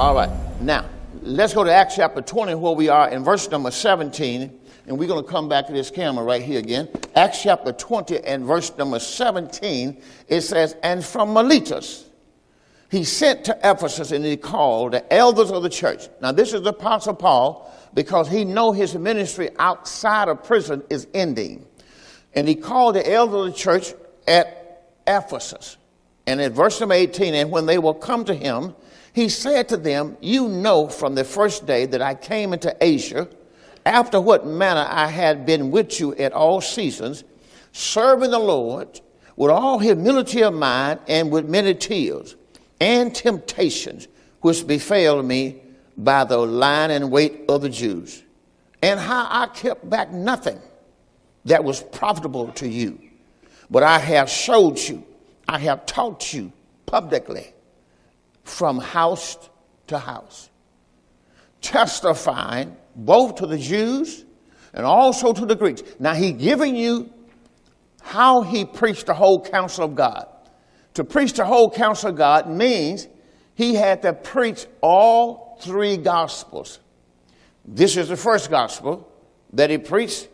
All 0.00 0.14
right. 0.14 0.30
Now, 0.62 0.88
let's 1.20 1.52
go 1.52 1.62
to 1.62 1.70
Acts 1.70 1.96
chapter 1.96 2.22
20, 2.22 2.54
where 2.54 2.72
we 2.72 2.88
are 2.88 3.10
in 3.10 3.22
verse 3.22 3.50
number 3.50 3.70
17. 3.70 4.58
And 4.86 4.98
we're 4.98 5.06
going 5.06 5.22
to 5.22 5.30
come 5.30 5.46
back 5.46 5.66
to 5.66 5.74
this 5.74 5.90
camera 5.90 6.24
right 6.24 6.40
here 6.40 6.58
again. 6.58 6.88
Acts 7.14 7.42
chapter 7.42 7.70
20 7.70 8.20
and 8.20 8.46
verse 8.46 8.74
number 8.78 8.98
17. 8.98 10.00
It 10.26 10.40
says, 10.40 10.74
And 10.82 11.04
from 11.04 11.34
Miletus 11.34 12.06
he 12.90 13.04
sent 13.04 13.44
to 13.44 13.58
Ephesus 13.62 14.10
and 14.10 14.24
he 14.24 14.38
called 14.38 14.92
the 14.92 15.12
elders 15.12 15.50
of 15.50 15.62
the 15.62 15.68
church. 15.68 16.08
Now, 16.22 16.32
this 16.32 16.54
is 16.54 16.62
the 16.62 16.70
Apostle 16.70 17.14
Paul 17.14 17.70
because 17.92 18.26
he 18.26 18.46
know 18.46 18.72
his 18.72 18.94
ministry 18.94 19.50
outside 19.58 20.28
of 20.28 20.42
prison 20.44 20.82
is 20.88 21.08
ending. 21.12 21.66
And 22.34 22.48
he 22.48 22.54
called 22.54 22.94
the 22.94 23.06
elders 23.06 23.48
of 23.48 23.52
the 23.52 23.58
church 23.58 23.92
at 24.26 24.94
Ephesus. 25.06 25.76
And 26.26 26.40
in 26.40 26.54
verse 26.54 26.80
number 26.80 26.94
18, 26.94 27.34
and 27.34 27.50
when 27.50 27.66
they 27.66 27.76
will 27.76 27.92
come 27.92 28.24
to 28.24 28.34
him, 28.34 28.74
he 29.12 29.28
said 29.28 29.68
to 29.68 29.76
them, 29.76 30.16
You 30.20 30.48
know 30.48 30.88
from 30.88 31.14
the 31.14 31.24
first 31.24 31.66
day 31.66 31.86
that 31.86 32.02
I 32.02 32.14
came 32.14 32.52
into 32.52 32.76
Asia, 32.80 33.28
after 33.84 34.20
what 34.20 34.46
manner 34.46 34.86
I 34.88 35.08
had 35.08 35.46
been 35.46 35.70
with 35.70 35.98
you 35.98 36.14
at 36.16 36.32
all 36.32 36.60
seasons, 36.60 37.24
serving 37.72 38.30
the 38.30 38.38
Lord 38.38 39.00
with 39.36 39.50
all 39.50 39.78
humility 39.78 40.42
of 40.42 40.54
mind 40.54 41.00
and 41.08 41.30
with 41.30 41.48
many 41.48 41.74
tears 41.74 42.36
and 42.80 43.14
temptations 43.14 44.08
which 44.40 44.66
befell 44.66 45.22
me 45.22 45.62
by 45.96 46.24
the 46.24 46.36
line 46.36 46.90
and 46.90 47.10
weight 47.10 47.42
of 47.48 47.62
the 47.62 47.68
Jews, 47.68 48.22
and 48.82 48.98
how 48.98 49.26
I 49.28 49.46
kept 49.48 49.88
back 49.88 50.12
nothing 50.12 50.58
that 51.44 51.62
was 51.62 51.82
profitable 51.82 52.48
to 52.52 52.68
you, 52.68 52.98
but 53.70 53.82
I 53.82 53.98
have 53.98 54.30
showed 54.30 54.78
you, 54.78 55.04
I 55.48 55.58
have 55.58 55.84
taught 55.84 56.32
you 56.32 56.52
publicly 56.86 57.52
from 58.50 58.78
house 58.78 59.38
to 59.86 59.98
house, 59.98 60.50
testifying 61.60 62.76
both 62.96 63.36
to 63.36 63.46
the 63.46 63.58
Jews 63.58 64.24
and 64.74 64.84
also 64.84 65.32
to 65.32 65.46
the 65.46 65.54
Greeks. 65.54 65.82
Now, 65.98 66.14
he 66.14 66.32
giving 66.32 66.76
you 66.76 67.12
how 68.02 68.42
he 68.42 68.64
preached 68.64 69.06
the 69.06 69.14
whole 69.14 69.42
counsel 69.44 69.84
of 69.84 69.94
God. 69.94 70.26
To 70.94 71.04
preach 71.04 71.34
the 71.34 71.44
whole 71.44 71.70
counsel 71.70 72.10
of 72.10 72.16
God 72.16 72.48
means 72.48 73.06
he 73.54 73.74
had 73.74 74.02
to 74.02 74.12
preach 74.12 74.66
all 74.80 75.58
three 75.60 75.96
gospels. 75.96 76.80
This 77.64 77.96
is 77.96 78.08
the 78.08 78.16
first 78.16 78.50
gospel 78.50 79.08
that 79.52 79.70
he 79.70 79.78
preached. 79.78 80.28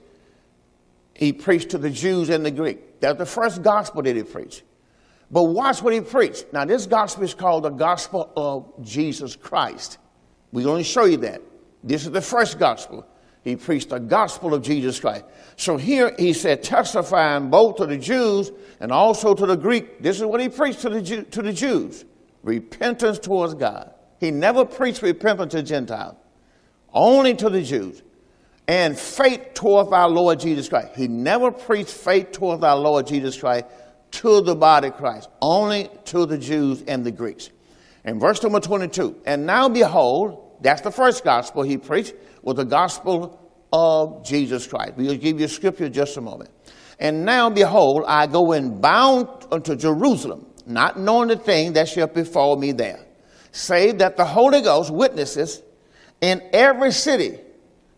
He 1.15 1.33
preached 1.33 1.71
to 1.71 1.79
the 1.79 1.91
Jews 1.91 2.29
and 2.29 2.45
the 2.45 2.51
Greek. 2.51 3.01
That's 3.01 3.19
the 3.19 3.27
first 3.27 3.63
gospel 3.63 4.03
that 4.03 4.17
he 4.17 4.23
preached. 4.23 4.63
But 5.31 5.45
watch 5.45 5.83
what 5.83 5.93
he 5.93 6.01
preached. 6.01 6.53
Now, 6.53 6.65
this 6.65 6.87
gospel 6.87 7.25
is 7.25 7.35
called 7.35 7.65
the 7.65 7.71
gospel 7.71 8.31
of 8.37 8.85
Jesus 8.85 9.35
Christ. 9.35 9.99
We're 10.53 10.65
going 10.65 10.83
to 10.83 10.89
show 10.89 11.05
you 11.05 11.17
that. 11.19 11.43
This 11.83 12.05
is 12.05 12.11
the 12.11 12.21
first 12.21 12.59
gospel. 12.59 13.07
He 13.43 13.55
preached 13.55 13.91
the 13.91 13.99
gospel 13.99 14.55
of 14.55 14.63
Jesus 14.63 14.99
Christ. 14.99 15.25
So 15.57 15.77
here 15.77 16.15
he 16.19 16.33
said, 16.33 16.63
testifying 16.63 17.49
both 17.49 17.77
to 17.77 17.87
the 17.87 17.97
Jews 17.97 18.51
and 18.81 18.91
also 18.91 19.35
to 19.35 19.47
the 19.47 19.57
Greek. 19.57 20.03
This 20.03 20.17
is 20.17 20.25
what 20.25 20.41
he 20.41 20.49
preached 20.49 20.81
to 20.81 20.91
the, 20.91 21.03
Jew, 21.03 21.23
to 21.23 21.43
the 21.43 21.53
Jews 21.53 22.05
repentance 22.43 23.19
towards 23.19 23.55
God. 23.55 23.93
He 24.19 24.31
never 24.31 24.65
preached 24.65 25.03
repentance 25.03 25.53
to 25.53 25.63
Gentiles, 25.63 26.17
only 26.93 27.35
to 27.35 27.51
the 27.51 27.63
Jews. 27.63 28.03
And 28.69 28.99
faith 28.99 29.55
towards 29.55 29.93
our 29.93 30.09
Lord 30.09 30.41
Jesus 30.41 30.69
Christ. 30.69 30.97
He 30.97 31.07
never 31.07 31.53
preached 31.53 31.91
faith 31.91 32.33
towards 32.33 32.65
our 32.65 32.77
Lord 32.77 33.07
Jesus 33.07 33.39
Christ 33.39 33.67
to 34.13 34.41
the 34.41 34.55
body 34.55 34.89
of 34.89 34.97
Christ, 34.97 35.29
only 35.41 35.91
to 36.07 36.27
the 36.27 36.39
Jews 36.39 36.83
and 36.87 37.05
the 37.05 37.11
Greeks. 37.11 37.51
In 38.05 38.21
verse 38.21 38.43
number 38.43 38.61
22, 38.61 39.23
and 39.27 39.47
now 39.47 39.69
behold, 39.69 40.59
that's 40.61 40.81
the 40.81 40.91
first 40.91 41.25
gospel 41.25 41.63
he 41.63 41.77
preached, 41.77 42.15
was 42.43 42.57
the 42.57 42.65
gospel 42.65 43.53
of 43.73 44.25
Jesus 44.25 44.67
Christ. 44.67 44.95
We'll 44.97 45.17
give 45.17 45.41
you 45.41 45.49
scripture 45.49 45.89
just 45.89 46.17
a 46.17 46.21
moment. 46.21 46.51
And 46.99 47.25
now 47.25 47.51
behold, 47.51 48.05
I 48.07 48.27
go 48.27 48.53
in 48.53 48.81
bound 48.81 49.29
unto 49.51 49.77
Jerusalem, 49.77 50.47
not 50.67 50.99
knowing 50.99 51.29
the 51.29 51.37
thing 51.37 51.75
that 51.75 51.89
shall 51.89 52.07
befall 52.07 52.57
me 52.57 52.73
there, 52.73 53.05
save 53.53 53.99
that 53.99 54.17
the 54.17 54.25
Holy 54.25 54.63
Ghost 54.63 54.91
witnesses 54.91 55.63
in 56.21 56.43
every 56.53 56.93
city, 56.93 57.39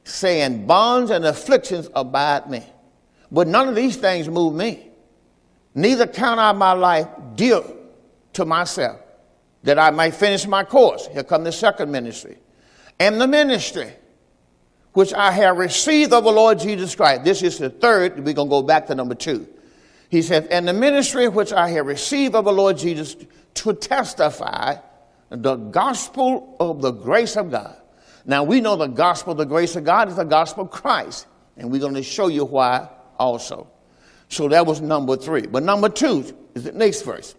saying, 0.05 0.67
Bonds 0.67 1.11
and 1.11 1.25
afflictions 1.25 1.89
abide 1.95 2.51
me. 2.51 2.65
But 3.31 3.47
none 3.47 3.69
of 3.69 3.75
these 3.75 3.97
things 3.97 4.29
move 4.29 4.55
me 4.55 4.88
neither 5.79 6.07
count 6.07 6.41
I 6.41 6.53
my 6.53 6.73
life 6.73 7.09
dear 7.35 7.63
to 8.35 8.45
myself, 8.45 9.01
that 9.63 9.79
I 9.79 9.91
might 9.91 10.15
finish 10.15 10.47
my 10.47 10.65
course. 10.65 11.07
Here 11.09 11.25
come 11.25 11.45
the 11.45 11.53
second 11.53 11.91
ministry. 11.91 12.39
And 12.99 13.21
the 13.21 13.29
ministry 13.29 13.93
which 14.93 15.15
I 15.15 15.31
have 15.31 15.59
received 15.59 16.13
of 16.13 16.25
the 16.25 16.33
Lord 16.33 16.59
Jesus 16.59 16.95
Christ. 16.95 17.25
This 17.25 17.43
is 17.43 17.59
the 17.59 17.71
third. 17.71 18.17
We're 18.17 18.33
going 18.33 18.49
to 18.49 18.51
go 18.51 18.63
back 18.63 18.87
to 18.87 18.95
number 18.95 19.15
two. 19.15 19.47
He 20.11 20.23
says, 20.23 20.47
And 20.47 20.67
the 20.67 20.73
ministry 20.73 21.29
which 21.29 21.53
I 21.53 21.69
have 21.71 21.87
received 21.87 22.35
of 22.35 22.45
the 22.45 22.53
Lord 22.53 22.79
Jesus 22.79 23.17
to 23.55 23.75
testify 23.75 24.77
the 25.31 25.57
gospel 25.57 26.57
of 26.59 26.81
the 26.81 26.91
grace 26.91 27.37
of 27.37 27.51
God. 27.51 27.77
Now 28.25 28.43
we 28.45 28.61
know 28.61 28.77
the 28.77 28.87
gospel 28.87 29.33
of 29.33 29.39
the 29.39 29.45
grace 29.45 29.77
of 29.77 29.85
God 29.85 30.09
is 30.09 30.17
the 30.17 30.25
gospel 30.25 30.65
of 30.65 30.71
Christ. 30.71 31.27
And 31.57 31.71
we're 31.71 31.81
going 31.81 31.95
to 31.95 32.03
show 32.03 32.29
you 32.29 32.45
why 32.45 32.89
also. 33.19 33.69
So 34.29 34.49
that 34.49 34.67
was 34.67 34.81
number 34.81 35.17
three. 35.17 35.47
But 35.47 35.63
number 35.63 35.89
two 35.89 36.25
is 36.55 36.65
the 36.65 36.73
next 36.73 37.03
verse. 37.03 37.35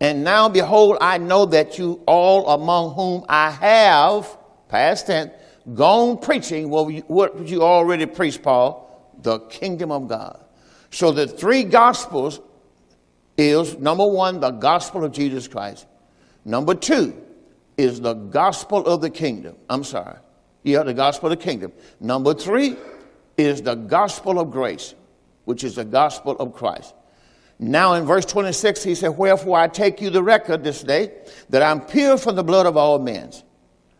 And 0.00 0.24
now 0.24 0.48
behold, 0.48 0.98
I 1.00 1.18
know 1.18 1.46
that 1.46 1.78
you 1.78 2.02
all 2.06 2.48
among 2.48 2.94
whom 2.94 3.24
I 3.28 3.50
have, 3.50 4.36
past 4.68 5.06
tense, 5.06 5.32
gone 5.72 6.18
preaching 6.18 6.68
what 6.68 6.92
you, 6.92 7.02
what 7.02 7.46
you 7.46 7.62
already 7.62 8.06
preached, 8.06 8.42
Paul, 8.42 9.12
the 9.22 9.38
kingdom 9.40 9.90
of 9.90 10.08
God. 10.08 10.44
So 10.90 11.10
the 11.10 11.26
three 11.26 11.64
gospels 11.64 12.40
is 13.36 13.76
number 13.78 14.06
one, 14.06 14.40
the 14.40 14.50
gospel 14.50 15.04
of 15.04 15.12
Jesus 15.12 15.48
Christ. 15.48 15.86
Number 16.44 16.74
two 16.74 17.20
is 17.76 18.00
the 18.00 18.14
gospel 18.14 18.86
of 18.86 19.00
the 19.00 19.10
kingdom. 19.10 19.56
I'm 19.68 19.84
sorry. 19.84 20.18
Yeah, 20.62 20.82
the 20.82 20.94
gospel 20.94 21.32
of 21.32 21.38
the 21.38 21.44
kingdom. 21.44 21.72
Number 22.00 22.34
three 22.34 22.76
is 23.36 23.62
the 23.62 23.74
gospel 23.74 24.38
of 24.38 24.50
grace 24.50 24.94
which 25.44 25.64
is 25.64 25.76
the 25.76 25.84
gospel 25.84 26.36
of 26.38 26.54
Christ. 26.54 26.94
Now 27.58 27.94
in 27.94 28.04
verse 28.04 28.24
26, 28.24 28.82
he 28.82 28.94
said, 28.94 29.08
Wherefore 29.16 29.58
I 29.58 29.68
take 29.68 30.00
you 30.00 30.10
the 30.10 30.22
record 30.22 30.64
this 30.64 30.82
day 30.82 31.12
that 31.50 31.62
I'm 31.62 31.80
pure 31.80 32.18
from 32.18 32.36
the 32.36 32.44
blood 32.44 32.66
of 32.66 32.76
all 32.76 32.98
men. 32.98 33.32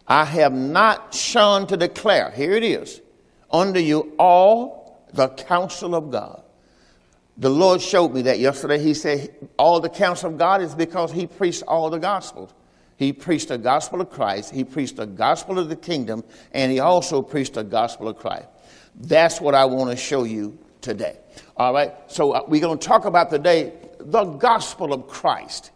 I 0.07 0.25
have 0.25 0.53
not 0.53 1.15
shunned 1.15 1.71
to 1.71 1.77
declare, 1.77 2.31
here 2.31 2.53
it 2.53 2.65
is, 2.65 3.01
unto 3.51 3.81
you 3.81 4.13
all 4.19 5.07
the 5.13 5.29
counsel 5.29 5.95
of 5.95 6.11
God. 6.11 6.43
The 7.37 7.51
Lord 7.51 7.81
showed 7.81 8.13
me 8.13 8.23
that 8.23 8.39
yesterday. 8.39 8.79
He 8.79 8.95
said, 8.95 9.35
All 9.57 9.81
the 9.81 9.89
counsel 9.89 10.31
of 10.31 10.39
God 10.39 10.63
is 10.63 10.75
because 10.75 11.11
he 11.11 11.27
preached 11.27 11.63
all 11.67 11.91
the 11.91 11.99
gospels. 11.99 12.53
He 12.97 13.13
preached 13.13 13.49
the 13.49 13.59
gospel 13.59 14.01
of 14.01 14.11
Christ, 14.11 14.53
he 14.53 14.63
preached 14.63 14.97
the 14.97 15.07
gospel 15.07 15.59
of 15.59 15.69
the 15.69 15.77
kingdom, 15.77 16.23
and 16.53 16.71
he 16.71 16.79
also 16.79 17.23
preached 17.23 17.55
the 17.55 17.65
gospel 17.65 18.09
of 18.09 18.19
Christ. 18.19 18.47
That's 18.95 19.41
what 19.41 19.55
I 19.55 19.65
want 19.65 19.91
to 19.91 19.97
show 19.97 20.23
you 20.23 20.57
today. 20.85 21.19
All 21.57 21.73
right, 21.73 21.93
so 22.07 22.33
uh, 22.33 22.43
we're 22.47 22.61
going 22.61 22.79
to 22.79 22.87
talk 22.87 23.07
about 23.07 23.31
today 23.31 23.73
the 23.99 24.25
gospel 24.25 24.93
of 24.93 25.09
Christ. 25.09 25.73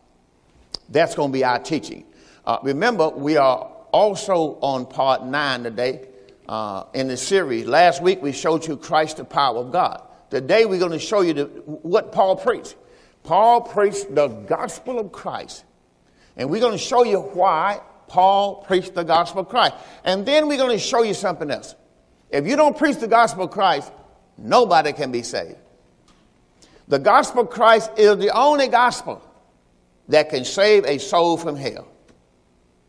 That's 0.90 1.14
going 1.14 1.30
to 1.30 1.32
be 1.32 1.44
our 1.44 1.58
teaching. 1.58 2.04
Uh, 2.44 2.58
remember, 2.62 3.08
we 3.08 3.36
are 3.36 3.70
also 3.90 4.58
on 4.60 4.86
part 4.86 5.24
nine 5.24 5.64
today 5.64 6.08
uh, 6.48 6.84
in 6.94 7.08
the 7.08 7.16
series. 7.16 7.66
Last 7.66 8.02
week 8.02 8.22
we 8.22 8.32
showed 8.32 8.66
you 8.66 8.76
Christ, 8.76 9.16
the 9.16 9.24
power 9.24 9.58
of 9.58 9.72
God. 9.72 10.02
Today 10.30 10.66
we're 10.66 10.78
going 10.78 10.92
to 10.92 10.98
show 10.98 11.22
you 11.22 11.32
the, 11.32 11.44
what 11.44 12.12
Paul 12.12 12.36
preached. 12.36 12.76
Paul 13.22 13.62
preached 13.62 14.14
the 14.14 14.28
gospel 14.28 14.98
of 14.98 15.10
Christ. 15.10 15.64
And 16.36 16.50
we're 16.50 16.60
going 16.60 16.72
to 16.72 16.78
show 16.78 17.04
you 17.04 17.20
why 17.20 17.80
Paul 18.06 18.56
preached 18.56 18.94
the 18.94 19.04
gospel 19.04 19.40
of 19.40 19.48
Christ. 19.48 19.74
And 20.04 20.24
then 20.24 20.48
we're 20.48 20.58
going 20.58 20.76
to 20.76 20.82
show 20.82 21.02
you 21.02 21.14
something 21.14 21.50
else. 21.50 21.74
If 22.30 22.46
you 22.46 22.56
don't 22.56 22.76
preach 22.76 22.96
the 22.96 23.08
gospel 23.08 23.44
of 23.44 23.50
Christ, 23.50 23.90
nobody 24.38 24.92
can 24.92 25.12
be 25.12 25.22
saved. 25.22 25.56
The 26.86 26.98
gospel 26.98 27.42
of 27.42 27.50
Christ 27.50 27.90
is 27.98 28.16
the 28.16 28.30
only 28.30 28.68
gospel 28.68 29.22
that 30.08 30.30
can 30.30 30.44
save 30.44 30.84
a 30.86 30.98
soul 30.98 31.36
from 31.36 31.56
hell. 31.56 31.86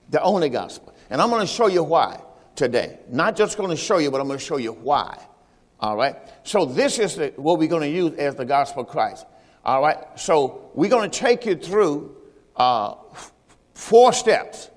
The 0.10 0.22
only 0.22 0.50
gospel. 0.50 0.96
And 1.10 1.22
I'm 1.22 1.30
going 1.30 1.42
to 1.42 1.48
show 1.48 1.68
you 1.68 1.84
why 1.84 2.22
today. 2.56 3.00
Not 3.10 3.36
just 3.36 3.58
going 3.58 3.70
to 3.70 3.76
show 3.76 3.98
you, 3.98 4.10
but 4.10 4.22
I'm 4.22 4.28
going 4.28 4.40
to 4.40 4.46
show 4.46 4.58
you 4.58 4.72
why. 4.72 5.22
All 5.80 5.98
right? 5.98 6.16
So 6.44 6.66
this 6.66 6.98
is 6.98 7.16
the, 7.16 7.34
what 7.36 7.60
we're 7.60 7.68
going 7.68 7.84
to 7.84 7.90
use 7.90 8.18
as 8.18 8.36
the 8.36 8.46
gospel 8.46 8.84
of 8.84 8.90
Christ. 8.90 9.26
All 9.66 9.82
right? 9.82 9.98
So 10.16 10.72
we're 10.74 10.90
going 10.90 11.10
to 11.10 11.20
take 11.20 11.46
you 11.46 11.56
through 11.56 12.16
uh, 12.56 12.96
four 13.74 14.14
steps. 14.14 14.70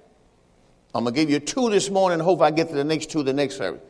I'm 0.95 1.05
going 1.05 1.15
to 1.15 1.21
give 1.21 1.31
you 1.31 1.39
two 1.39 1.71
this 1.71 1.91
morning. 1.91 2.19
Hope 2.19 2.43
I 2.43 2.51
get 2.51 2.69
to 2.69 2.75
the 2.75 2.85
next 2.85 3.11
two 3.11 3.23
the 3.23 3.33
next 3.33 3.57
service 3.57 3.83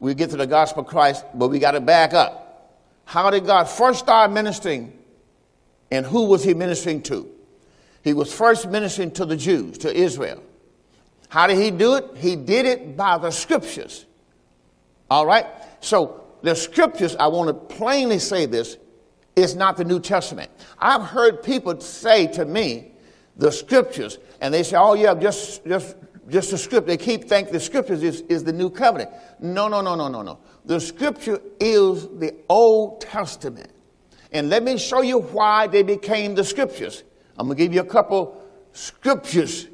we 0.00 0.14
get 0.14 0.30
to 0.30 0.36
the 0.36 0.46
gospel 0.46 0.82
of 0.82 0.88
Christ, 0.88 1.24
but 1.34 1.48
we 1.48 1.58
got 1.58 1.72
to 1.72 1.80
back 1.80 2.14
up. 2.14 2.78
How 3.04 3.30
did 3.30 3.46
God 3.46 3.64
first 3.64 4.00
start 4.00 4.32
ministering? 4.32 4.96
And 5.90 6.06
who 6.06 6.26
was 6.26 6.42
he 6.42 6.54
ministering 6.54 7.02
to? 7.02 7.28
He 8.02 8.14
was 8.14 8.32
first 8.32 8.68
ministering 8.68 9.10
to 9.12 9.24
the 9.26 9.36
Jews, 9.36 9.78
to 9.78 9.94
Israel. 9.94 10.42
How 11.28 11.46
did 11.46 11.58
he 11.58 11.70
do 11.70 11.94
it? 11.94 12.16
He 12.16 12.34
did 12.34 12.66
it 12.66 12.96
by 12.96 13.18
the 13.18 13.30
scriptures. 13.30 14.06
All 15.10 15.26
right? 15.26 15.46
So 15.80 16.24
the 16.42 16.54
scriptures, 16.54 17.14
I 17.16 17.26
want 17.26 17.48
to 17.48 17.76
plainly 17.76 18.18
say 18.18 18.46
this, 18.46 18.78
is 19.36 19.54
not 19.54 19.76
the 19.76 19.84
New 19.84 20.00
Testament. 20.00 20.50
I've 20.78 21.02
heard 21.02 21.42
people 21.42 21.78
say 21.80 22.26
to 22.28 22.44
me, 22.44 22.92
the 23.36 23.50
scriptures, 23.50 24.18
and 24.40 24.52
they 24.52 24.62
say, 24.62 24.76
oh, 24.76 24.94
yeah, 24.94 25.14
just, 25.14 25.64
just, 25.64 25.96
just 26.30 26.50
the 26.50 26.58
script. 26.58 26.86
They 26.86 26.96
keep 26.96 27.24
thinking 27.24 27.52
the 27.52 27.60
scriptures 27.60 28.02
is, 28.02 28.22
is 28.22 28.44
the 28.44 28.52
new 28.52 28.70
covenant. 28.70 29.10
No, 29.40 29.68
no, 29.68 29.80
no, 29.80 29.94
no, 29.94 30.08
no, 30.08 30.22
no. 30.22 30.38
The 30.64 30.80
scripture 30.80 31.40
is 31.58 32.08
the 32.08 32.34
Old 32.48 33.00
Testament. 33.00 33.70
And 34.32 34.48
let 34.48 34.62
me 34.62 34.78
show 34.78 35.02
you 35.02 35.20
why 35.20 35.66
they 35.66 35.82
became 35.82 36.34
the 36.34 36.44
scriptures. 36.44 37.02
I'm 37.36 37.46
going 37.46 37.56
to 37.56 37.64
give 37.64 37.74
you 37.74 37.80
a 37.80 37.84
couple 37.84 38.42
scriptures 38.72 39.68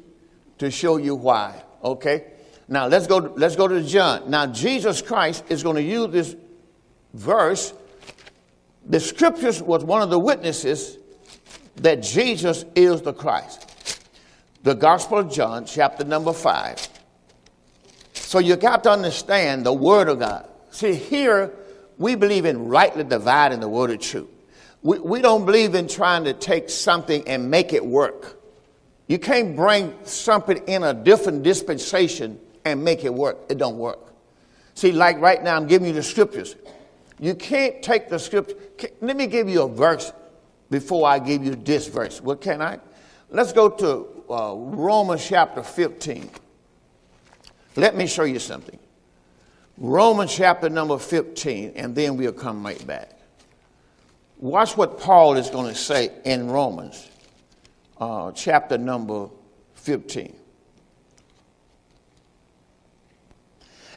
to 0.57 0.71
show 0.71 0.97
you 0.97 1.15
why. 1.15 1.63
Okay? 1.83 2.33
Now 2.67 2.87
let's 2.87 3.07
go, 3.07 3.17
let's 3.37 3.55
go 3.55 3.67
to 3.67 3.83
John. 3.83 4.29
Now 4.29 4.47
Jesus 4.47 5.01
Christ 5.01 5.43
is 5.49 5.63
going 5.63 5.75
to 5.75 5.81
use 5.81 6.11
this 6.11 6.35
verse. 7.13 7.73
The 8.85 8.99
scriptures 8.99 9.61
was 9.61 9.83
one 9.83 10.01
of 10.01 10.09
the 10.09 10.19
witnesses 10.19 10.97
that 11.77 12.01
Jesus 12.01 12.65
is 12.75 13.01
the 13.01 13.13
Christ. 13.13 13.66
The 14.63 14.73
Gospel 14.73 15.19
of 15.19 15.31
John, 15.31 15.65
chapter 15.65 16.03
number 16.03 16.33
five. 16.33 16.87
So 18.13 18.39
you 18.39 18.55
got 18.55 18.83
to 18.83 18.91
understand 18.91 19.65
the 19.65 19.73
Word 19.73 20.09
of 20.09 20.19
God. 20.19 20.49
See, 20.71 20.93
here 20.93 21.53
we 21.97 22.15
believe 22.15 22.45
in 22.45 22.67
rightly 22.67 23.03
dividing 23.03 23.59
the 23.59 23.69
Word 23.69 23.91
of 23.91 23.99
truth. 23.99 24.27
We, 24.83 24.99
we 24.99 25.21
don't 25.21 25.45
believe 25.45 25.75
in 25.75 25.87
trying 25.87 26.25
to 26.25 26.33
take 26.33 26.69
something 26.69 27.27
and 27.27 27.49
make 27.49 27.73
it 27.73 27.85
work. 27.85 28.41
You 29.07 29.19
can't 29.19 29.55
bring 29.55 29.93
something 30.03 30.57
in 30.67 30.83
a 30.83 30.93
different 30.93 31.43
dispensation 31.43 32.39
and 32.65 32.83
make 32.83 33.05
it 33.05 33.13
work. 33.13 33.37
It 33.49 33.57
don't 33.57 33.77
work. 33.77 34.13
See, 34.73 34.91
like 34.91 35.19
right 35.21 35.41
now, 35.41 35.55
I'm 35.55 35.67
giving 35.67 35.87
you 35.87 35.93
the 35.93 36.03
scriptures. 36.03 36.55
You 37.19 37.33
can't 37.33 37.81
take 37.81 38.09
the 38.09 38.19
scripture. 38.19 38.55
Let 39.01 39.15
me 39.15 39.27
give 39.27 39.47
you 39.49 39.63
a 39.63 39.69
verse 39.69 40.11
before 40.69 41.07
I 41.07 41.19
give 41.19 41.43
you 41.43 41.55
this 41.55 41.87
verse. 41.87 42.21
What 42.21 42.41
can 42.41 42.61
I? 42.61 42.79
Let's 43.29 43.53
go 43.53 43.69
to 43.69 44.16
uh, 44.29 44.53
Romans 44.55 45.25
chapter 45.25 45.63
15. 45.63 46.29
Let 47.75 47.95
me 47.95 48.07
show 48.07 48.23
you 48.23 48.39
something. 48.39 48.79
Romans 49.77 50.33
chapter 50.33 50.69
number 50.69 50.97
15, 50.97 51.73
and 51.75 51.95
then 51.95 52.17
we'll 52.17 52.33
come 52.33 52.65
right 52.65 52.85
back. 52.87 53.11
Watch 54.39 54.75
what 54.75 54.99
Paul 54.99 55.35
is 55.37 55.49
going 55.49 55.67
to 55.67 55.79
say 55.79 56.11
in 56.25 56.49
Romans 56.49 57.07
uh, 57.99 58.31
chapter 58.31 58.77
number 58.77 59.29
15. 59.75 60.35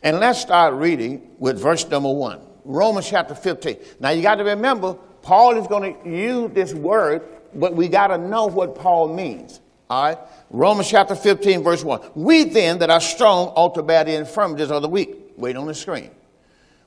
And 0.02 0.18
let's 0.18 0.40
start 0.40 0.74
reading 0.74 1.30
with 1.38 1.58
verse 1.58 1.86
number 1.88 2.12
1. 2.12 2.40
Romans 2.64 3.08
chapter 3.08 3.34
15. 3.34 3.76
Now 4.00 4.10
you 4.10 4.22
got 4.22 4.36
to 4.36 4.44
remember, 4.44 4.94
Paul 5.22 5.58
is 5.58 5.66
going 5.66 6.02
to 6.02 6.08
use 6.08 6.50
this 6.52 6.72
word, 6.72 7.22
but 7.54 7.74
we 7.74 7.88
got 7.88 8.08
to 8.08 8.18
know 8.18 8.46
what 8.46 8.74
Paul 8.74 9.14
means. 9.14 9.60
All 9.90 10.04
right? 10.04 10.18
Romans 10.50 10.88
chapter 10.88 11.16
15, 11.16 11.64
verse 11.64 11.82
1. 11.82 12.12
We 12.14 12.44
then 12.44 12.78
that 12.78 12.90
are 12.90 13.00
strong 13.00 13.48
ought 13.48 13.74
to 13.74 13.82
bear 13.82 14.04
the 14.04 14.14
infirmities 14.14 14.70
of 14.70 14.82
the 14.82 14.88
weak. 14.88 15.32
Wait 15.36 15.56
on 15.56 15.66
the 15.66 15.74
screen. 15.74 16.10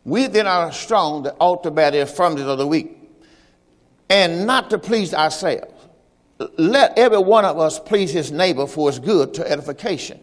We 0.06 0.28
then 0.28 0.48
are 0.48 0.72
strong 0.72 1.24
that 1.24 1.36
ought 1.40 1.64
to 1.64 1.72
bear 1.72 1.92
the 1.92 2.00
infirmities 2.00 2.46
of 2.46 2.58
the 2.58 2.68
weak, 2.68 2.98
and 4.10 4.48
not 4.48 4.70
to 4.70 4.80
please 4.80 5.14
ourselves. 5.14 5.72
Let 6.58 6.98
every 6.98 7.20
one 7.20 7.46
of 7.46 7.60
us 7.60 7.80
please 7.80 8.12
his 8.12 8.32
neighbor 8.32 8.68
for 8.68 8.90
his 8.90 9.00
good 9.00 9.34
to 9.36 9.50
edification. 9.50 10.20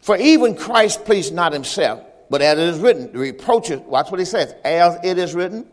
For 0.00 0.16
even 0.16 0.56
Christ 0.56 1.04
pleased 1.04 1.34
not 1.34 1.52
himself, 1.52 2.04
but 2.30 2.42
as 2.42 2.58
it 2.58 2.68
is 2.68 2.78
written, 2.78 3.12
the 3.12 3.18
reproaches, 3.18 3.80
watch 3.80 4.10
what 4.10 4.20
he 4.20 4.26
says, 4.26 4.54
as 4.64 4.98
it 5.04 5.18
is 5.18 5.34
written, 5.34 5.66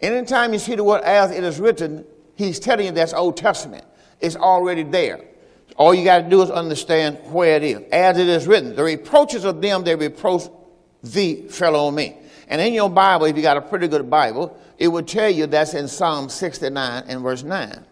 Anytime 0.00 0.52
you 0.52 0.58
see 0.58 0.74
the 0.74 0.82
word 0.82 1.02
as 1.02 1.30
it 1.30 1.44
is 1.44 1.60
written, 1.60 2.04
he's 2.34 2.58
telling 2.58 2.86
you 2.86 2.92
that's 2.92 3.12
Old 3.12 3.36
Testament. 3.36 3.84
It's 4.20 4.34
already 4.34 4.82
there. 4.82 5.20
All 5.76 5.94
you 5.94 6.04
got 6.04 6.18
to 6.18 6.28
do 6.28 6.42
is 6.42 6.50
understand 6.50 7.18
where 7.32 7.56
it 7.56 7.62
is. 7.62 7.80
As 7.92 8.18
it 8.18 8.28
is 8.28 8.46
written, 8.46 8.76
the 8.76 8.82
reproaches 8.82 9.44
of 9.44 9.60
them 9.60 9.84
they 9.84 9.94
reproach 9.94 10.42
thee 11.02 11.48
fell 11.48 11.76
on 11.76 11.94
me. 11.94 12.16
And 12.48 12.60
in 12.60 12.74
your 12.74 12.90
Bible, 12.90 13.26
if 13.26 13.36
you 13.36 13.42
got 13.42 13.56
a 13.56 13.62
pretty 13.62 13.88
good 13.88 14.10
Bible, 14.10 14.58
it 14.78 14.88
would 14.88 15.08
tell 15.08 15.30
you 15.30 15.46
that's 15.46 15.74
in 15.74 15.88
Psalm 15.88 16.28
69 16.28 17.04
and 17.06 17.22
verse 17.22 17.42
9. 17.42 17.84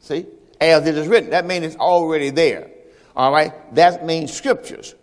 See? 0.00 0.26
As 0.60 0.86
it 0.86 0.96
is 0.96 1.08
written. 1.08 1.30
That 1.30 1.46
means 1.46 1.64
it's 1.64 1.76
already 1.76 2.30
there. 2.30 2.70
All 3.16 3.32
right? 3.32 3.52
That 3.74 4.06
means 4.06 4.32
scriptures. 4.32 4.94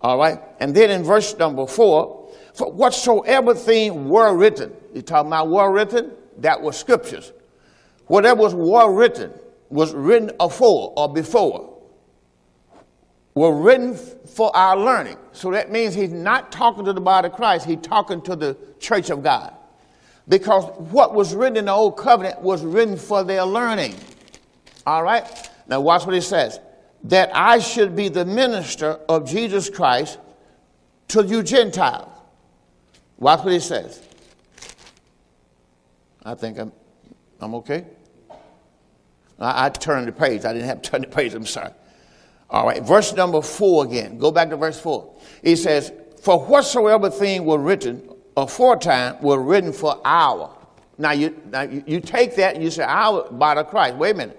All 0.00 0.18
right? 0.18 0.38
And 0.60 0.74
then 0.74 0.90
in 0.90 1.04
verse 1.04 1.36
number 1.36 1.66
4, 1.66 2.30
for 2.54 2.72
whatsoever 2.72 3.54
thing 3.54 4.08
were 4.08 4.34
written, 4.34 4.72
you 4.94 5.02
talking 5.02 5.28
about 5.28 5.48
were 5.48 5.70
written? 5.70 6.12
That 6.38 6.62
was 6.62 6.78
scriptures. 6.78 7.32
Whatever 8.06 8.42
was 8.42 8.54
were 8.54 8.92
written 8.92 9.32
was 9.72 9.94
written 9.94 10.30
afore 10.38 10.92
or 10.96 11.12
before. 11.12 11.70
Were 13.34 13.54
written 13.54 13.96
for 13.96 14.54
our 14.54 14.76
learning. 14.76 15.16
So 15.32 15.50
that 15.52 15.72
means 15.72 15.94
he's 15.94 16.12
not 16.12 16.52
talking 16.52 16.84
to 16.84 16.92
the 16.92 17.00
body 17.00 17.28
of 17.28 17.32
Christ, 17.32 17.64
he's 17.66 17.80
talking 17.80 18.20
to 18.22 18.36
the 18.36 18.56
church 18.78 19.08
of 19.08 19.22
God. 19.22 19.54
Because 20.28 20.64
what 20.90 21.14
was 21.14 21.34
written 21.34 21.56
in 21.56 21.64
the 21.64 21.72
old 21.72 21.96
covenant 21.96 22.42
was 22.42 22.62
written 22.62 22.96
for 22.96 23.24
their 23.24 23.44
learning. 23.44 23.94
All 24.86 25.02
right? 25.02 25.24
Now 25.66 25.80
watch 25.80 26.04
what 26.04 26.14
he 26.14 26.20
says. 26.20 26.60
That 27.04 27.30
I 27.34 27.58
should 27.58 27.96
be 27.96 28.08
the 28.08 28.24
minister 28.24 29.00
of 29.08 29.28
Jesus 29.28 29.70
Christ 29.70 30.18
to 31.08 31.24
you 31.24 31.42
Gentiles. 31.42 32.12
Watch 33.18 33.42
what 33.44 33.52
he 33.52 33.60
says. 33.60 34.00
I 36.24 36.34
think 36.34 36.58
I'm, 36.58 36.72
I'm 37.40 37.54
okay. 37.56 37.86
I, 39.42 39.66
I 39.66 39.68
turned 39.68 40.08
the 40.08 40.12
page. 40.12 40.44
I 40.44 40.52
didn't 40.52 40.68
have 40.68 40.82
to 40.82 40.90
turn 40.90 41.00
the 41.02 41.08
page. 41.08 41.34
I'm 41.34 41.46
sorry. 41.46 41.72
All 42.50 42.66
right, 42.66 42.82
verse 42.82 43.14
number 43.14 43.40
four 43.40 43.84
again. 43.84 44.18
Go 44.18 44.30
back 44.30 44.50
to 44.50 44.56
verse 44.56 44.78
four. 44.78 45.14
He 45.42 45.56
says, 45.56 45.92
For 46.22 46.38
whatsoever 46.38 47.10
thing 47.10 47.44
were 47.44 47.58
written 47.58 48.08
aforetime 48.36 49.20
were 49.20 49.42
written 49.42 49.72
for 49.72 50.00
our. 50.04 50.56
Now 50.98 51.12
you, 51.12 51.40
now 51.50 51.62
you, 51.62 51.82
you 51.86 52.00
take 52.00 52.36
that 52.36 52.54
and 52.54 52.64
you 52.64 52.70
say, 52.70 52.82
our 52.82 53.30
body 53.30 53.60
of 53.60 53.68
Christ. 53.68 53.96
Wait 53.96 54.14
a 54.14 54.18
minute. 54.18 54.38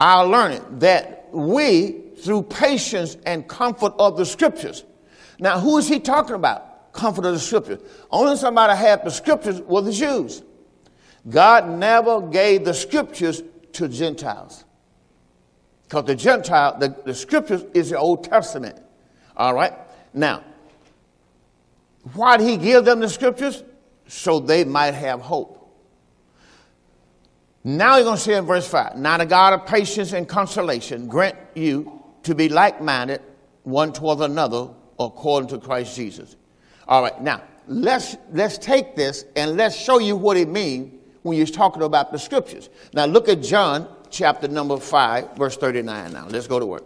Our 0.00 0.26
learning 0.26 0.62
that 0.78 1.28
we, 1.32 2.02
through 2.22 2.42
patience 2.42 3.16
and 3.26 3.48
comfort 3.48 3.94
of 3.98 4.16
the 4.16 4.24
scriptures. 4.24 4.84
Now, 5.40 5.58
who 5.58 5.78
is 5.78 5.88
he 5.88 6.00
talking 6.00 6.34
about? 6.34 6.68
comfort 6.98 7.24
of 7.24 7.32
the 7.32 7.40
scriptures. 7.40 7.80
Only 8.10 8.36
somebody 8.36 8.76
had 8.76 9.04
the 9.04 9.10
scriptures 9.10 9.60
were 9.62 9.82
the 9.82 9.92
Jews. 9.92 10.42
God 11.28 11.68
never 11.68 12.20
gave 12.20 12.64
the 12.64 12.74
scriptures 12.74 13.42
to 13.78 13.88
Gentiles. 13.88 14.64
Because 15.84 16.04
the 16.04 16.14
Gentile, 16.14 16.78
the, 16.78 16.94
the 17.04 17.14
scriptures 17.14 17.64
is 17.74 17.90
the 17.90 17.98
Old 17.98 18.24
Testament. 18.24 18.78
All 19.36 19.54
right? 19.54 19.72
Now, 20.12 20.44
why 22.14 22.36
did 22.36 22.48
he 22.48 22.56
give 22.56 22.84
them 22.84 23.00
the 23.00 23.08
scriptures? 23.08 23.62
So 24.06 24.40
they 24.40 24.64
might 24.64 24.94
have 24.94 25.20
hope. 25.20 25.54
Now 27.64 27.96
he's 27.96 28.04
going 28.04 28.16
to 28.16 28.22
say 28.22 28.34
in 28.34 28.46
verse 28.46 28.68
5 28.68 28.96
Now 28.96 29.18
the 29.18 29.26
God 29.26 29.52
of 29.52 29.66
patience 29.66 30.12
and 30.12 30.28
consolation 30.28 31.06
grant 31.06 31.36
you 31.54 32.02
to 32.22 32.34
be 32.34 32.48
like 32.48 32.80
minded 32.80 33.22
one 33.62 33.92
toward 33.92 34.20
another 34.20 34.70
according 34.98 35.48
to 35.50 35.58
Christ 35.58 35.94
Jesus. 35.94 36.36
All 36.86 37.02
right, 37.02 37.20
now 37.20 37.42
let's 37.66 38.16
let's 38.32 38.58
take 38.58 38.96
this 38.96 39.24
and 39.36 39.56
let's 39.56 39.76
show 39.76 39.98
you 39.98 40.16
what 40.16 40.36
it 40.36 40.48
means 40.48 40.97
when 41.22 41.36
you're 41.36 41.46
talking 41.46 41.82
about 41.82 42.12
the 42.12 42.18
scriptures. 42.18 42.68
Now 42.94 43.06
look 43.06 43.28
at 43.28 43.42
John 43.42 43.88
chapter 44.10 44.48
number 44.48 44.78
5, 44.78 45.36
verse 45.36 45.56
39 45.56 46.12
now. 46.12 46.26
Let's 46.28 46.46
go 46.46 46.58
to 46.58 46.66
work. 46.66 46.84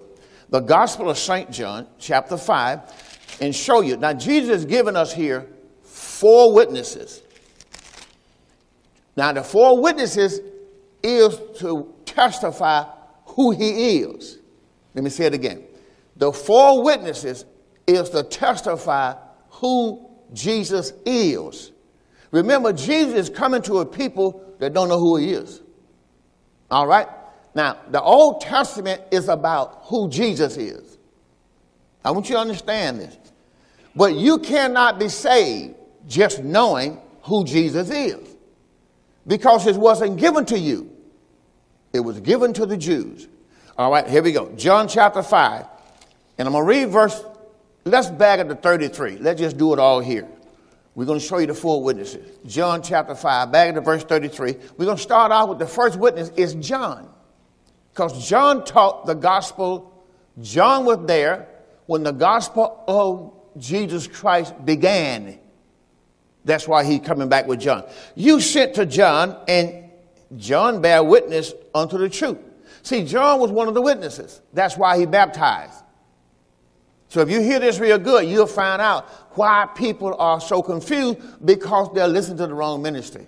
The 0.51 0.61
Gospel 0.61 1.11
of 1.11 1.19
St. 1.19 1.51
John, 1.51 1.87
chapter 1.99 2.37
5, 2.37 3.39
and 3.41 3.55
show 3.55 3.81
you. 3.81 3.97
Now 3.97 4.13
Jesus 4.13 4.51
has 4.51 4.65
given 4.65 4.97
us 4.97 5.13
here 5.13 5.47
four 5.83 6.55
witnesses. 6.55 7.23
Now 9.17 9.33
the 9.33 9.43
four 9.43 9.81
witnesses 9.81 10.41
is 11.03 11.39
to 11.59 11.95
testify 12.05 12.85
who 13.27 13.51
he 13.53 13.99
is. 14.01 14.39
Let 14.95 15.05
me 15.05 15.11
say 15.11 15.27
it 15.27 15.35
again. 15.35 15.65
The 16.17 16.33
four 16.33 16.85
witnesses 16.85 17.45
is 17.87 18.11
to 18.11 18.23
testify 18.23 19.15
who 19.49 20.09
Jesus 20.33 20.93
is. 21.05 21.72
Remember, 22.33 22.73
Jesus 22.73 23.15
is 23.15 23.31
coming 23.31 23.63
to 23.63 23.79
a 23.79 23.87
people 23.87 24.45
that 24.59 24.73
don't 24.73 24.89
know 24.89 24.99
who 24.99 25.17
he 25.17 25.33
is. 25.33 25.61
All 26.71 26.87
right? 26.87 27.07
Now, 27.55 27.79
the 27.91 28.03
Old 28.03 28.41
Testament 28.41 29.03
is 29.11 29.29
about 29.29 29.83
who 29.85 30.09
Jesus 30.09 30.57
is. 30.57 30.99
I 32.05 32.11
want 32.11 32.29
you 32.29 32.35
to 32.35 32.41
understand 32.41 32.99
this. 32.99 33.17
But 33.95 34.15
you 34.15 34.39
cannot 34.39 34.99
be 34.99 35.09
saved 35.09 35.75
just 36.09 36.43
knowing 36.43 37.01
who 37.23 37.45
Jesus 37.45 37.91
is 37.91 38.37
because 39.27 39.67
it 39.67 39.77
wasn't 39.77 40.17
given 40.17 40.45
to 40.47 40.59
you, 40.59 40.91
it 41.93 42.01
was 42.01 42.19
given 42.21 42.53
to 42.55 42.67
the 42.67 42.77
Jews. 42.77 43.29
All 43.77 43.91
right, 43.91 44.07
here 44.07 44.23
we 44.23 44.33
go. 44.33 44.51
John 44.53 44.89
chapter 44.89 45.23
5 45.23 45.67
And 46.39 46.49
I'm 46.49 46.53
going 46.53 46.65
to 46.65 46.69
read 46.69 46.89
verse, 46.91 47.25
let's 47.85 48.09
back 48.09 48.41
at 48.41 48.49
the 48.49 48.55
33. 48.55 49.19
Let's 49.19 49.41
just 49.41 49.57
do 49.57 49.73
it 49.73 49.79
all 49.79 50.01
here. 50.01 50.29
We're 50.95 51.07
going 51.07 51.21
to 51.21 51.25
show 51.25 51.39
you 51.39 51.47
the 51.47 51.55
four 51.55 51.83
witnesses. 51.83 52.39
John 52.47 52.83
chapter 52.83 53.15
5, 53.15 53.51
back 53.51 53.75
the 53.75 53.81
verse 53.81 54.05
33. 54.05 54.57
We're 54.77 54.85
going 54.85 54.97
to 54.97 55.03
start 55.03 55.33
off 55.33 55.49
with 55.49 55.59
the 55.59 55.67
first 55.67 55.99
witness 55.99 56.29
is 56.37 56.55
John. 56.55 57.09
Because 57.93 58.29
John 58.29 58.65
taught 58.65 59.07
the 59.07 59.15
gospel. 59.15 60.05
John 60.41 60.85
was 60.85 61.07
there 61.07 61.49
when 61.87 62.03
the 62.03 62.13
gospel 62.13 62.85
of 62.87 63.61
Jesus 63.61 64.07
Christ 64.07 64.65
began. 64.65 65.39
That's 66.45 66.69
why 66.69 66.85
he's 66.85 67.01
coming 67.01 67.29
back 67.29 67.47
with 67.47 67.61
John. 67.61 67.85
You 68.15 68.41
sent 68.41 68.75
to 68.75 68.85
John, 68.85 69.39
and 69.49 69.91
John 70.37 70.83
bear 70.83 71.03
witness 71.03 71.55
unto 71.75 71.99
the 71.99 72.09
truth. 72.09 72.39
See, 72.83 73.05
John 73.05 73.41
was 73.41 73.51
one 73.51 73.69
of 73.69 73.75
the 73.75 73.83
witnesses. 73.83 74.41
That's 74.53 74.77
why 74.77 74.99
he 74.99 75.07
baptized. 75.07 75.82
So 77.13 77.21
if 77.21 77.29
you 77.29 77.43
hear 77.43 77.59
this 77.59 77.79
real 77.79 77.99
good, 77.99 78.27
you'll 78.27 78.47
find 78.47 78.81
out 78.81 79.07
why 79.37 79.69
people 79.75 80.17
are 80.19 80.41
so 80.41 80.63
confused 80.63 81.19
because 81.45 81.93
they're 81.93 82.09
listening 82.09 82.39
to 82.39 82.47
the 82.47 82.55
wrong 82.55 82.81
ministry. 82.81 83.27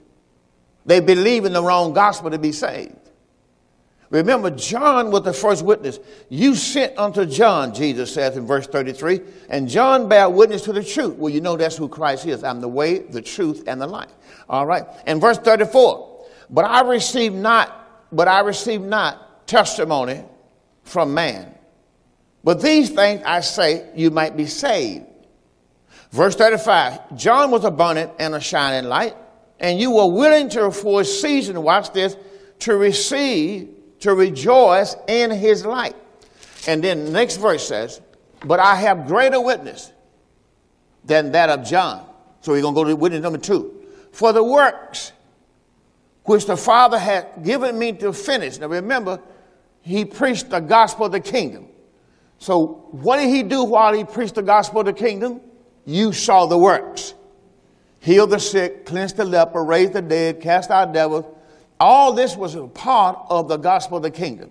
They 0.86 1.00
believe 1.00 1.44
in 1.44 1.52
the 1.52 1.62
wrong 1.62 1.92
gospel 1.92 2.30
to 2.30 2.38
be 2.38 2.50
saved. 2.50 2.96
Remember, 4.08 4.48
John 4.48 5.10
was 5.10 5.24
the 5.24 5.34
first 5.34 5.62
witness. 5.62 5.98
You 6.30 6.54
sent 6.54 6.96
unto 6.96 7.26
John, 7.26 7.74
Jesus 7.74 8.14
says 8.14 8.38
in 8.38 8.46
verse 8.46 8.66
33, 8.66 9.20
and 9.50 9.68
John 9.68 10.08
bare 10.08 10.30
witness 10.30 10.62
to 10.62 10.72
the 10.72 10.82
truth. 10.82 11.16
Well, 11.16 11.30
you 11.30 11.42
know 11.42 11.58
that's 11.58 11.76
who 11.76 11.86
Christ 11.86 12.24
is. 12.24 12.42
I'm 12.42 12.62
the 12.62 12.68
way, 12.68 13.00
the 13.00 13.20
truth, 13.20 13.64
and 13.66 13.78
the 13.78 13.86
life. 13.86 14.12
All 14.48 14.64
right. 14.64 14.84
And 15.06 15.20
verse 15.20 15.36
34, 15.36 16.26
but 16.48 16.64
I 16.64 16.80
received 16.80 17.34
not, 17.34 18.08
but 18.10 18.28
I 18.28 18.40
received 18.40 18.84
not 18.84 19.46
testimony 19.46 20.24
from 20.84 21.12
man. 21.12 21.53
But 22.44 22.60
these 22.60 22.90
things 22.90 23.22
I 23.24 23.40
say 23.40 23.88
you 23.96 24.10
might 24.10 24.36
be 24.36 24.46
saved. 24.46 25.06
Verse 26.10 26.36
35, 26.36 27.16
John 27.16 27.50
was 27.50 27.64
abundant 27.64 28.12
and 28.20 28.34
a 28.34 28.40
shining 28.40 28.88
light, 28.88 29.16
and 29.58 29.80
you 29.80 29.90
were 29.90 30.06
willing 30.06 30.48
to 30.50 30.70
for 30.70 31.00
a 31.00 31.04
season, 31.04 31.60
watch 31.62 31.92
this, 31.92 32.16
to 32.60 32.76
receive 32.76 33.74
to 34.04 34.14
rejoice 34.14 34.96
in 35.08 35.30
his 35.30 35.64
light. 35.64 35.96
And 36.68 36.84
then 36.84 37.06
the 37.06 37.10
next 37.10 37.38
verse 37.38 37.66
says, 37.66 38.02
But 38.44 38.60
I 38.60 38.74
have 38.74 39.06
greater 39.06 39.40
witness 39.40 39.92
than 41.04 41.32
that 41.32 41.48
of 41.48 41.64
John. 41.64 42.06
So 42.42 42.52
we're 42.52 42.60
going 42.60 42.74
to 42.74 42.80
go 42.82 42.84
to 42.84 42.96
witness 42.96 43.22
number 43.22 43.38
two. 43.38 43.86
For 44.12 44.34
the 44.34 44.44
works 44.44 45.12
which 46.24 46.44
the 46.44 46.56
Father 46.56 46.98
had 46.98 47.42
given 47.42 47.78
me 47.78 47.92
to 47.92 48.12
finish. 48.12 48.58
Now 48.58 48.66
remember, 48.66 49.20
he 49.80 50.04
preached 50.04 50.50
the 50.50 50.60
gospel 50.60 51.06
of 51.06 51.12
the 51.12 51.20
kingdom. 51.20 51.68
So 52.44 52.86
what 52.90 53.16
did 53.16 53.30
he 53.30 53.42
do 53.42 53.64
while 53.64 53.94
he 53.94 54.04
preached 54.04 54.34
the 54.34 54.42
gospel 54.42 54.80
of 54.80 54.84
the 54.84 54.92
kingdom? 54.92 55.40
You 55.86 56.12
saw 56.12 56.44
the 56.44 56.58
works. 56.58 57.14
Heal 58.00 58.26
the 58.26 58.38
sick, 58.38 58.84
cleanse 58.84 59.14
the 59.14 59.24
leper, 59.24 59.64
raise 59.64 59.92
the 59.92 60.02
dead, 60.02 60.42
cast 60.42 60.70
out 60.70 60.92
devils, 60.92 61.24
all 61.80 62.12
this 62.12 62.36
was 62.36 62.54
a 62.54 62.66
part 62.66 63.18
of 63.30 63.48
the 63.48 63.56
gospel 63.56 63.96
of 63.96 64.02
the 64.02 64.10
kingdom. 64.10 64.50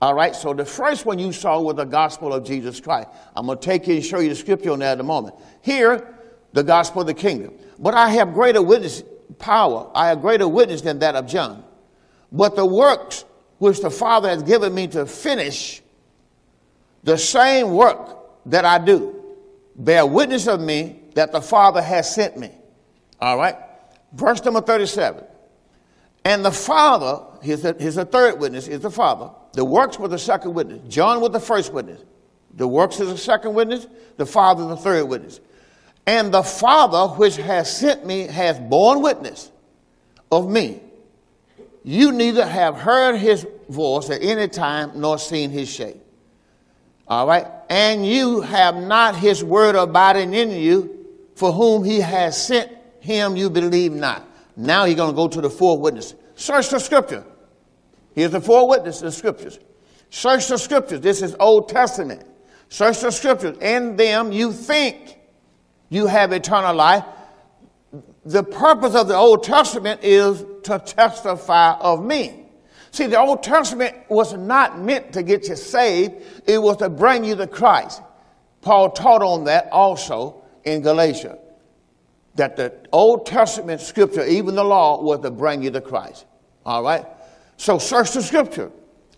All 0.00 0.14
right, 0.14 0.34
so 0.34 0.54
the 0.54 0.64
first 0.64 1.04
one 1.04 1.18
you 1.18 1.30
saw 1.32 1.60
was 1.60 1.76
the 1.76 1.84
gospel 1.84 2.32
of 2.32 2.46
Jesus 2.46 2.80
Christ. 2.80 3.10
I'm 3.36 3.44
going 3.44 3.58
to 3.58 3.62
take 3.62 3.86
you 3.86 3.96
and 3.96 4.04
show 4.04 4.20
you 4.20 4.30
the 4.30 4.34
scripture 4.34 4.70
on 4.70 4.78
that 4.78 4.94
in 4.94 5.00
a 5.00 5.04
moment. 5.04 5.34
Here, 5.60 6.14
the 6.54 6.62
gospel 6.62 7.02
of 7.02 7.08
the 7.08 7.14
kingdom. 7.14 7.52
But 7.78 7.92
I 7.92 8.08
have 8.08 8.32
greater 8.32 8.62
witness 8.62 9.02
power. 9.38 9.90
I 9.94 10.08
have 10.08 10.22
greater 10.22 10.48
witness 10.48 10.80
than 10.80 10.98
that 11.00 11.14
of 11.14 11.26
John. 11.26 11.62
But 12.32 12.56
the 12.56 12.64
works 12.64 13.26
which 13.58 13.82
the 13.82 13.90
Father 13.90 14.30
has 14.30 14.42
given 14.42 14.74
me 14.74 14.86
to 14.88 15.04
finish, 15.04 15.82
the 17.04 17.16
same 17.16 17.70
work 17.72 18.16
that 18.46 18.64
I 18.64 18.78
do, 18.78 19.22
bear 19.76 20.04
witness 20.06 20.46
of 20.46 20.60
me 20.60 21.02
that 21.14 21.32
the 21.32 21.40
Father 21.40 21.82
has 21.82 22.14
sent 22.14 22.36
me. 22.36 22.50
All 23.20 23.36
right? 23.36 23.56
Verse 24.12 24.44
number 24.44 24.60
37. 24.60 25.24
And 26.24 26.44
the 26.44 26.52
Father, 26.52 27.24
here's 27.42 27.64
a 27.64 28.04
third 28.04 28.38
witness, 28.38 28.68
is 28.68 28.80
the 28.80 28.90
Father. 28.90 29.30
The 29.52 29.64
works 29.64 29.98
were 29.98 30.08
the 30.08 30.18
second 30.18 30.54
witness. 30.54 30.80
John 30.88 31.20
was 31.20 31.30
the 31.30 31.40
first 31.40 31.72
witness. 31.72 32.02
The 32.54 32.68
works 32.68 33.00
is 33.00 33.08
the 33.08 33.18
second 33.18 33.54
witness. 33.54 33.86
The 34.16 34.26
Father 34.26 34.64
is 34.64 34.68
the 34.68 34.76
third 34.76 35.04
witness. 35.04 35.40
And 36.06 36.32
the 36.32 36.42
Father 36.42 37.14
which 37.14 37.36
has 37.36 37.74
sent 37.74 38.06
me 38.06 38.22
has 38.26 38.58
borne 38.58 39.02
witness 39.02 39.50
of 40.30 40.48
me. 40.48 40.80
You 41.84 42.12
neither 42.12 42.46
have 42.46 42.76
heard 42.76 43.16
his 43.16 43.46
voice 43.68 44.10
at 44.10 44.22
any 44.22 44.48
time 44.48 44.92
nor 44.96 45.18
seen 45.18 45.50
his 45.50 45.68
shape. 45.68 46.02
All 47.08 47.26
right? 47.26 47.46
And 47.70 48.06
you 48.06 48.42
have 48.42 48.76
not 48.76 49.16
his 49.16 49.42
word 49.42 49.74
abiding 49.74 50.34
in 50.34 50.50
you, 50.50 51.06
for 51.34 51.52
whom 51.52 51.84
he 51.84 52.00
has 52.00 52.40
sent 52.40 52.70
him 53.00 53.36
you 53.36 53.48
believe 53.48 53.92
not. 53.92 54.28
Now 54.56 54.84
he's 54.84 54.96
going 54.96 55.10
to 55.10 55.16
go 55.16 55.28
to 55.28 55.40
the 55.40 55.50
four 55.50 55.78
witnesses. 55.78 56.14
Search 56.34 56.68
the 56.70 56.78
scripture. 56.78 57.24
Here's 58.14 58.32
the 58.32 58.40
four 58.40 58.68
witnesses, 58.68 59.02
the 59.02 59.12
scriptures. 59.12 59.58
Search 60.10 60.48
the 60.48 60.58
scriptures. 60.58 61.00
This 61.00 61.22
is 61.22 61.36
Old 61.38 61.68
Testament. 61.68 62.24
Search 62.68 63.00
the 63.00 63.10
scriptures. 63.10 63.56
In 63.58 63.96
them 63.96 64.32
you 64.32 64.52
think 64.52 65.18
you 65.88 66.06
have 66.06 66.32
eternal 66.32 66.74
life. 66.74 67.04
The 68.24 68.42
purpose 68.42 68.94
of 68.94 69.08
the 69.08 69.14
Old 69.14 69.44
Testament 69.44 70.00
is 70.02 70.44
to 70.64 70.78
testify 70.78 71.74
of 71.74 72.04
me. 72.04 72.47
See, 72.98 73.06
the 73.06 73.20
Old 73.20 73.44
Testament 73.44 73.94
was 74.08 74.34
not 74.34 74.80
meant 74.80 75.12
to 75.12 75.22
get 75.22 75.48
you 75.48 75.54
saved, 75.54 76.20
it 76.48 76.60
was 76.60 76.78
to 76.78 76.88
bring 76.88 77.22
you 77.22 77.36
to 77.36 77.46
Christ. 77.46 78.02
Paul 78.60 78.90
taught 78.90 79.22
on 79.22 79.44
that 79.44 79.68
also 79.70 80.42
in 80.64 80.82
Galatia 80.82 81.38
that 82.34 82.56
the 82.56 82.74
Old 82.90 83.24
Testament 83.24 83.80
scripture, 83.82 84.26
even 84.26 84.56
the 84.56 84.64
law, 84.64 85.00
was 85.00 85.20
to 85.20 85.30
bring 85.30 85.62
you 85.62 85.70
to 85.70 85.80
Christ. 85.80 86.26
All 86.66 86.82
right? 86.82 87.06
So 87.56 87.78
search 87.78 88.14
the 88.14 88.20
scripture. 88.20 88.72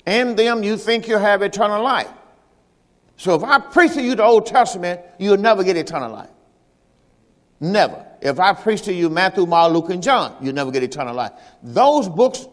In 0.05 0.37
them 0.37 0.63
you 0.63 0.77
think 0.77 1.09
you 1.09 1.17
have 1.17 1.41
eternal 1.41 1.83
life. 1.83 2.11
So 3.17 3.35
if 3.35 3.43
I 3.43 3.61
preach 3.61 3.95
to 3.95 4.03
you 4.03 4.15
the 4.15 4.25
Old 4.25 4.45
Testament, 4.45 5.01
you'll 5.19 5.39
never 5.39 5.65
get 5.65 5.79
eternal 5.79 6.13
life. 6.13 6.29
Never. 7.61 8.07
If 8.21 8.39
I 8.41 8.53
preach 8.53 8.83
to 8.83 8.93
you 8.93 9.09
Matthew, 9.09 9.47
Mark, 9.47 9.73
Luke, 9.73 9.89
and 9.89 10.03
John, 10.03 10.37
you'll 10.43 10.55
never 10.55 10.71
get 10.71 10.83
eternal 10.83 11.15
life. 11.15 11.33
Those 11.63 12.11
books 12.11 12.47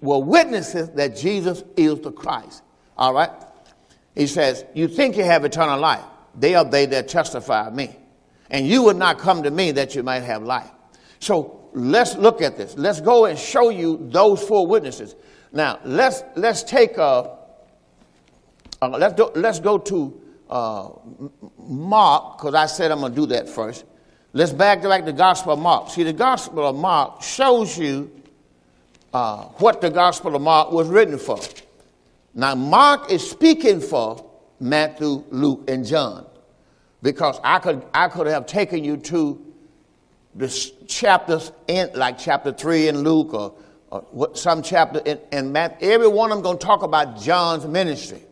were 0.00 0.18
witnesses 0.18 0.90
that 0.90 1.16
Jesus 1.16 1.64
is 1.76 2.00
the 2.00 2.12
Christ. 2.12 2.62
All 2.96 3.14
right? 3.14 3.30
He 4.14 4.26
says, 4.26 4.64
You 4.74 4.88
think 4.88 5.16
you 5.16 5.24
have 5.24 5.44
eternal 5.44 5.78
life. 5.78 6.04
They 6.34 6.54
are 6.54 6.64
they 6.64 6.86
that 6.86 7.08
testify 7.08 7.66
of 7.66 7.74
me 7.74 7.96
and 8.50 8.66
you 8.66 8.82
would 8.84 8.96
not 8.96 9.18
come 9.18 9.42
to 9.42 9.50
me 9.50 9.72
that 9.72 9.94
you 9.94 10.02
might 10.02 10.22
have 10.22 10.42
life. 10.42 10.70
So 11.20 11.68
let's 11.72 12.16
look 12.16 12.42
at 12.42 12.56
this. 12.56 12.76
Let's 12.76 13.00
go 13.00 13.26
and 13.26 13.38
show 13.38 13.70
you 13.70 14.08
those 14.10 14.42
four 14.42 14.66
witnesses. 14.66 15.14
Now 15.52 15.80
let's 15.84 16.22
let's 16.36 16.62
take 16.62 16.96
a 16.96 17.36
uh, 18.80 18.88
let's 18.88 19.14
do, 19.14 19.30
let's 19.34 19.58
go 19.58 19.78
to 19.78 20.20
uh, 20.48 20.90
Mark 21.58 22.38
because 22.38 22.54
I 22.54 22.66
said 22.66 22.90
I'm 22.90 23.00
going 23.00 23.14
to 23.14 23.20
do 23.20 23.26
that 23.26 23.48
first. 23.48 23.84
Let's 24.32 24.52
back 24.52 24.82
to 24.82 24.88
like 24.88 25.04
the 25.04 25.12
Gospel 25.12 25.54
of 25.54 25.58
Mark. 25.58 25.90
See, 25.90 26.04
the 26.04 26.12
Gospel 26.12 26.66
of 26.66 26.76
Mark 26.76 27.22
shows 27.22 27.76
you 27.76 28.12
uh, 29.18 29.48
what 29.58 29.80
the 29.80 29.90
Gospel 29.90 30.36
of 30.36 30.42
Mark 30.42 30.70
was 30.70 30.86
written 30.86 31.18
for. 31.18 31.40
Now, 32.34 32.54
Mark 32.54 33.10
is 33.10 33.28
speaking 33.28 33.80
for 33.80 34.24
Matthew, 34.60 35.24
Luke, 35.30 35.64
and 35.66 35.84
John 35.84 36.24
because 37.02 37.40
I 37.42 37.58
could, 37.58 37.84
I 37.92 38.06
could 38.06 38.28
have 38.28 38.46
taken 38.46 38.84
you 38.84 38.96
to 38.96 39.44
the 40.36 40.48
chapters 40.86 41.50
in, 41.66 41.90
like 41.94 42.16
chapter 42.16 42.52
3 42.52 42.88
in 42.88 42.98
Luke 42.98 43.34
or, 43.34 43.54
or 43.90 44.36
some 44.36 44.62
chapter 44.62 45.00
in, 45.00 45.18
in 45.32 45.50
Matthew. 45.50 45.90
Every 45.90 46.06
one 46.06 46.30
of 46.30 46.36
them 46.36 46.44
going 46.44 46.58
to 46.58 46.64
talk 46.64 46.84
about 46.84 47.20
John's 47.20 47.66
ministry. 47.66 48.22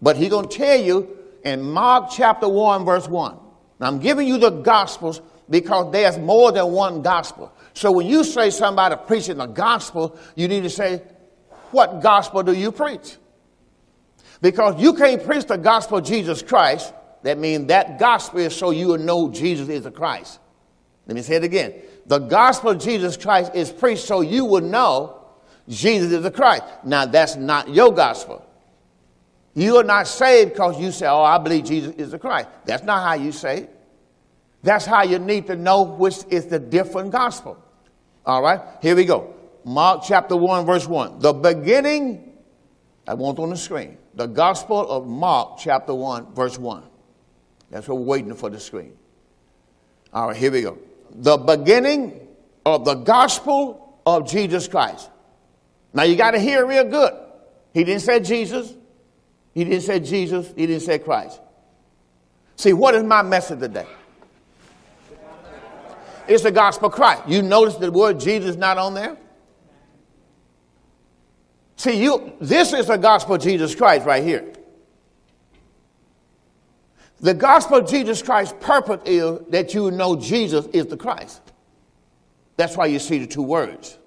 But 0.00 0.16
he's 0.16 0.30
going 0.30 0.48
to 0.48 0.56
tell 0.56 0.80
you 0.80 1.18
in 1.44 1.62
Mark 1.62 2.12
chapter 2.12 2.48
1, 2.48 2.84
verse 2.84 3.08
1. 3.08 3.36
Now 3.80 3.88
I'm 3.88 3.98
giving 3.98 4.28
you 4.28 4.38
the 4.38 4.50
gospels 4.50 5.20
because 5.48 5.90
there's 5.90 6.16
more 6.16 6.52
than 6.52 6.70
one 6.70 7.02
gospel. 7.02 7.52
So 7.80 7.90
when 7.92 8.06
you 8.06 8.24
say 8.24 8.50
somebody 8.50 8.94
preaching 9.06 9.38
the 9.38 9.46
gospel, 9.46 10.18
you 10.34 10.48
need 10.48 10.64
to 10.64 10.68
say, 10.68 11.00
what 11.70 12.02
gospel 12.02 12.42
do 12.42 12.52
you 12.52 12.72
preach? 12.72 13.16
Because 14.42 14.78
you 14.78 14.92
can't 14.92 15.24
preach 15.24 15.46
the 15.46 15.56
gospel 15.56 15.96
of 15.96 16.04
Jesus 16.04 16.42
Christ 16.42 16.92
that 17.22 17.38
means 17.38 17.68
that 17.68 17.98
gospel 17.98 18.40
is 18.40 18.54
so 18.54 18.70
you 18.70 18.88
will 18.88 18.98
know 18.98 19.30
Jesus 19.30 19.70
is 19.70 19.84
the 19.84 19.90
Christ. 19.90 20.40
Let 21.06 21.14
me 21.14 21.22
say 21.22 21.36
it 21.36 21.44
again. 21.44 21.72
The 22.04 22.18
gospel 22.18 22.72
of 22.72 22.80
Jesus 22.80 23.16
Christ 23.16 23.52
is 23.54 23.72
preached 23.72 24.04
so 24.04 24.20
you 24.20 24.44
will 24.44 24.60
know 24.60 25.18
Jesus 25.66 26.12
is 26.12 26.22
the 26.22 26.30
Christ. 26.30 26.64
Now, 26.84 27.06
that's 27.06 27.36
not 27.36 27.70
your 27.70 27.94
gospel. 27.94 28.46
You 29.54 29.78
are 29.78 29.84
not 29.84 30.06
saved 30.06 30.52
because 30.52 30.78
you 30.78 30.92
say, 30.92 31.06
Oh, 31.06 31.22
I 31.22 31.38
believe 31.38 31.64
Jesus 31.64 31.94
is 31.94 32.10
the 32.10 32.18
Christ. 32.18 32.50
That's 32.66 32.82
not 32.82 33.02
how 33.02 33.14
you 33.14 33.32
say 33.32 33.60
it. 33.60 33.76
That's 34.62 34.84
how 34.84 35.02
you 35.02 35.18
need 35.18 35.46
to 35.46 35.56
know 35.56 35.84
which 35.84 36.18
is 36.28 36.44
the 36.44 36.58
different 36.58 37.12
gospel. 37.12 37.56
All 38.30 38.42
right, 38.42 38.60
here 38.80 38.94
we 38.94 39.06
go. 39.06 39.34
Mark 39.64 40.02
chapter 40.06 40.36
1, 40.36 40.64
verse 40.64 40.86
1. 40.86 41.18
The 41.18 41.32
beginning 41.32 42.32
I 43.04 43.14
want 43.14 43.40
on 43.40 43.50
the 43.50 43.56
screen. 43.56 43.98
The 44.14 44.26
Gospel 44.26 44.88
of 44.88 45.04
Mark, 45.08 45.58
chapter 45.58 45.92
1, 45.92 46.32
verse 46.32 46.56
1. 46.56 46.84
That's 47.72 47.88
what 47.88 47.98
we're 47.98 48.04
waiting 48.04 48.32
for 48.34 48.48
the 48.48 48.60
screen. 48.60 48.92
All 50.12 50.28
right, 50.28 50.36
here 50.36 50.52
we 50.52 50.62
go. 50.62 50.78
The 51.10 51.38
beginning 51.38 52.28
of 52.64 52.84
the 52.84 52.94
gospel 52.94 53.98
of 54.06 54.30
Jesus 54.30 54.68
Christ. 54.68 55.10
Now 55.92 56.04
you 56.04 56.14
got 56.14 56.30
to 56.30 56.38
hear 56.38 56.64
real 56.64 56.84
good. 56.84 57.12
He 57.74 57.82
didn't 57.82 58.02
say 58.02 58.20
Jesus. 58.20 58.72
He 59.54 59.64
didn't 59.64 59.82
say 59.82 59.98
Jesus. 59.98 60.52
He 60.54 60.68
didn't 60.68 60.82
say 60.82 61.00
Christ. 61.00 61.40
See, 62.54 62.74
what 62.74 62.94
is 62.94 63.02
my 63.02 63.22
message 63.22 63.58
today? 63.58 63.86
It's 66.30 66.44
the 66.44 66.52
gospel 66.52 66.86
of 66.86 66.94
Christ. 66.94 67.24
You 67.26 67.42
notice 67.42 67.74
the 67.74 67.90
word 67.90 68.20
Jesus 68.20 68.54
not 68.54 68.78
on 68.78 68.94
there? 68.94 69.16
See, 71.74 72.00
you 72.00 72.34
this 72.40 72.72
is 72.72 72.86
the 72.86 72.96
gospel 72.96 73.34
of 73.34 73.42
Jesus 73.42 73.74
Christ 73.74 74.06
right 74.06 74.22
here. 74.22 74.52
The 77.20 77.34
gospel 77.34 77.78
of 77.78 77.90
Jesus 77.90 78.22
Christ's 78.22 78.54
purpose 78.60 79.00
is 79.06 79.40
that 79.48 79.74
you 79.74 79.90
know 79.90 80.14
Jesus 80.14 80.66
is 80.68 80.86
the 80.86 80.96
Christ. 80.96 81.40
That's 82.56 82.76
why 82.76 82.86
you 82.86 83.00
see 83.00 83.18
the 83.18 83.26
two 83.26 83.42
words. 83.42 83.98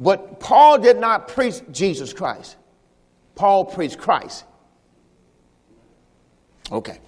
But 0.00 0.40
Paul 0.40 0.78
did 0.78 0.96
not 0.96 1.28
preach 1.28 1.56
Jesus 1.70 2.14
Christ. 2.14 2.56
Paul 3.34 3.66
preached 3.66 3.98
Christ. 3.98 4.46
Okay. 6.72 7.00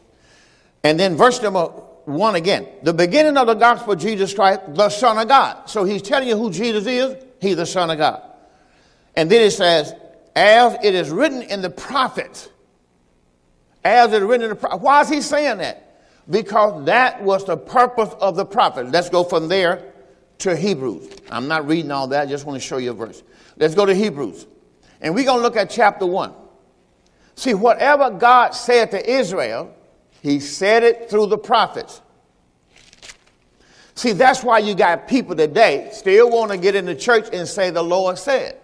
And 0.84 1.00
then 1.00 1.16
verse 1.16 1.40
number 1.40 1.70
one 2.08 2.34
again. 2.34 2.66
The 2.82 2.94
beginning 2.94 3.36
of 3.36 3.46
the 3.46 3.54
gospel 3.54 3.92
of 3.92 4.00
Jesus 4.00 4.34
Christ, 4.34 4.60
the 4.68 4.88
Son 4.88 5.18
of 5.18 5.28
God. 5.28 5.68
So 5.68 5.84
he's 5.84 6.02
telling 6.02 6.28
you 6.28 6.36
who 6.36 6.50
Jesus 6.50 6.86
is. 6.86 7.24
He's 7.40 7.56
the 7.56 7.66
Son 7.66 7.90
of 7.90 7.98
God. 7.98 8.22
And 9.14 9.30
then 9.30 9.42
it 9.42 9.50
says, 9.52 9.94
as 10.34 10.76
it 10.82 10.94
is 10.94 11.10
written 11.10 11.42
in 11.42 11.62
the 11.62 11.70
prophets. 11.70 12.48
As 13.84 14.12
it 14.12 14.22
is 14.22 14.28
written 14.28 14.44
in 14.44 14.50
the 14.50 14.56
prophets. 14.56 14.82
Why 14.82 15.00
is 15.02 15.08
he 15.08 15.20
saying 15.20 15.58
that? 15.58 16.02
Because 16.30 16.84
that 16.86 17.22
was 17.22 17.44
the 17.44 17.56
purpose 17.56 18.14
of 18.20 18.36
the 18.36 18.44
prophet. 18.44 18.90
Let's 18.90 19.08
go 19.08 19.24
from 19.24 19.48
there 19.48 19.92
to 20.38 20.56
Hebrews. 20.56 21.10
I'm 21.30 21.48
not 21.48 21.66
reading 21.66 21.90
all 21.90 22.06
that, 22.08 22.22
I 22.22 22.26
just 22.26 22.46
want 22.46 22.60
to 22.60 22.66
show 22.66 22.76
you 22.78 22.90
a 22.90 22.94
verse. 22.94 23.22
Let's 23.56 23.74
go 23.74 23.84
to 23.84 23.94
Hebrews. 23.94 24.46
And 25.00 25.14
we're 25.14 25.24
going 25.24 25.38
to 25.38 25.42
look 25.42 25.56
at 25.56 25.70
chapter 25.70 26.06
1. 26.06 26.32
See, 27.34 27.54
whatever 27.54 28.10
God 28.10 28.50
said 28.50 28.90
to 28.92 29.10
Israel, 29.10 29.74
he 30.22 30.40
said 30.40 30.82
it 30.82 31.10
through 31.10 31.26
the 31.26 31.38
prophets. 31.38 32.00
See, 33.94 34.12
that's 34.12 34.44
why 34.44 34.58
you 34.58 34.74
got 34.74 35.08
people 35.08 35.34
today 35.34 35.88
still 35.92 36.30
want 36.30 36.52
to 36.52 36.56
get 36.56 36.74
in 36.74 36.86
the 36.86 36.94
church 36.94 37.28
and 37.32 37.48
say 37.48 37.70
the 37.70 37.82
Lord 37.82 38.18
said. 38.18 38.56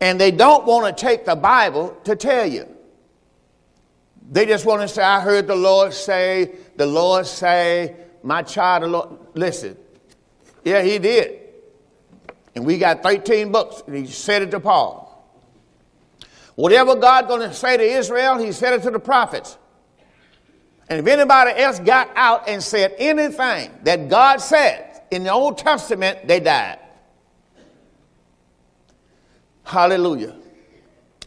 And 0.00 0.20
they 0.20 0.30
don't 0.30 0.66
want 0.66 0.96
to 0.96 1.00
take 1.00 1.24
the 1.24 1.36
Bible 1.36 1.96
to 2.04 2.16
tell 2.16 2.46
you. 2.46 2.66
They 4.30 4.46
just 4.46 4.64
want 4.64 4.82
to 4.82 4.88
say, 4.88 5.02
I 5.02 5.20
heard 5.20 5.46
the 5.46 5.56
Lord 5.56 5.92
say, 5.92 6.54
the 6.76 6.86
Lord 6.86 7.26
say, 7.26 7.96
my 8.22 8.42
child, 8.42 8.84
the 8.84 8.88
Lord. 8.88 9.18
Listen, 9.34 9.76
yeah, 10.64 10.82
he 10.82 10.98
did. 10.98 11.40
And 12.54 12.64
we 12.64 12.78
got 12.78 13.02
13 13.02 13.50
books, 13.50 13.82
and 13.86 13.96
he 13.96 14.06
said 14.06 14.42
it 14.42 14.50
to 14.52 14.60
Paul. 14.60 15.09
Whatever 16.56 16.96
God 16.96 17.28
going 17.28 17.48
to 17.48 17.54
say 17.54 17.76
to 17.76 17.82
Israel, 17.82 18.38
he 18.38 18.52
said 18.52 18.74
it 18.74 18.82
to 18.82 18.90
the 18.90 19.00
prophets. 19.00 19.56
And 20.88 20.98
if 20.98 21.06
anybody 21.06 21.52
else 21.52 21.78
got 21.78 22.10
out 22.16 22.48
and 22.48 22.62
said 22.62 22.94
anything 22.98 23.70
that 23.84 24.08
God 24.08 24.38
said 24.38 25.02
in 25.10 25.24
the 25.24 25.32
Old 25.32 25.56
Testament, 25.56 26.26
they 26.26 26.40
died. 26.40 26.78
Hallelujah. 29.62 30.36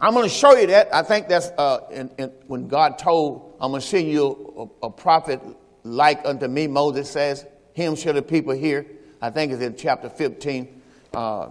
I'm 0.02 0.14
going 0.14 0.26
to 0.26 0.30
show 0.30 0.54
you 0.58 0.68
that. 0.68 0.94
I 0.94 1.02
think 1.02 1.30
that's 1.30 1.48
uh, 1.58 1.80
in, 1.90 2.12
in, 2.18 2.30
when 2.48 2.68
God 2.68 3.00
told, 3.00 3.56
I'm 3.62 3.72
going 3.72 3.80
to 3.80 3.88
send 3.88 4.10
you 4.10 4.70
a, 4.84 4.88
a, 4.88 4.90
prophet 4.90 5.40
like 5.86 6.26
unto 6.26 6.50
me, 6.50 6.68
Moses 6.68 7.10
says, 7.10 7.46
him 7.74 7.96
shall 7.96 8.14
the 8.14 8.22
people 8.22 8.54
hear. 8.54 8.86
I 9.22 9.30
think 9.30 9.54
it's 9.54 9.62
in 9.62 9.78
chapter 9.78 10.10
15. 10.10 10.82
Uh, 11.14 11.50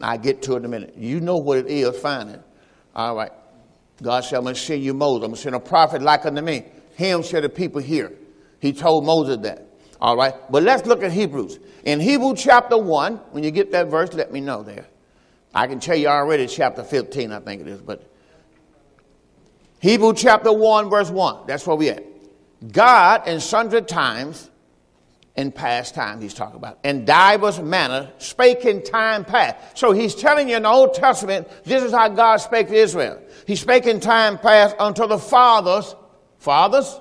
I 0.00 0.16
get 0.16 0.40
to 0.42 0.54
it 0.54 0.56
in 0.58 0.64
a 0.64 0.68
minute. 0.68 0.94
You 0.96 1.20
know 1.20 1.36
what 1.36 1.58
it 1.58 1.66
is, 1.66 1.94
find 1.98 2.30
it. 2.30 2.42
All 2.94 3.16
right. 3.16 3.32
God 4.02 4.20
said, 4.24 4.36
I'm 4.36 4.42
going 4.42 4.54
to 4.54 4.60
send 4.60 4.82
you 4.82 4.94
Moses. 4.94 5.24
I'm 5.24 5.30
going 5.30 5.36
to 5.36 5.40
send 5.40 5.54
a 5.54 5.60
prophet 5.60 6.02
like 6.02 6.26
unto 6.26 6.42
me. 6.42 6.66
Him 6.96 7.22
shall 7.22 7.42
the 7.42 7.48
people 7.48 7.80
hear. 7.80 8.12
He 8.60 8.72
told 8.72 9.04
Moses 9.04 9.38
that. 9.42 9.66
All 10.00 10.16
right. 10.16 10.34
But 10.50 10.62
let's 10.62 10.86
look 10.86 11.02
at 11.02 11.12
Hebrews. 11.12 11.58
In 11.84 12.00
Hebrew 12.00 12.34
chapter 12.34 12.78
1, 12.78 13.16
when 13.32 13.44
you 13.44 13.50
get 13.50 13.72
that 13.72 13.90
verse, 13.90 14.12
let 14.14 14.32
me 14.32 14.40
know 14.40 14.62
there. 14.62 14.86
I 15.54 15.66
can 15.66 15.78
tell 15.78 15.96
you 15.96 16.08
already 16.08 16.46
chapter 16.46 16.82
15, 16.82 17.30
I 17.30 17.40
think 17.40 17.60
it 17.60 17.68
is, 17.68 17.80
but 17.80 18.10
Hebrew 19.80 20.14
chapter 20.14 20.52
1, 20.52 20.90
verse 20.90 21.10
1. 21.10 21.46
That's 21.46 21.66
where 21.66 21.76
we 21.76 21.90
at. 21.90 22.02
God 22.72 23.28
in 23.28 23.38
sundry 23.38 23.82
times 23.82 24.50
in 25.36 25.50
past 25.50 25.94
time 25.94 26.20
he's 26.20 26.34
talking 26.34 26.56
about. 26.56 26.78
In 26.84 27.04
divers 27.04 27.58
manner 27.60 28.10
spake 28.18 28.64
in 28.64 28.82
time 28.82 29.24
past. 29.24 29.56
So 29.76 29.92
he's 29.92 30.14
telling 30.14 30.48
you 30.48 30.56
in 30.56 30.62
the 30.62 30.68
Old 30.68 30.94
Testament, 30.94 31.48
this 31.64 31.82
is 31.82 31.92
how 31.92 32.08
God 32.08 32.36
spake 32.36 32.68
to 32.68 32.74
Israel. 32.74 33.20
He 33.46 33.56
spake 33.56 33.86
in 33.86 34.00
time 34.00 34.38
past 34.38 34.76
unto 34.78 35.06
the 35.06 35.18
fathers, 35.18 35.96
fathers, 36.38 37.00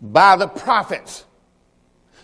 by 0.00 0.36
the 0.36 0.46
prophets. 0.46 1.24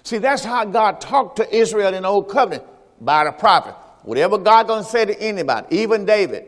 See, 0.04 0.18
that's 0.18 0.44
how 0.44 0.64
God 0.64 1.00
talked 1.00 1.36
to 1.36 1.54
Israel 1.54 1.94
in 1.94 2.02
the 2.02 2.08
Old 2.08 2.28
Covenant, 2.28 2.62
by 3.00 3.24
the 3.24 3.32
prophet. 3.32 3.74
Whatever 4.02 4.38
God 4.38 4.68
gonna 4.68 4.84
say 4.84 5.04
to 5.04 5.20
anybody, 5.20 5.78
even 5.78 6.04
David, 6.04 6.46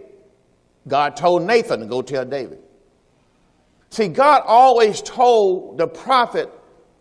God 0.87 1.17
told 1.17 1.43
Nathan 1.43 1.81
to 1.81 1.87
go 1.87 2.03
tell 2.03 2.25
David. 2.25 2.61
See, 3.91 4.09
God 4.09 4.43
always 4.47 5.01
told 5.03 5.79
the 5.79 5.89
prophet 5.89 6.51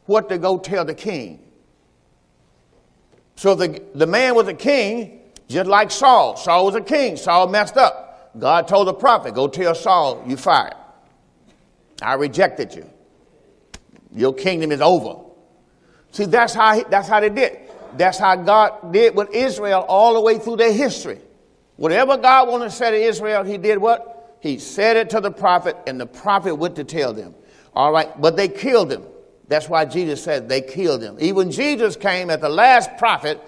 what 0.05 0.29
to 0.29 0.37
go 0.37 0.57
tell 0.57 0.85
the 0.85 0.93
king. 0.93 1.39
So 3.35 3.55
the, 3.55 3.81
the 3.93 4.07
man 4.07 4.35
was 4.35 4.47
a 4.47 4.53
king, 4.53 5.21
just 5.47 5.67
like 5.67 5.91
Saul. 5.91 6.37
Saul 6.37 6.65
was 6.65 6.75
a 6.75 6.81
king. 6.81 7.17
Saul 7.17 7.47
messed 7.47 7.77
up. 7.77 8.31
God 8.37 8.67
told 8.67 8.87
the 8.87 8.93
prophet, 8.93 9.33
go 9.33 9.47
tell 9.47 9.75
Saul, 9.75 10.23
you 10.27 10.37
fired. 10.37 10.75
I 12.01 12.13
rejected 12.13 12.75
you. 12.75 12.89
Your 14.13 14.33
kingdom 14.33 14.71
is 14.71 14.81
over. 14.81 15.21
See, 16.11 16.25
that's 16.25 16.53
how, 16.53 16.75
he, 16.75 16.83
that's 16.89 17.07
how 17.07 17.19
they 17.19 17.29
did. 17.29 17.59
That's 17.97 18.17
how 18.17 18.35
God 18.35 18.91
did 18.91 19.15
with 19.15 19.33
Israel 19.33 19.85
all 19.87 20.13
the 20.13 20.21
way 20.21 20.37
through 20.37 20.57
their 20.57 20.73
history. 20.73 21.19
Whatever 21.77 22.17
God 22.17 22.47
wanted 22.47 22.65
to 22.65 22.71
say 22.71 22.91
to 22.91 22.97
Israel, 22.97 23.43
he 23.43 23.57
did 23.57 23.77
what? 23.77 24.37
He 24.39 24.59
said 24.59 24.95
it 24.97 25.09
to 25.11 25.21
the 25.21 25.31
prophet, 25.31 25.77
and 25.87 25.99
the 25.99 26.05
prophet 26.05 26.55
went 26.55 26.75
to 26.77 26.83
tell 26.83 27.13
them. 27.13 27.35
All 27.73 27.91
right, 27.91 28.09
but 28.21 28.37
they 28.37 28.47
killed 28.47 28.91
him. 28.91 29.03
That's 29.47 29.69
why 29.69 29.85
Jesus 29.85 30.23
said 30.23 30.49
they 30.49 30.61
killed 30.61 31.01
him. 31.01 31.17
Even 31.19 31.51
Jesus 31.51 31.95
came 31.95 32.29
at 32.29 32.41
the 32.41 32.49
last 32.49 32.97
prophet 32.97 33.39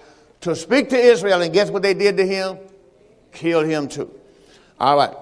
to 0.42 0.54
speak 0.54 0.90
to 0.90 0.98
Israel, 0.98 1.42
and 1.42 1.52
guess 1.52 1.70
what 1.70 1.82
they 1.82 1.94
did 1.94 2.16
to 2.18 2.26
him? 2.26 2.58
Killed 3.32 3.66
him 3.66 3.88
too. 3.88 4.10
All 4.78 4.96
right. 4.96 5.14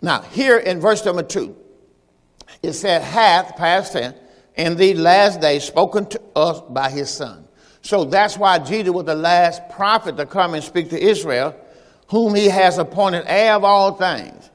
Now, 0.00 0.22
here 0.22 0.58
in 0.58 0.80
verse 0.80 1.04
number 1.04 1.22
two, 1.22 1.56
it 2.62 2.72
said, 2.72 3.02
hath, 3.02 3.56
past 3.56 3.92
tense, 3.92 4.16
in 4.56 4.76
the 4.76 4.94
last 4.94 5.40
days 5.40 5.64
spoken 5.64 6.06
to 6.06 6.20
us 6.36 6.60
by 6.68 6.90
his 6.90 7.10
son. 7.10 7.46
So 7.82 8.04
that's 8.04 8.36
why 8.36 8.58
Jesus 8.58 8.92
was 8.92 9.06
the 9.06 9.14
last 9.14 9.68
prophet 9.70 10.16
to 10.18 10.26
come 10.26 10.54
and 10.54 10.62
speak 10.62 10.90
to 10.90 11.00
Israel, 11.00 11.56
whom 12.08 12.34
he 12.34 12.46
has 12.46 12.78
appointed 12.78 13.24
heir 13.26 13.54
of 13.54 13.64
all 13.64 13.94
things 13.94 14.49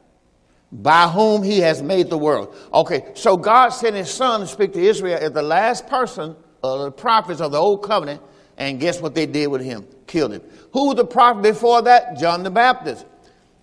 by 0.71 1.07
whom 1.07 1.43
he 1.43 1.59
has 1.59 1.81
made 1.81 2.09
the 2.09 2.17
world. 2.17 2.55
Okay, 2.73 3.11
so 3.13 3.37
God 3.37 3.69
sent 3.69 3.95
his 3.95 4.09
son 4.09 4.41
to 4.41 4.47
speak 4.47 4.73
to 4.73 4.79
Israel 4.79 5.17
as 5.21 5.31
the 5.31 5.41
last 5.41 5.87
person 5.87 6.35
of 6.63 6.79
the 6.81 6.91
prophets 6.91 7.41
of 7.41 7.51
the 7.51 7.57
old 7.57 7.83
covenant, 7.83 8.21
and 8.57 8.79
guess 8.79 9.01
what 9.01 9.15
they 9.15 9.25
did 9.25 9.47
with 9.47 9.61
him? 9.61 9.85
Killed 10.07 10.33
him. 10.33 10.41
Who 10.73 10.87
was 10.87 10.95
the 10.95 11.05
prophet 11.05 11.43
before 11.43 11.83
that? 11.83 12.17
John 12.17 12.43
the 12.43 12.51
Baptist. 12.51 13.05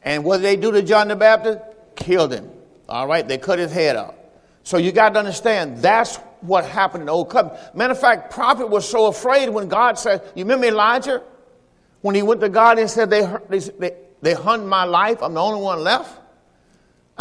And 0.03 0.25
what 0.25 0.39
did 0.39 0.45
they 0.45 0.57
do 0.57 0.73
to 0.73 0.83
John 0.83 1.09
the 1.09 1.17
Baptist? 1.17 1.61
Killed 1.97 2.33
him. 2.33 2.51
All 2.89 3.07
right, 3.07 3.27
they 3.27 3.39
cut 3.39 3.59
his 3.59 3.73
head 3.73 3.97
off. 3.97 4.15
So 4.65 4.77
you 4.77 4.93
got 4.93 5.15
to 5.15 5.19
understand 5.19 5.79
that's 5.79 6.17
what 6.41 6.65
happened 6.65 7.03
in 7.03 7.07
the 7.07 7.13
old 7.13 7.31
covenant. 7.31 7.75
Matter 7.75 7.93
of 7.93 8.01
fact, 8.01 8.33
prophet 8.33 8.69
was 8.69 8.89
so 8.89 9.07
afraid 9.07 9.49
when 9.49 9.69
God 9.69 9.99
said, 9.99 10.23
you 10.35 10.45
remember 10.45 10.67
Elijah? 10.67 11.23
When 12.01 12.15
he 12.15 12.23
went 12.23 12.41
to 12.41 12.49
God 12.49 12.79
and 12.79 12.91
said, 12.91 13.11
they, 13.11 13.27
they, 13.49 13.59
they, 13.59 13.97
they 14.21 14.35
hunt 14.35 14.67
my 14.67 14.85
life, 14.85 15.23
I'm 15.23 15.35
the 15.35 15.41
only 15.41 15.63
one 15.63 15.83
left. 15.83 16.19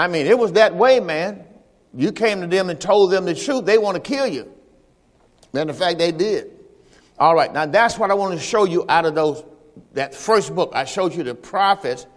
I 0.02 0.08
mean, 0.08 0.26
it 0.26 0.40
was 0.40 0.54
that 0.54 0.76
way, 0.76 1.00
man. 1.00 1.46
You 1.94 2.12
came 2.12 2.42
to 2.42 2.48
them 2.48 2.72
and 2.72 2.82
told 2.82 3.12
them 3.12 3.26
the 3.26 3.36
truth, 3.36 3.66
they 3.66 3.78
want 3.78 3.94
to 3.94 4.02
kill 4.02 4.26
you. 4.26 4.52
Matter 5.54 5.70
of 5.70 5.78
fact, 5.78 6.00
they 6.00 6.12
did. 6.12 6.50
All 7.20 7.36
right, 7.36 7.54
now 7.54 7.68
that's 7.68 8.00
what 8.00 8.10
I 8.10 8.16
want 8.16 8.34
to 8.34 8.40
show 8.40 8.66
you 8.66 8.84
out 8.90 9.06
of 9.06 9.14
those 9.14 9.44
that 9.94 10.16
first 10.16 10.56
book. 10.56 10.72
I 10.74 10.86
showed 10.86 11.14
you 11.14 11.22
the 11.22 11.36
prophets 11.36 12.08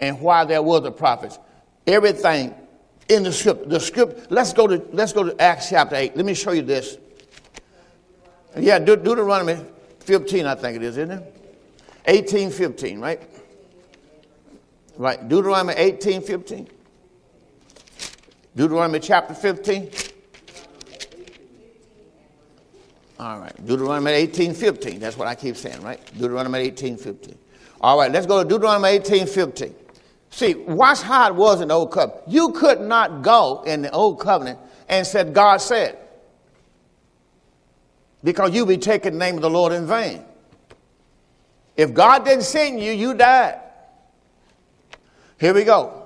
and 0.00 0.20
why 0.20 0.44
there 0.44 0.62
were 0.62 0.80
the 0.80 0.92
prophets. 0.92 1.38
Everything 1.86 2.54
in 3.08 3.22
the 3.22 3.32
script. 3.32 3.70
The 3.70 3.80
script. 3.80 4.30
Let's 4.30 4.52
go 4.52 4.66
to 4.66 4.84
let's 4.92 5.14
go 5.14 5.22
to 5.22 5.40
Acts 5.40 5.70
chapter 5.70 5.96
eight. 5.96 6.14
Let 6.18 6.26
me 6.26 6.34
show 6.34 6.52
you 6.52 6.60
this. 6.60 6.98
Yeah, 8.54 8.80
De- 8.80 8.98
Deuteronomy 8.98 9.64
15, 10.00 10.44
I 10.44 10.56
think 10.56 10.76
it 10.76 10.82
is, 10.82 10.98
isn't 10.98 11.10
it? 11.10 11.36
Eighteen 12.04 12.50
fifteen, 12.50 13.00
right? 13.00 13.22
Right. 14.98 15.26
Deuteronomy 15.26 15.72
18, 15.72 16.20
15. 16.20 16.68
Deuteronomy 18.56 19.00
chapter 19.00 19.34
15. 19.34 19.90
All 23.18 23.38
right. 23.38 23.66
Deuteronomy 23.66 24.12
18, 24.12 24.54
15. 24.54 24.98
That's 24.98 25.16
what 25.16 25.28
I 25.28 25.34
keep 25.34 25.56
saying, 25.56 25.82
right? 25.82 26.00
Deuteronomy 26.14 26.60
18, 26.60 26.96
15. 26.96 27.38
All 27.80 27.98
right, 27.98 28.10
let's 28.10 28.26
go 28.26 28.42
to 28.42 28.48
Deuteronomy 28.48 28.88
18, 28.90 29.26
15. 29.26 29.74
See, 30.30 30.54
watch 30.54 31.02
how 31.02 31.28
it 31.28 31.34
was 31.34 31.60
in 31.60 31.68
the 31.68 31.74
old 31.74 31.92
covenant. 31.92 32.22
You 32.28 32.52
could 32.52 32.80
not 32.80 33.22
go 33.22 33.62
in 33.66 33.82
the 33.82 33.90
old 33.90 34.20
covenant 34.20 34.58
and 34.88 35.06
said, 35.06 35.34
God 35.34 35.58
said. 35.58 35.98
Because 38.22 38.54
you 38.54 38.66
be 38.66 38.76
taking 38.76 39.12
the 39.12 39.18
name 39.18 39.36
of 39.36 39.42
the 39.42 39.50
Lord 39.50 39.72
in 39.72 39.86
vain. 39.86 40.24
If 41.76 41.94
God 41.94 42.24
didn't 42.24 42.44
send 42.44 42.80
you, 42.80 42.92
you 42.92 43.14
died. 43.14 43.60
Here 45.38 45.54
we 45.54 45.64
go. 45.64 45.99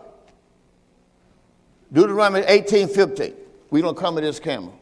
Deuteronomy 1.94 2.44
18, 2.46 2.88
15. 2.88 3.34
We 3.70 3.80
don't 3.80 3.96
come 3.96 4.16
to 4.16 4.20
this 4.20 4.40
camera. 4.40 4.72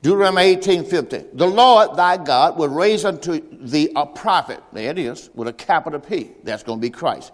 Deuteronomy 0.00 0.42
18, 0.42 0.84
15. 0.84 1.26
The 1.34 1.46
Lord 1.46 1.96
thy 1.96 2.16
God 2.16 2.56
will 2.56 2.68
raise 2.68 3.04
unto 3.04 3.42
thee 3.52 3.92
a 3.94 4.06
prophet. 4.06 4.62
There 4.72 4.90
it 4.90 4.98
is, 4.98 5.28
with 5.34 5.48
a 5.48 5.52
capital 5.52 6.00
P. 6.00 6.30
That's 6.44 6.62
going 6.62 6.78
to 6.78 6.80
be 6.80 6.88
Christ. 6.88 7.30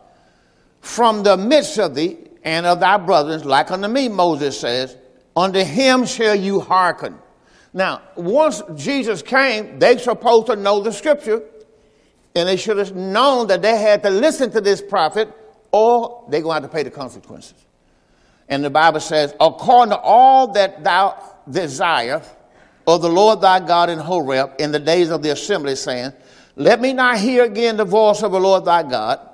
From 0.80 1.22
the 1.22 1.36
midst 1.36 1.78
of 1.78 1.94
thee 1.94 2.18
and 2.42 2.66
of 2.66 2.80
thy 2.80 2.96
brothers, 2.96 3.44
like 3.44 3.70
unto 3.70 3.86
me, 3.86 4.08
Moses 4.08 4.58
says, 4.58 4.96
unto 5.36 5.60
him 5.60 6.04
shall 6.04 6.34
you 6.34 6.58
hearken. 6.58 7.18
Now, 7.72 8.02
once 8.16 8.60
Jesus 8.74 9.22
came, 9.22 9.78
they 9.78 9.98
supposed 9.98 10.48
to 10.48 10.56
know 10.56 10.82
the 10.82 10.92
scripture, 10.92 11.42
and 12.34 12.48
they 12.48 12.56
should 12.56 12.78
have 12.78 12.96
known 12.96 13.46
that 13.46 13.62
they 13.62 13.76
had 13.76 14.02
to 14.02 14.10
listen 14.10 14.50
to 14.50 14.60
this 14.60 14.82
prophet, 14.82 15.32
or 15.70 16.24
they're 16.28 16.42
going 16.42 16.56
to 16.56 16.62
have 16.62 16.70
to 16.70 16.76
pay 16.76 16.82
the 16.82 16.90
consequences. 16.90 17.54
And 18.52 18.62
the 18.62 18.68
Bible 18.68 19.00
says, 19.00 19.34
according 19.40 19.92
to 19.92 19.98
all 19.98 20.52
that 20.52 20.84
thou 20.84 21.16
desirest, 21.48 22.28
of 22.86 23.00
the 23.00 23.08
Lord 23.08 23.40
thy 23.40 23.60
God 23.60 23.88
in 23.88 23.98
Horeb 23.98 24.56
in 24.58 24.72
the 24.72 24.78
days 24.78 25.08
of 25.08 25.22
the 25.22 25.30
assembly, 25.30 25.74
saying, 25.74 26.12
Let 26.54 26.78
me 26.78 26.92
not 26.92 27.16
hear 27.16 27.44
again 27.44 27.78
the 27.78 27.86
voice 27.86 28.22
of 28.22 28.30
the 28.30 28.38
Lord 28.38 28.66
thy 28.66 28.82
God, 28.82 29.26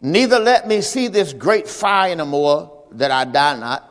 neither 0.00 0.38
let 0.38 0.66
me 0.66 0.80
see 0.80 1.08
this 1.08 1.34
great 1.34 1.68
fire 1.68 2.12
any 2.12 2.24
more, 2.24 2.86
that 2.92 3.10
I 3.10 3.26
die 3.26 3.58
not. 3.58 3.86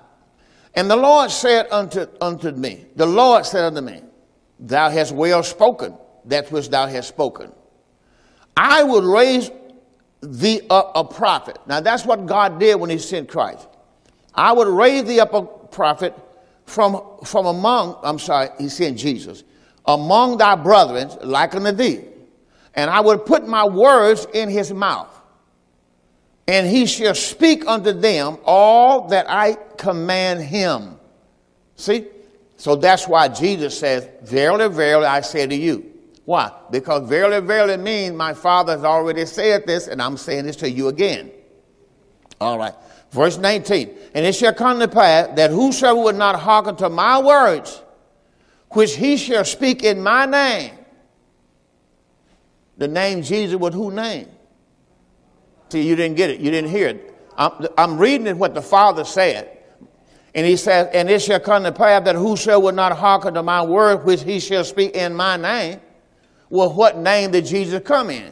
And 0.73 0.89
the 0.89 0.95
Lord 0.95 1.29
said 1.29 1.67
unto, 1.69 2.07
unto 2.19 2.49
me, 2.49 2.87
The 2.95 3.05
Lord 3.05 3.45
said 3.45 3.65
unto 3.65 3.81
me, 3.81 4.01
Thou 4.59 4.89
hast 4.89 5.11
well 5.11 5.43
spoken 5.43 5.95
that 6.25 6.51
which 6.51 6.67
thou 6.67 6.87
hast 6.87 7.09
spoken. 7.09 7.51
I 8.57 8.81
will 8.85 9.03
raise 9.03 9.51
thee 10.21 10.61
up 10.67 10.93
a 10.95 11.03
prophet. 11.03 11.59
Now 11.67 11.79
that's 11.79 12.07
what 12.07 12.25
God 12.25 12.59
did 12.59 12.79
when 12.79 12.89
he 12.89 12.97
sent 12.97 13.29
Christ. 13.29 13.67
I 14.33 14.51
would 14.53 14.67
raise 14.67 15.03
thee 15.05 15.19
up 15.19 15.33
a 15.33 15.43
prophet 15.43 16.15
from, 16.65 17.01
from 17.25 17.45
among, 17.45 17.97
I'm 18.03 18.19
sorry, 18.19 18.49
he 18.57 18.69
said 18.69 18.97
Jesus, 18.97 19.43
among 19.85 20.37
thy 20.37 20.55
brethren, 20.55 21.09
like 21.21 21.55
unto 21.55 21.71
thee. 21.71 22.05
And 22.73 22.89
I 22.89 23.01
would 23.01 23.25
put 23.25 23.47
my 23.47 23.65
words 23.67 24.25
in 24.33 24.49
his 24.49 24.71
mouth. 24.71 25.09
And 26.47 26.67
he 26.67 26.85
shall 26.85 27.15
speak 27.15 27.67
unto 27.67 27.91
them 27.91 28.37
all 28.45 29.07
that 29.09 29.29
I 29.29 29.57
command 29.77 30.41
him. 30.41 30.97
See? 31.75 32.07
So 32.57 32.75
that's 32.75 33.07
why 33.07 33.27
Jesus 33.27 33.77
says, 33.77 34.07
Verily, 34.23 34.67
verily, 34.69 35.05
I 35.05 35.21
say 35.21 35.47
to 35.47 35.55
you. 35.55 35.91
Why? 36.25 36.51
Because 36.69 37.09
verily, 37.09 37.45
verily 37.45 37.77
means 37.77 38.15
my 38.15 38.33
Father 38.33 38.73
has 38.73 38.83
already 38.83 39.25
said 39.25 39.65
this, 39.65 39.87
and 39.87 40.01
I'm 40.01 40.17
saying 40.17 40.45
this 40.45 40.55
to 40.57 40.69
you 40.69 40.87
again. 40.87 41.31
All 42.39 42.57
right. 42.57 42.73
Verse 43.11 43.37
19, 43.37 43.89
and 44.13 44.25
it 44.25 44.33
shall 44.33 44.53
come 44.53 44.79
to 44.79 44.87
pass 44.87 45.35
that 45.35 45.51
whosoever 45.51 45.99
would 45.99 46.15
not 46.15 46.39
hearken 46.39 46.77
to 46.77 46.89
my 46.89 47.19
words, 47.19 47.81
which 48.69 48.95
he 48.95 49.17
shall 49.17 49.43
speak 49.43 49.83
in 49.83 50.01
my 50.01 50.25
name, 50.25 50.73
the 52.77 52.87
name 52.87 53.21
Jesus 53.21 53.59
was 53.59 53.73
who 53.73 53.91
name? 53.91 54.29
See, 55.69 55.87
you 55.87 55.95
didn't 55.95 56.15
get 56.15 56.29
it. 56.29 56.39
You 56.39 56.51
didn't 56.51 56.71
hear 56.71 56.87
it. 56.87 57.15
I'm, 57.37 57.67
I'm 57.77 57.97
reading 57.97 58.27
it 58.27 58.37
what 58.37 58.53
the 58.53 58.61
Father 58.61 59.03
said. 59.03 59.57
And 60.33 60.47
he 60.47 60.55
says, 60.55 60.87
and 60.93 61.09
it 61.09 61.21
shall 61.21 61.39
come 61.41 61.63
to 61.63 61.71
pass 61.73 62.05
that 62.05 62.15
whosoever 62.15 62.61
would 62.61 62.75
not 62.75 62.97
hearken 62.97 63.33
to 63.33 63.43
my 63.43 63.61
word, 63.61 64.05
which 64.05 64.23
he 64.23 64.39
shall 64.39 64.63
speak 64.63 64.95
in 64.95 65.13
my 65.13 65.35
name. 65.35 65.81
Well, 66.49 66.73
what 66.73 66.97
name 66.97 67.31
did 67.31 67.45
Jesus 67.45 67.81
come 67.83 68.09
in? 68.09 68.31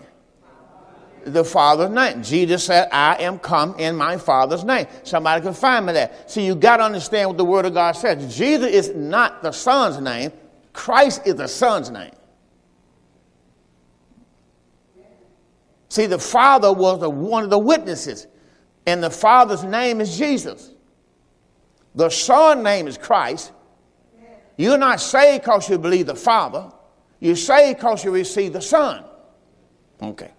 The 1.25 1.43
Father's 1.43 1.89
name. 1.89 2.23
Jesus 2.23 2.65
said, 2.65 2.89
I 2.91 3.15
am 3.21 3.39
come 3.39 3.75
in 3.77 3.95
my 3.95 4.17
Father's 4.17 4.63
name. 4.63 4.87
Somebody 5.03 5.41
can 5.41 5.53
find 5.53 5.85
me 5.85 5.93
that. 5.93 6.29
See, 6.29 6.45
you 6.45 6.55
got 6.55 6.77
to 6.77 6.83
understand 6.83 7.29
what 7.29 7.37
the 7.37 7.45
Word 7.45 7.65
of 7.65 7.73
God 7.73 7.93
says. 7.93 8.35
Jesus 8.35 8.71
is 8.71 8.95
not 8.95 9.41
the 9.41 9.51
Son's 9.51 9.99
name, 9.99 10.31
Christ 10.73 11.21
is 11.25 11.35
the 11.35 11.47
Son's 11.47 11.89
name. 11.89 12.11
See, 15.89 16.05
the 16.05 16.19
Father 16.19 16.71
was 16.71 16.99
the, 16.99 17.09
one 17.09 17.43
of 17.43 17.49
the 17.49 17.59
witnesses, 17.59 18.27
and 18.85 19.03
the 19.03 19.09
Father's 19.09 19.63
name 19.63 20.01
is 20.01 20.17
Jesus. 20.17 20.73
The 21.95 22.09
Son's 22.09 22.63
name 22.63 22.87
is 22.87 22.97
Christ. 22.97 23.51
You're 24.57 24.77
not 24.77 25.01
saved 25.01 25.43
because 25.43 25.69
you 25.69 25.77
believe 25.77 26.05
the 26.05 26.15
Father. 26.15 26.71
You're 27.19 27.35
saved 27.35 27.79
because 27.79 28.03
you 28.03 28.11
receive 28.11 28.53
the 28.53 28.61
Son. 28.61 29.03
Okay. 30.01 30.31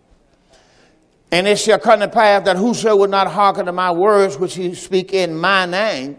And 1.33 1.47
it 1.47 1.59
shall 1.59 1.79
come 1.79 2.01
to 2.01 2.09
pass 2.09 2.45
that 2.45 2.57
whoso 2.57 2.97
will 2.97 3.09
not 3.09 3.29
hearken 3.29 3.67
to 3.67 3.73
my 3.73 3.93
words 3.93 4.37
which 4.37 4.55
he 4.55 4.75
speak 4.75 5.13
in 5.13 5.35
my 5.39 5.67
name, 5.67 6.19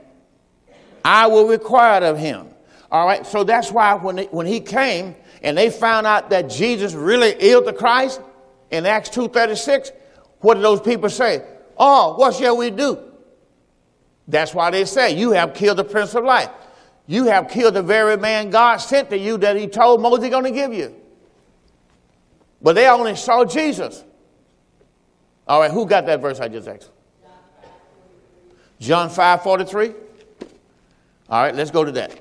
I 1.04 1.28
will 1.28 1.48
require 1.48 2.04
of 2.04 2.18
him. 2.18 2.48
All 2.92 3.06
right, 3.06 3.26
so 3.26 3.44
that's 3.44 3.72
why 3.72 3.96
when, 3.96 4.20
it, 4.20 4.34
when 4.34 4.46
he 4.46 4.60
came 4.60 5.16
and 5.44 5.58
they 5.58 5.70
found 5.70 6.06
out 6.06 6.30
that 6.30 6.50
Jesus 6.50 6.94
really 6.94 7.30
is 7.30 7.64
the 7.66 7.74
Christ 7.74 8.22
in 8.70 8.86
Acts 8.86 9.10
2.36, 9.10 9.92
what 10.40 10.56
did 10.56 10.64
those 10.64 10.82
people 10.82 11.10
say? 11.10 11.44
Oh, 11.78 12.16
what 12.18 12.36
shall 12.36 12.58
we 12.58 12.70
do? 12.70 13.00
That's 14.28 14.54
why 14.54 14.72
they 14.72 14.86
say, 14.86 15.18
you 15.18 15.32
have 15.32 15.54
killed 15.54 15.78
the 15.78 15.84
Prince 15.84 16.16
of 16.16 16.24
Life. 16.24 16.50
You 17.08 17.26
have 17.26 17.50
killed 17.50 17.74
the 17.74 17.84
very 17.84 18.18
man 18.18 18.50
God 18.50 18.78
sent 18.78 19.10
to 19.10 19.18
you 19.18 19.38
that 19.40 19.56
he 19.56 19.68
told 19.68 20.02
Moses 20.02 20.30
going 20.30 20.46
to 20.46 20.52
give 20.52 20.74
you. 20.74 20.96
But 22.62 22.74
they 22.74 22.88
only 22.88 23.16
saw 23.16 23.44
Jesus. 23.44 24.04
All 25.52 25.60
right, 25.60 25.70
who 25.70 25.86
got 25.86 26.06
that 26.06 26.22
verse 26.22 26.40
I 26.40 26.48
just 26.48 26.66
asked? 26.66 26.90
John 28.80 29.10
5 29.10 29.44
43. 29.44 29.90
All 31.30 31.44
right, 31.44 31.54
let's 31.54 31.72
go 31.72 31.84
to 31.84 31.92
that. 31.92 32.18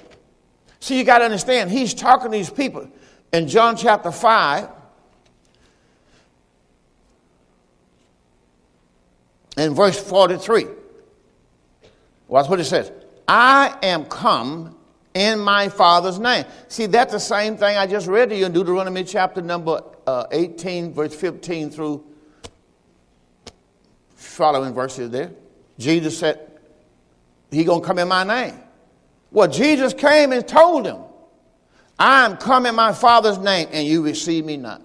See, 0.81 0.99
you 0.99 1.05
got 1.05 1.19
to 1.19 1.27
understand, 1.27 1.71
he's 1.71 1.95
talking 1.95 2.33
to 2.33 2.37
these 2.37 2.51
people. 2.51 2.91
In 3.33 3.47
John 3.47 3.77
chapter 3.77 4.11
5, 4.11 4.69
in 9.59 9.75
verse 9.77 10.01
43, 10.03 10.67
watch 12.27 12.49
what 12.49 12.59
it 12.59 12.65
says 12.65 12.91
I 13.29 13.79
am 13.85 14.07
come 14.07 14.77
in 15.15 15.39
my 15.39 15.69
Father's 15.69 16.19
name. 16.19 16.47
See, 16.67 16.87
that's 16.87 17.13
the 17.13 17.21
same 17.21 17.57
thing 17.57 17.77
I 17.77 17.87
just 17.87 18.09
read 18.09 18.31
to 18.31 18.37
you 18.37 18.47
in 18.47 18.53
Deuteronomy 18.53 19.05
chapter 19.05 19.41
number 19.41 19.85
uh, 20.09 20.27
18, 20.33 20.93
verse 20.93 21.15
15 21.15 21.71
through 21.71 22.10
following 24.41 24.73
verses 24.73 25.11
there. 25.11 25.31
Jesus 25.79 26.19
said, 26.19 26.41
He 27.51 27.63
gonna 27.63 27.85
come 27.85 27.99
in 27.99 28.09
my 28.09 28.25
name. 28.25 28.59
Well, 29.31 29.49
Jesus 29.49 29.93
came 29.93 30.33
and 30.33 30.49
told 30.49 30.87
him, 30.87 30.97
I'm 31.99 32.39
come 32.39 32.65
in 32.65 32.75
my 32.75 32.95
Father's 32.95 33.37
name, 33.37 33.69
and 33.71 33.87
you 33.87 34.03
receive 34.03 34.47
me 34.47 34.57
not. 34.57 34.81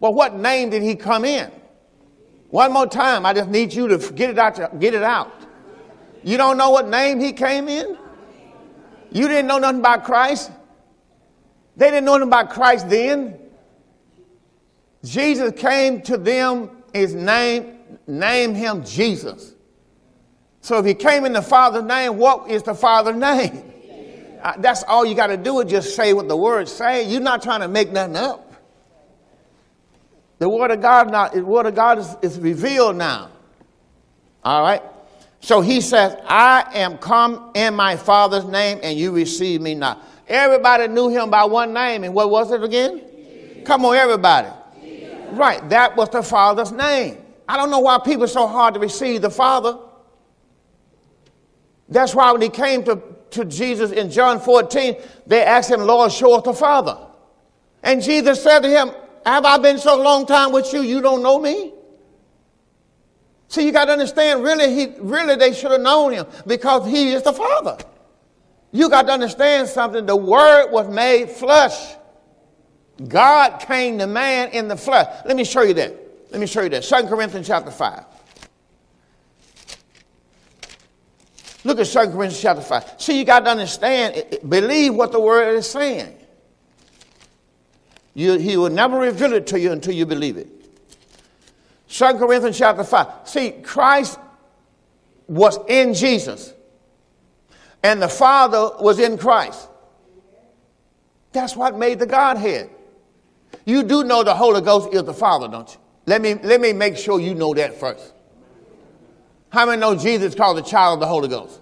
Well, 0.00 0.12
what 0.12 0.34
name 0.34 0.70
did 0.70 0.82
he 0.82 0.96
come 0.96 1.24
in? 1.24 1.52
One 2.50 2.72
more 2.72 2.88
time, 2.88 3.24
I 3.24 3.32
just 3.32 3.48
need 3.48 3.72
you 3.72 3.86
to 3.96 4.12
get 4.12 4.30
it 4.30 4.38
out. 4.38 4.80
Get 4.80 4.92
it 4.92 5.04
out. 5.04 5.32
You 6.24 6.36
don't 6.36 6.56
know 6.56 6.70
what 6.70 6.88
name 6.88 7.20
he 7.20 7.32
came 7.32 7.68
in? 7.68 7.96
You 9.12 9.28
didn't 9.28 9.46
know 9.46 9.58
nothing 9.58 9.78
about 9.78 10.02
Christ? 10.04 10.50
They 11.76 11.90
didn't 11.90 12.06
know 12.06 12.14
nothing 12.14 12.28
about 12.28 12.50
Christ 12.50 12.90
then. 12.90 13.38
Jesus 15.04 15.52
came 15.52 16.02
to 16.02 16.16
them, 16.16 16.82
his 16.92 17.14
name 17.14 17.77
name 18.06 18.54
him 18.54 18.84
Jesus. 18.84 19.54
So 20.60 20.78
if 20.78 20.86
he 20.86 20.94
came 20.94 21.24
in 21.24 21.32
the 21.32 21.42
Father's 21.42 21.84
name, 21.84 22.16
what 22.16 22.50
is 22.50 22.62
the 22.62 22.74
Father's 22.74 23.16
name? 23.16 23.72
Uh, 24.42 24.54
that's 24.58 24.82
all 24.84 25.04
you 25.04 25.14
got 25.14 25.28
to 25.28 25.36
do 25.36 25.60
is 25.60 25.70
just 25.70 25.96
say 25.96 26.12
what 26.12 26.28
the 26.28 26.36
words 26.36 26.70
say. 26.70 27.08
You're 27.08 27.20
not 27.20 27.42
trying 27.42 27.60
to 27.60 27.68
make 27.68 27.90
nothing 27.90 28.16
up. 28.16 28.52
The 30.38 30.48
word 30.48 30.70
of 30.70 30.80
God 30.80 31.10
now, 31.10 31.28
the 31.28 31.44
word 31.44 31.66
of 31.66 31.74
God 31.74 31.98
is, 31.98 32.16
is 32.22 32.38
revealed 32.38 32.96
now. 32.96 33.30
All 34.44 34.62
right. 34.62 34.82
So 35.40 35.60
he 35.60 35.80
says, 35.80 36.16
I 36.28 36.64
am 36.74 36.98
come 36.98 37.50
in 37.54 37.74
my 37.74 37.96
father's 37.96 38.44
name 38.44 38.78
and 38.82 38.98
you 38.98 39.10
receive 39.12 39.60
me 39.60 39.74
not. 39.74 40.04
Everybody 40.28 40.88
knew 40.88 41.08
him 41.08 41.30
by 41.30 41.44
one 41.44 41.72
name. 41.72 42.04
And 42.04 42.14
what 42.14 42.30
was 42.30 42.50
it 42.50 42.62
again? 42.62 42.98
Jesus. 42.98 43.66
Come 43.66 43.84
on, 43.84 43.96
everybody. 43.96 44.48
Jesus. 44.80 45.16
Right, 45.30 45.66
that 45.70 45.96
was 45.96 46.10
the 46.10 46.22
Father's 46.22 46.70
name. 46.70 47.18
I 47.48 47.56
don't 47.56 47.70
know 47.70 47.80
why 47.80 47.98
people 47.98 48.24
are 48.24 48.28
so 48.28 48.46
hard 48.46 48.74
to 48.74 48.80
receive 48.80 49.22
the 49.22 49.30
Father. 49.30 49.78
That's 51.88 52.14
why 52.14 52.30
when 52.32 52.42
he 52.42 52.50
came 52.50 52.84
to, 52.84 53.00
to 53.30 53.46
Jesus 53.46 53.90
in 53.90 54.10
John 54.10 54.38
14, 54.38 54.96
they 55.26 55.42
asked 55.42 55.70
him, 55.70 55.80
Lord, 55.80 56.12
show 56.12 56.34
us 56.34 56.44
the 56.44 56.52
Father. 56.52 56.98
And 57.82 58.02
Jesus 58.02 58.42
said 58.42 58.60
to 58.60 58.68
him, 58.68 58.90
Have 59.24 59.46
I 59.46 59.56
been 59.56 59.78
so 59.78 60.00
long 60.00 60.26
time 60.26 60.52
with 60.52 60.70
you, 60.74 60.82
you 60.82 61.00
don't 61.00 61.22
know 61.22 61.38
me? 61.38 61.72
See, 63.48 63.64
you 63.64 63.72
got 63.72 63.86
to 63.86 63.92
understand, 63.92 64.42
really, 64.42 64.74
he, 64.74 64.92
really, 64.98 65.34
they 65.36 65.54
should 65.54 65.70
have 65.70 65.80
known 65.80 66.12
him 66.12 66.26
because 66.46 66.86
he 66.86 67.12
is 67.12 67.22
the 67.22 67.32
Father. 67.32 67.78
You 68.72 68.90
got 68.90 69.06
to 69.06 69.12
understand 69.12 69.68
something. 69.68 70.04
The 70.04 70.16
Word 70.16 70.70
was 70.70 70.86
made 70.88 71.30
flesh. 71.30 71.94
God 73.06 73.60
came 73.60 73.96
to 73.98 74.06
man 74.06 74.50
in 74.50 74.68
the 74.68 74.76
flesh. 74.76 75.06
Let 75.24 75.34
me 75.34 75.44
show 75.44 75.62
you 75.62 75.72
that. 75.74 76.07
Let 76.30 76.40
me 76.40 76.46
show 76.46 76.62
you 76.62 76.68
that. 76.70 76.82
2 76.82 77.06
Corinthians 77.06 77.46
chapter 77.46 77.70
5. 77.70 78.04
Look 81.64 81.80
at 81.80 81.86
2 81.86 81.98
Corinthians 81.98 82.40
chapter 82.40 82.62
5. 82.62 82.94
See, 82.98 83.18
you 83.18 83.24
got 83.24 83.40
to 83.40 83.50
understand, 83.50 84.38
believe 84.48 84.94
what 84.94 85.12
the 85.12 85.20
Word 85.20 85.56
is 85.56 85.68
saying. 85.68 86.14
You, 88.14 88.38
he 88.38 88.56
will 88.56 88.70
never 88.70 88.98
reveal 88.98 89.32
it 89.32 89.46
to 89.48 89.60
you 89.60 89.72
until 89.72 89.94
you 89.94 90.06
believe 90.06 90.36
it. 90.36 90.48
2 91.88 92.14
Corinthians 92.14 92.58
chapter 92.58 92.84
5. 92.84 93.28
See, 93.28 93.50
Christ 93.62 94.18
was 95.26 95.58
in 95.68 95.94
Jesus, 95.94 96.54
and 97.82 98.00
the 98.00 98.08
Father 98.08 98.70
was 98.80 98.98
in 98.98 99.18
Christ. 99.18 99.68
That's 101.32 101.54
what 101.54 101.78
made 101.78 101.98
the 101.98 102.06
Godhead. 102.06 102.70
You 103.64 103.82
do 103.82 104.04
know 104.04 104.24
the 104.24 104.34
Holy 104.34 104.60
Ghost 104.60 104.92
is 104.92 105.04
the 105.04 105.14
Father, 105.14 105.48
don't 105.48 105.68
you? 105.68 105.80
Let 106.08 106.22
me, 106.22 106.36
let 106.36 106.62
me 106.62 106.72
make 106.72 106.96
sure 106.96 107.20
you 107.20 107.34
know 107.34 107.52
that 107.52 107.78
first. 107.78 108.14
How 109.50 109.66
many 109.66 109.78
know 109.78 109.94
Jesus 109.94 110.34
called 110.34 110.56
the 110.56 110.62
child 110.62 110.94
of 110.94 111.00
the 111.00 111.06
Holy 111.06 111.28
Ghost? 111.28 111.60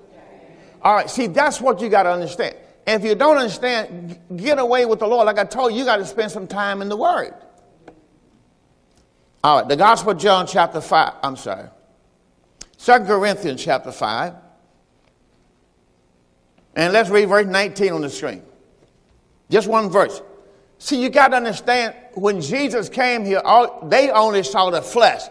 All 0.82 0.94
right, 0.94 1.11
see, 1.11 1.26
that's 1.26 1.61
what 1.61 1.80
you 1.80 1.88
got 1.88 2.04
to 2.04 2.12
understand. 2.12 2.54
And 2.87 3.02
if 3.02 3.09
you 3.09 3.16
don't 3.16 3.38
understand, 3.38 4.20
get 4.37 4.61
away 4.61 4.87
with 4.87 5.00
the 5.00 5.06
Lord. 5.09 5.26
Like 5.26 5.40
I 5.40 5.44
told 5.44 5.72
you, 5.72 5.80
you 5.80 5.85
got 5.85 5.96
to 5.96 6.06
spend 6.06 6.30
some 6.30 6.46
time 6.46 6.80
in 6.80 6.88
the 6.88 6.96
Word. 6.96 7.35
All 9.42 9.59
right, 9.59 9.68
the 9.68 9.74
Gospel 9.74 10.12
of 10.12 10.18
John, 10.18 10.46
chapter 10.46 10.80
5. 10.80 11.14
I'm 11.24 11.35
sorry. 11.35 11.68
Second 12.76 13.09
Corinthians, 13.09 13.64
chapter 13.64 13.90
5. 13.90 14.32
And 16.76 16.92
let's 16.92 17.11
read 17.11 17.28
verse 17.28 17.46
19 17.46 17.92
on 17.94 18.00
the 18.00 18.11
screen. 18.11 18.44
Just 19.50 19.66
one 19.66 19.90
verse. 19.90 20.22
See, 20.78 21.02
you 21.02 21.09
got 21.09 21.28
to 21.28 21.37
understand 21.37 21.96
when 22.16 22.40
Jesus 22.40 22.88
came 22.88 23.24
here, 23.24 23.42
all, 23.44 23.87
they 23.88 24.11
only 24.11 24.42
saw 24.42 24.70
the 24.70 24.81
flesh. 24.81 25.22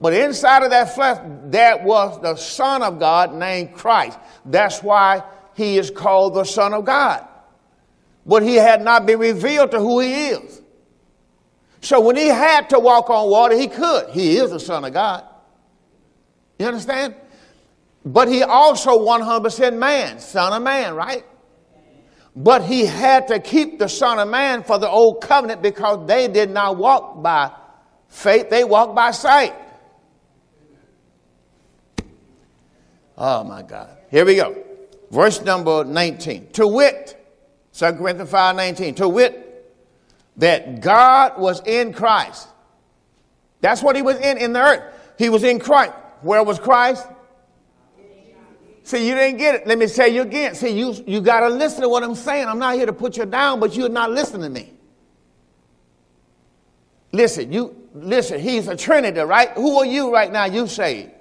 But 0.00 0.12
inside 0.12 0.62
of 0.62 0.70
that 0.70 0.94
flesh, 0.94 1.18
there 1.44 1.78
was 1.78 2.20
the 2.20 2.36
Son 2.36 2.82
of 2.82 2.98
God 2.98 3.34
named 3.34 3.74
Christ. 3.74 4.18
That's 4.44 4.82
why 4.82 5.22
he 5.54 5.78
is 5.78 5.90
called 5.90 6.34
the 6.34 6.44
Son 6.44 6.74
of 6.74 6.84
God. 6.84 7.26
But 8.26 8.42
he 8.42 8.56
had 8.56 8.82
not 8.82 9.06
been 9.06 9.18
revealed 9.18 9.70
to 9.70 9.78
who 9.78 10.00
he 10.00 10.28
is. 10.28 10.60
So 11.80 12.00
when 12.00 12.16
he 12.16 12.26
had 12.26 12.68
to 12.70 12.78
walk 12.78 13.08
on 13.08 13.30
water, 13.30 13.56
he 13.56 13.68
could. 13.68 14.10
He 14.10 14.36
is 14.36 14.50
the 14.50 14.60
Son 14.60 14.84
of 14.84 14.92
God. 14.92 15.24
You 16.58 16.66
understand? 16.66 17.14
But 18.04 18.28
he 18.28 18.42
also 18.42 18.98
100% 18.98 19.78
man, 19.78 20.18
Son 20.18 20.52
of 20.52 20.62
Man, 20.62 20.94
right? 20.94 21.24
But 22.36 22.64
he 22.64 22.84
had 22.84 23.28
to 23.28 23.40
keep 23.40 23.78
the 23.78 23.88
Son 23.88 24.18
of 24.18 24.28
Man 24.28 24.62
for 24.62 24.78
the 24.78 24.88
old 24.88 25.22
covenant 25.22 25.62
because 25.62 26.06
they 26.06 26.28
did 26.28 26.50
not 26.50 26.76
walk 26.76 27.22
by 27.22 27.50
faith, 28.08 28.50
they 28.50 28.62
walked 28.62 28.94
by 28.94 29.10
sight. 29.12 29.54
Oh 33.16 33.42
my 33.42 33.62
God. 33.62 33.96
Here 34.10 34.26
we 34.26 34.36
go. 34.36 34.62
Verse 35.10 35.40
number 35.40 35.82
19. 35.84 36.48
To 36.52 36.68
wit, 36.68 37.16
2 37.72 37.92
Corinthians 37.94 38.30
5 38.30 38.56
19. 38.56 38.94
To 38.96 39.08
wit, 39.08 39.72
that 40.36 40.82
God 40.82 41.38
was 41.38 41.62
in 41.64 41.94
Christ. 41.94 42.48
That's 43.62 43.82
what 43.82 43.96
he 43.96 44.02
was 44.02 44.16
in 44.16 44.36
in 44.36 44.52
the 44.52 44.60
earth. 44.60 44.94
He 45.18 45.30
was 45.30 45.42
in 45.42 45.58
Christ. 45.58 45.94
Where 46.20 46.42
was 46.42 46.58
Christ? 46.58 47.06
See, 48.86 49.08
you 49.08 49.16
didn't 49.16 49.38
get 49.38 49.56
it. 49.56 49.66
Let 49.66 49.78
me 49.78 49.88
say 49.88 50.10
you 50.10 50.22
again. 50.22 50.54
See, 50.54 50.68
you, 50.68 50.94
you 51.08 51.20
got 51.20 51.40
to 51.40 51.48
listen 51.48 51.82
to 51.82 51.88
what 51.88 52.04
I'm 52.04 52.14
saying. 52.14 52.46
I'm 52.46 52.60
not 52.60 52.76
here 52.76 52.86
to 52.86 52.92
put 52.92 53.16
you 53.16 53.26
down, 53.26 53.58
but 53.58 53.76
you're 53.76 53.88
not 53.88 54.12
listening 54.12 54.42
to 54.42 54.48
me. 54.48 54.72
Listen, 57.10 57.52
you 57.52 57.74
listen, 57.92 58.38
he's 58.38 58.68
a 58.68 58.76
Trinity, 58.76 59.18
right? 59.18 59.50
Who 59.54 59.78
are 59.78 59.84
you 59.84 60.14
right 60.14 60.30
now? 60.30 60.44
You 60.44 60.68
say. 60.68 61.12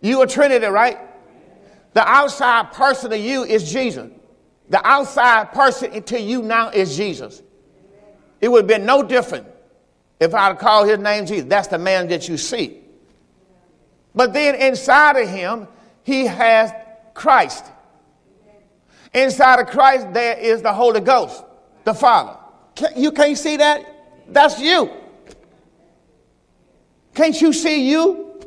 You 0.00 0.22
a 0.22 0.26
Trinity, 0.26 0.66
right? 0.66 0.98
The 1.92 2.04
outside 2.04 2.72
person 2.72 3.10
to 3.10 3.18
you 3.18 3.44
is 3.44 3.70
Jesus. 3.70 4.10
The 4.68 4.84
outside 4.84 5.52
person 5.52 6.02
to 6.02 6.20
you 6.20 6.42
now 6.42 6.70
is 6.70 6.96
Jesus. 6.96 7.44
It 8.40 8.48
would 8.48 8.62
have 8.62 8.66
been 8.66 8.84
no 8.84 9.04
different 9.04 9.46
if 10.18 10.34
I'd 10.34 10.58
called 10.58 10.88
his 10.88 10.98
name 10.98 11.26
Jesus. 11.26 11.48
That's 11.48 11.68
the 11.68 11.78
man 11.78 12.08
that 12.08 12.28
you 12.28 12.36
see. 12.36 12.80
But 14.16 14.32
then 14.32 14.56
inside 14.56 15.16
of 15.16 15.28
him, 15.28 15.68
he 16.06 16.24
has 16.24 16.72
Christ. 17.14 17.64
Inside 19.12 19.58
of 19.58 19.66
Christ, 19.66 20.14
there 20.14 20.38
is 20.38 20.62
the 20.62 20.72
Holy 20.72 21.00
Ghost, 21.00 21.42
the 21.82 21.92
Father. 21.92 22.38
You 22.94 23.10
can't 23.10 23.36
see 23.36 23.56
that? 23.56 23.84
That's 24.28 24.60
you. 24.60 24.88
Can't 27.12 27.40
you 27.40 27.52
see 27.52 27.90
you? 27.90 28.40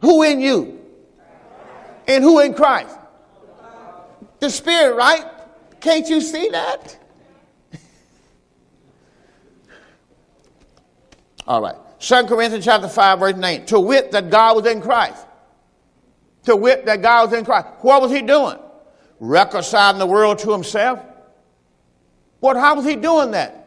Who 0.00 0.22
in 0.22 0.40
you? 0.40 0.80
And 2.08 2.24
who 2.24 2.40
in 2.40 2.54
Christ? 2.54 2.96
The 4.40 4.48
Spirit, 4.48 4.94
right? 4.94 5.26
Can't 5.80 6.08
you 6.08 6.22
see 6.22 6.48
that? 6.48 6.98
All 11.46 11.60
right. 11.60 11.76
2 11.98 12.24
Corinthians 12.24 12.64
chapter 12.64 12.88
5, 12.88 13.18
verse 13.18 13.36
9. 13.36 13.66
To 13.66 13.80
wit 13.80 14.12
that 14.12 14.30
God 14.30 14.56
was 14.56 14.64
in 14.64 14.80
Christ 14.80 15.25
to 16.46 16.56
wit 16.56 16.86
that 16.86 17.02
God 17.02 17.30
was 17.30 17.38
in 17.38 17.44
Christ. 17.44 17.66
What 17.80 18.00
was 18.00 18.10
he 18.10 18.22
doing? 18.22 18.58
Reconciling 19.20 19.98
the 19.98 20.06
world 20.06 20.38
to 20.40 20.52
himself. 20.52 21.00
What, 22.40 22.56
how 22.56 22.76
was 22.76 22.84
he 22.84 22.96
doing 22.96 23.32
that? 23.32 23.62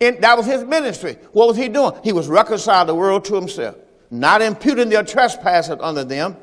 And 0.00 0.22
that 0.22 0.36
was 0.36 0.46
his 0.46 0.64
ministry. 0.64 1.14
What 1.32 1.48
was 1.48 1.56
he 1.56 1.68
doing? 1.68 1.92
He 2.04 2.12
was 2.12 2.28
reconciling 2.28 2.86
the 2.86 2.94
world 2.94 3.24
to 3.26 3.34
himself, 3.34 3.76
not 4.10 4.42
imputing 4.42 4.88
their 4.88 5.02
trespasses 5.02 5.76
unto 5.80 6.04
them. 6.04 6.36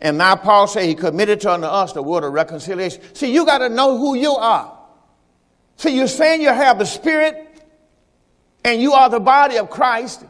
And 0.00 0.18
now 0.18 0.36
Paul 0.36 0.66
said 0.66 0.84
he 0.84 0.94
committed 0.94 1.40
to 1.42 1.52
unto 1.52 1.66
us 1.66 1.92
the 1.92 2.02
word 2.02 2.24
of 2.24 2.32
reconciliation. 2.32 3.02
See, 3.14 3.32
you 3.32 3.44
got 3.44 3.58
to 3.58 3.68
know 3.68 3.98
who 3.98 4.14
you 4.14 4.32
are. 4.32 4.76
See, 5.76 5.96
you're 5.96 6.08
saying 6.08 6.40
you 6.40 6.48
have 6.48 6.78
the 6.78 6.86
Spirit 6.86 7.62
and 8.64 8.80
you 8.80 8.92
are 8.92 9.08
the 9.08 9.20
body 9.20 9.58
of 9.58 9.70
Christ. 9.70 10.24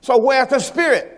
So 0.00 0.16
where's 0.16 0.48
the 0.48 0.60
Spirit? 0.60 1.15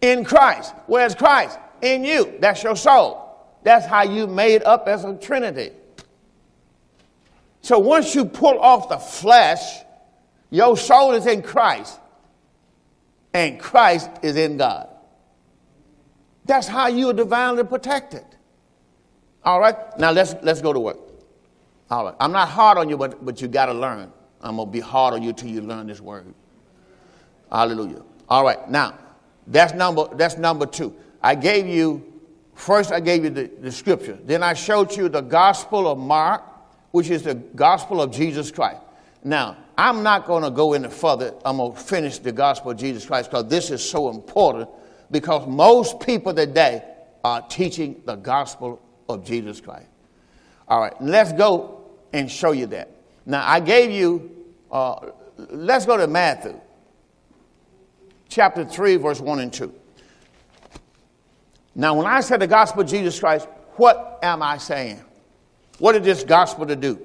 In 0.00 0.24
Christ. 0.24 0.74
Where's 0.86 1.14
Christ? 1.14 1.58
In 1.82 2.04
you. 2.04 2.34
That's 2.40 2.62
your 2.62 2.76
soul. 2.76 3.22
That's 3.62 3.86
how 3.86 4.02
you 4.02 4.26
made 4.26 4.62
up 4.62 4.86
as 4.88 5.04
a 5.04 5.14
trinity. 5.14 5.72
So 7.62 7.78
once 7.78 8.14
you 8.14 8.24
pull 8.24 8.60
off 8.60 8.88
the 8.88 8.98
flesh, 8.98 9.80
your 10.50 10.76
soul 10.76 11.14
is 11.14 11.26
in 11.26 11.42
Christ, 11.42 11.98
and 13.34 13.58
Christ 13.58 14.08
is 14.22 14.36
in 14.36 14.56
God. 14.56 14.88
That's 16.44 16.68
how 16.68 16.86
you 16.86 17.10
are 17.10 17.12
divinely 17.12 17.64
protected. 17.64 18.24
All 19.44 19.58
right, 19.58 19.76
now 19.98 20.12
let's 20.12 20.36
let's 20.42 20.60
go 20.60 20.72
to 20.72 20.78
work. 20.78 20.98
All 21.90 22.04
right, 22.04 22.14
I'm 22.20 22.30
not 22.30 22.48
hard 22.48 22.78
on 22.78 22.88
you, 22.88 22.96
but 22.96 23.24
but 23.24 23.42
you 23.42 23.48
got 23.48 23.66
to 23.66 23.74
learn. 23.74 24.12
I'm 24.40 24.56
gonna 24.58 24.70
be 24.70 24.80
hard 24.80 25.14
on 25.14 25.22
you 25.22 25.32
till 25.32 25.48
you 25.48 25.60
learn 25.60 25.88
this 25.88 26.00
word. 26.00 26.32
Hallelujah. 27.50 28.02
All 28.28 28.44
right, 28.44 28.70
now 28.70 28.94
that's 29.46 29.74
number, 29.74 30.08
that's 30.14 30.36
number 30.36 30.66
two. 30.66 30.94
I 31.22 31.34
gave 31.34 31.66
you, 31.66 32.20
first 32.54 32.92
I 32.92 33.00
gave 33.00 33.24
you 33.24 33.30
the, 33.30 33.50
the 33.60 33.72
scripture. 33.72 34.18
Then 34.24 34.42
I 34.42 34.54
showed 34.54 34.96
you 34.96 35.08
the 35.08 35.20
gospel 35.20 35.88
of 35.88 35.98
Mark, 35.98 36.42
which 36.90 37.10
is 37.10 37.22
the 37.22 37.34
gospel 37.34 38.00
of 38.00 38.10
Jesus 38.10 38.50
Christ. 38.50 38.80
Now, 39.22 39.56
I'm 39.76 40.02
not 40.02 40.26
going 40.26 40.42
to 40.42 40.50
go 40.50 40.72
any 40.72 40.88
further. 40.88 41.34
I'm 41.44 41.58
going 41.58 41.74
to 41.74 41.78
finish 41.78 42.18
the 42.18 42.32
gospel 42.32 42.70
of 42.70 42.78
Jesus 42.78 43.04
Christ 43.04 43.30
because 43.30 43.48
this 43.48 43.70
is 43.70 43.88
so 43.88 44.08
important 44.08 44.68
because 45.10 45.46
most 45.46 46.00
people 46.00 46.32
today 46.32 46.82
are 47.24 47.42
teaching 47.42 48.02
the 48.04 48.16
gospel 48.16 48.80
of 49.08 49.24
Jesus 49.24 49.60
Christ. 49.60 49.88
All 50.68 50.80
right, 50.80 50.94
let's 51.00 51.32
go 51.32 51.90
and 52.12 52.30
show 52.30 52.52
you 52.52 52.66
that. 52.66 52.90
Now, 53.24 53.46
I 53.46 53.60
gave 53.60 53.90
you, 53.90 54.44
uh, 54.70 55.10
let's 55.36 55.86
go 55.86 55.96
to 55.96 56.06
Matthew 56.06 56.60
chapter 58.28 58.64
3, 58.64 58.96
verse 58.96 59.20
1 59.20 59.40
and 59.40 59.52
2. 59.52 59.72
Now, 61.74 61.94
when 61.94 62.06
I 62.06 62.20
say 62.20 62.36
the 62.36 62.46
gospel 62.46 62.82
of 62.82 62.88
Jesus 62.88 63.18
Christ, 63.20 63.48
what 63.76 64.18
am 64.22 64.42
I 64.42 64.56
saying? 64.58 65.02
What 65.78 65.94
is 65.94 66.02
this 66.02 66.24
gospel 66.24 66.66
to 66.66 66.76
do? 66.76 66.98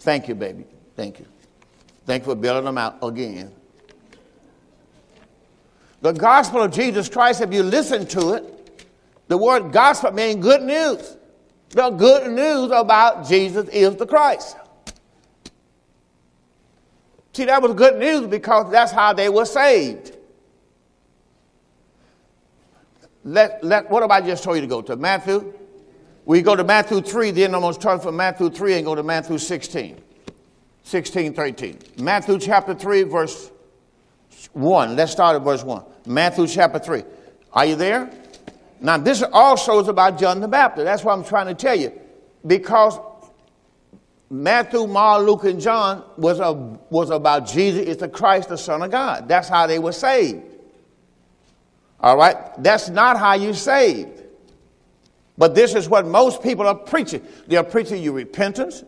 Thank 0.00 0.28
you, 0.28 0.34
baby. 0.34 0.64
Thank 0.96 1.18
you. 1.18 1.26
Thank 2.06 2.24
you 2.24 2.32
for 2.32 2.34
building 2.34 2.64
them 2.64 2.78
out 2.78 2.98
again. 3.02 3.52
The 6.02 6.12
gospel 6.12 6.62
of 6.62 6.72
Jesus 6.72 7.08
Christ, 7.08 7.40
if 7.40 7.52
you 7.52 7.62
listen 7.62 8.06
to 8.08 8.32
it, 8.32 8.86
the 9.28 9.36
word 9.36 9.72
gospel 9.72 10.12
means 10.12 10.42
good 10.42 10.62
news. 10.62 11.16
The 11.70 11.90
good 11.90 12.32
news 12.32 12.70
about 12.74 13.28
Jesus 13.28 13.68
is 13.68 13.94
the 13.96 14.06
Christ. 14.06 14.56
See, 17.32 17.44
that 17.44 17.62
was 17.62 17.74
good 17.74 17.98
news 17.98 18.26
because 18.26 18.70
that's 18.70 18.92
how 18.92 19.12
they 19.12 19.28
were 19.28 19.44
saved. 19.44 20.16
Let, 23.24 23.62
let, 23.62 23.90
what 23.90 24.02
about 24.02 24.22
I 24.22 24.26
just 24.26 24.42
told 24.42 24.56
you 24.56 24.62
to 24.62 24.66
go 24.66 24.82
to? 24.82 24.96
Matthew? 24.96 25.54
We 26.24 26.42
go 26.42 26.56
to 26.56 26.64
Matthew 26.64 27.00
3, 27.00 27.30
then 27.32 27.54
I'm 27.54 27.60
going 27.60 27.74
to 27.74 27.80
start 27.80 28.02
from 28.02 28.16
Matthew 28.16 28.50
3 28.50 28.74
and 28.74 28.84
go 28.84 28.94
to 28.94 29.02
Matthew 29.02 29.38
16. 29.38 30.00
16, 30.82 31.34
13. 31.34 31.78
Matthew 31.98 32.38
chapter 32.38 32.74
3, 32.74 33.02
verse 33.04 33.50
1. 34.52 34.96
Let's 34.96 35.12
start 35.12 35.36
at 35.36 35.42
verse 35.42 35.62
1. 35.62 35.84
Matthew 36.06 36.46
chapter 36.46 36.78
3. 36.78 37.02
Are 37.52 37.66
you 37.66 37.76
there? 37.76 38.10
Now, 38.80 38.96
this 38.96 39.22
also 39.22 39.80
is 39.80 39.88
about 39.88 40.18
John 40.18 40.40
the 40.40 40.48
Baptist. 40.48 40.84
That's 40.84 41.04
what 41.04 41.12
I'm 41.12 41.24
trying 41.24 41.46
to 41.48 41.54
tell 41.54 41.76
you. 41.76 41.92
Because 42.46 42.98
Matthew, 44.32 44.86
Mark, 44.86 45.26
Luke, 45.26 45.44
and 45.44 45.60
John 45.60 46.04
was, 46.16 46.38
a, 46.38 46.52
was 46.52 47.10
about 47.10 47.48
Jesus 47.48 47.84
is 47.84 47.96
the 47.96 48.08
Christ, 48.08 48.48
the 48.48 48.56
Son 48.56 48.80
of 48.80 48.90
God. 48.92 49.26
That's 49.26 49.48
how 49.48 49.66
they 49.66 49.80
were 49.80 49.92
saved. 49.92 50.44
All 51.98 52.16
right? 52.16 52.36
That's 52.62 52.88
not 52.88 53.18
how 53.18 53.34
you 53.34 53.52
saved. 53.52 54.22
But 55.36 55.56
this 55.56 55.74
is 55.74 55.88
what 55.88 56.06
most 56.06 56.42
people 56.42 56.66
are 56.68 56.76
preaching. 56.76 57.26
They're 57.48 57.64
preaching 57.64 58.02
you 58.02 58.12
repentance, 58.12 58.84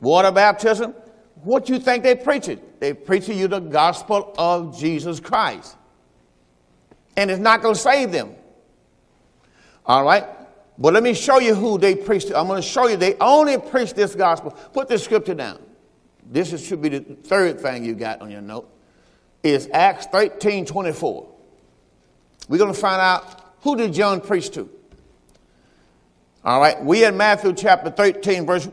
water 0.00 0.30
baptism. 0.30 0.94
What 1.42 1.68
you 1.68 1.80
think 1.80 2.04
they're 2.04 2.14
preaching? 2.14 2.60
They're 2.78 2.94
preaching 2.94 3.36
you 3.36 3.48
the 3.48 3.58
gospel 3.58 4.34
of 4.38 4.78
Jesus 4.78 5.18
Christ. 5.18 5.76
And 7.16 7.30
it's 7.30 7.40
not 7.40 7.60
going 7.60 7.74
to 7.74 7.80
save 7.80 8.12
them. 8.12 8.34
All 9.84 10.04
right? 10.04 10.26
But 10.76 10.94
let 10.94 11.02
me 11.02 11.14
show 11.14 11.38
you 11.38 11.54
who 11.54 11.78
they 11.78 11.94
preached. 11.94 12.28
To. 12.28 12.38
I'm 12.38 12.46
going 12.46 12.60
to 12.60 12.66
show 12.66 12.88
you 12.88 12.96
they 12.96 13.14
only 13.20 13.58
preach 13.58 13.94
this 13.94 14.14
gospel. 14.14 14.50
Put 14.50 14.88
this 14.88 15.04
scripture 15.04 15.34
down. 15.34 15.60
This 16.30 16.52
is, 16.52 16.64
should 16.64 16.82
be 16.82 16.88
the 16.88 17.00
third 17.00 17.60
thing 17.60 17.84
you 17.84 17.94
got 17.94 18.20
on 18.20 18.30
your 18.30 18.40
note. 18.40 18.70
Is 19.42 19.68
Acts 19.72 20.06
13 20.06 20.66
24. 20.66 21.28
We're 22.48 22.58
going 22.58 22.72
to 22.72 22.78
find 22.78 23.00
out 23.00 23.54
who 23.60 23.76
did 23.76 23.92
John 23.92 24.20
preach 24.20 24.50
to. 24.50 24.68
All 26.44 26.60
right, 26.60 26.82
we 26.84 27.04
in 27.04 27.16
Matthew 27.16 27.54
chapter 27.54 27.88
13, 27.90 28.44
verse, 28.44 28.68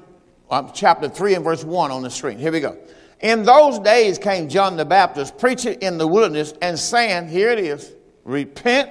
uh, 0.49 0.69
chapter 0.71 1.07
3 1.07 1.35
and 1.35 1.43
verse 1.43 1.63
1 1.63 1.89
on 1.89 2.03
the 2.03 2.09
screen. 2.09 2.37
Here 2.37 2.51
we 2.51 2.59
go. 2.59 2.77
In 3.21 3.43
those 3.43 3.79
days 3.79 4.17
came 4.17 4.49
John 4.49 4.75
the 4.75 4.83
Baptist 4.83 5.37
preaching 5.37 5.75
in 5.75 5.97
the 5.97 6.05
wilderness 6.05 6.53
and 6.61 6.77
saying, 6.77 7.29
Here 7.29 7.49
it 7.49 7.59
is, 7.59 7.93
repent, 8.25 8.89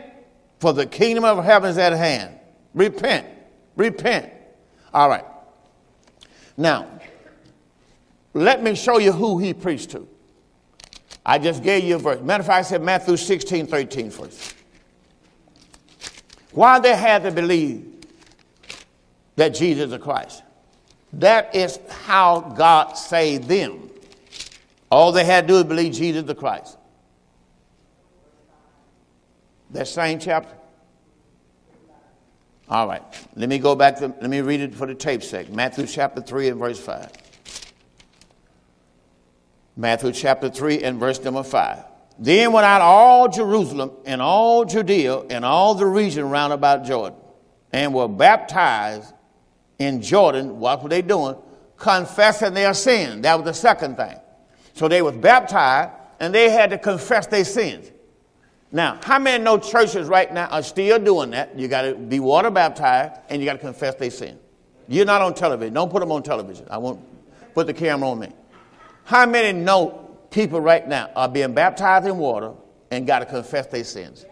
for 0.61 0.73
the 0.73 0.87
kingdom 0.87 1.25
of 1.25 1.45
heaven 1.45 1.69
is 1.69 1.77
at 1.77 1.93
hand. 1.93 2.40
Repent, 2.75 3.27
repent. 3.77 4.33
All 4.93 5.09
right. 5.09 5.25
Now, 6.57 7.01
let 8.35 8.63
me 8.63 8.75
show 8.75 8.99
you 8.99 9.13
who 9.13 9.39
he 9.39 9.55
preached 9.55 9.91
to. 9.91 10.07
I 11.25 11.39
just 11.39 11.63
gave 11.63 11.85
you 11.85 11.97
a 11.97 11.99
verse. 11.99 12.21
Matter 12.21 12.41
of 12.41 12.47
fact, 12.47 12.59
I 12.59 12.63
said 12.63 12.83
Matthew 12.83 13.17
16, 13.17 13.67
13 13.67 14.11
first. 14.11 14.55
Why 16.53 16.81
they 16.81 16.97
had 16.97 17.23
to 17.25 17.31
believe 17.31 17.87
that 19.37 19.55
Jesus 19.55 19.85
is 19.85 19.91
the 19.91 19.99
Christ. 19.99 20.43
That 21.15 21.55
is 21.55 21.79
how 21.89 22.41
God 22.41 22.95
saved 22.95 23.49
them. 23.49 23.91
All 24.91 25.13
they 25.13 25.25
had 25.25 25.47
to 25.47 25.55
do 25.55 25.59
is 25.59 25.65
believe 25.65 25.93
Jesus 25.93 26.25
the 26.25 26.35
Christ. 26.35 26.77
That 29.71 29.89
same 29.89 30.19
chapter? 30.19 30.60
All 32.71 32.87
right. 32.87 33.03
Let 33.35 33.49
me 33.49 33.59
go 33.59 33.75
back 33.75 33.97
to, 33.97 34.07
let 34.07 34.31
me 34.31 34.41
read 34.41 34.61
it 34.61 34.75
for 34.75 34.87
the 34.87 34.95
tape 34.95 35.25
sake. 35.25 35.51
Matthew 35.51 35.87
chapter 35.87 36.23
3 36.23 36.51
and 36.51 36.61
verse 36.61 36.79
5. 36.79 37.11
Matthew 39.77 40.13
chapter 40.13 40.49
3 40.49 40.85
and 40.85 41.01
verse 41.01 41.21
number 41.21 41.43
5. 41.43 41.79
Then 42.21 42.53
went 42.53 42.65
out 42.67 42.81
all 42.81 43.29
Jerusalem 43.29 43.91
and 44.05 44.23
all 44.23 44.65
Judea 44.65 45.19
and 45.31 45.45
all 45.45 45.75
the 45.75 45.87
region 45.87 46.31
round 46.31 46.53
about 46.53 46.85
Jordan 46.85 47.19
and 47.73 47.93
were 47.93 48.07
baptized 48.07 49.13
in 49.81 50.01
Jordan. 50.01 50.61
What 50.61 50.83
were 50.83 50.91
they 50.91 51.03
doing? 51.03 51.37
Confessing 51.77 52.55
their 52.55 52.75
sin. 52.75 53.23
That 53.23 53.37
was 53.37 53.47
the 53.47 53.55
second 53.55 53.97
thing. 53.97 54.17
So 54.75 54.87
they 54.87 55.03
was 55.03 55.17
baptized 55.17 55.91
and 56.21 56.33
they 56.33 56.51
had 56.51 56.71
to 56.71 56.79
confess 56.79 57.27
their 57.27 57.45
sins. 57.45 57.91
Now, 58.73 58.99
how 59.03 59.19
many 59.19 59.43
know 59.43 59.59
churches 59.59 60.09
right 60.09 60.33
now 60.33 60.47
are 60.47 60.63
still 60.63 60.99
doing 60.99 61.31
that? 61.31 61.59
You 61.59 61.67
got 61.69 61.83
to 61.83 61.95
be 61.95 62.21
water 62.21 62.51
baptized 62.51 63.21
and 63.29 63.43
you 63.43 63.47
got 63.47 63.55
to 63.55 63.59
confess 63.59 63.97
their 63.97 64.11
sin. 64.11 64.39
You're 64.89 65.07
not 65.07 65.23
on 65.23 65.35
television. 65.35 65.75
Don't 65.75 65.91
put 65.91 66.01
them 66.01 66.13
on 66.13 66.23
television. 66.23 66.67
I 66.71 66.79
won't 66.79 67.01
put 67.55 67.67
the 67.67 67.75
camera 67.75 68.11
on 68.11 68.21
me. 68.21 68.29
How 69.05 69.27
many 69.27 69.59
know 69.59 70.11
people 70.31 70.61
right 70.61 70.87
now 70.87 71.11
are 71.17 71.29
being 71.29 71.53
baptized 71.53 72.07
in 72.07 72.17
water 72.17 72.53
and 72.91 73.07
got 73.07 73.21
to 73.21 73.27
confess 73.27 73.67
their 73.67 73.85
sins. 73.85 74.25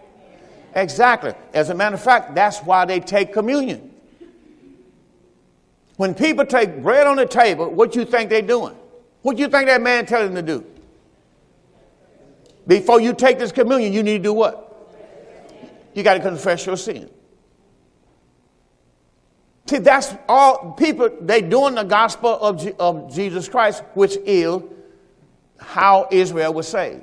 Exactly. 0.74 1.32
As 1.54 1.70
a 1.70 1.74
matter 1.74 1.94
of 1.94 2.02
fact, 2.02 2.34
that's 2.34 2.58
why 2.60 2.84
they 2.84 3.00
take 3.00 3.32
communion. 3.32 3.94
When 5.96 6.14
people 6.14 6.44
take 6.44 6.82
bread 6.82 7.06
on 7.06 7.16
the 7.16 7.26
table, 7.26 7.70
what 7.70 7.96
you 7.96 8.04
think 8.04 8.30
they're 8.30 8.42
doing? 8.42 8.76
What 9.22 9.38
you 9.38 9.48
think 9.48 9.66
that 9.66 9.82
man 9.82 10.06
telling 10.06 10.34
them 10.34 10.46
to 10.46 10.58
do? 10.58 10.66
Before 12.68 13.00
you 13.00 13.14
take 13.14 13.38
this 13.38 13.50
communion, 13.50 13.94
you 13.94 14.02
need 14.02 14.18
to 14.18 14.22
do 14.24 14.32
what? 14.34 14.66
You 15.94 16.02
got 16.02 16.14
to 16.14 16.20
confess 16.20 16.66
your 16.66 16.76
sin. 16.76 17.10
See, 19.66 19.78
that's 19.78 20.14
all 20.28 20.72
people, 20.72 21.10
they 21.20 21.40
doing 21.40 21.74
the 21.74 21.82
gospel 21.82 22.30
of, 22.30 22.60
G, 22.60 22.72
of 22.78 23.12
Jesus 23.12 23.48
Christ, 23.48 23.82
which 23.94 24.16
is 24.24 24.62
how 25.58 26.08
Israel 26.10 26.54
was 26.54 26.68
saved. 26.68 27.02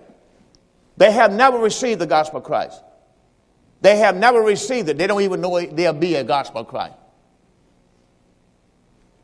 They 0.97 1.11
have 1.11 1.33
never 1.33 1.57
received 1.57 1.99
the 1.99 2.07
gospel 2.07 2.37
of 2.37 2.43
Christ. 2.45 2.81
They 3.81 3.97
have 3.97 4.15
never 4.15 4.41
received 4.41 4.87
it. 4.89 4.97
They 4.97 5.07
don't 5.07 5.21
even 5.21 5.41
know 5.41 5.59
there'll 5.59 5.93
be 5.93 6.15
a 6.15 6.23
gospel 6.23 6.61
of 6.61 6.67
Christ. 6.67 6.95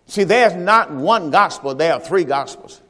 See, 0.07 0.23
there's 0.23 0.55
not 0.55 0.91
one 0.91 1.31
gospel, 1.31 1.73
there 1.75 1.93
are 1.93 1.99
three 1.99 2.25
gospels. 2.25 2.81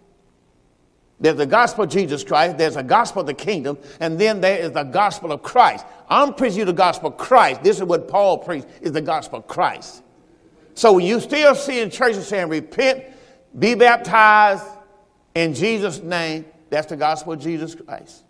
There's 1.22 1.38
the 1.38 1.46
gospel 1.46 1.84
of 1.84 1.92
Jesus 1.92 2.24
Christ, 2.24 2.58
there's 2.58 2.76
a 2.76 2.84
gospel 2.84 3.22
of 3.22 3.28
the 3.28 3.36
kingdom, 3.36 3.78
and 4.00 4.20
then 4.20 4.42
there 4.42 4.58
is 4.58 4.72
the 4.72 4.84
gospel 4.84 5.32
of 5.32 5.44
Christ. 5.44 5.86
I'm 6.10 6.34
preaching 6.34 6.60
you 6.60 6.66
the 6.66 6.74
gospel 6.74 7.10
of 7.10 7.18
Christ. 7.18 7.62
This 7.64 7.78
is 7.78 7.84
what 7.84 8.08
Paul 8.08 8.40
preached, 8.40 8.68
is 8.82 8.92
the 8.92 9.02
gospel 9.02 9.40
of 9.40 9.48
Christ. 9.48 10.02
So 10.74 10.98
you 10.98 11.20
still 11.20 11.54
see 11.54 11.80
in 11.80 11.92
churches 11.92 12.28
saying, 12.28 12.50
repent, 12.50 13.04
be 13.58 13.76
baptized, 13.76 14.66
in 15.36 15.54
Jesus' 15.54 16.02
name, 16.02 16.46
that's 16.70 16.88
the 16.88 16.98
gospel 16.98 17.34
of 17.34 17.40
Jesus 17.40 17.76
Christ. 17.76 18.24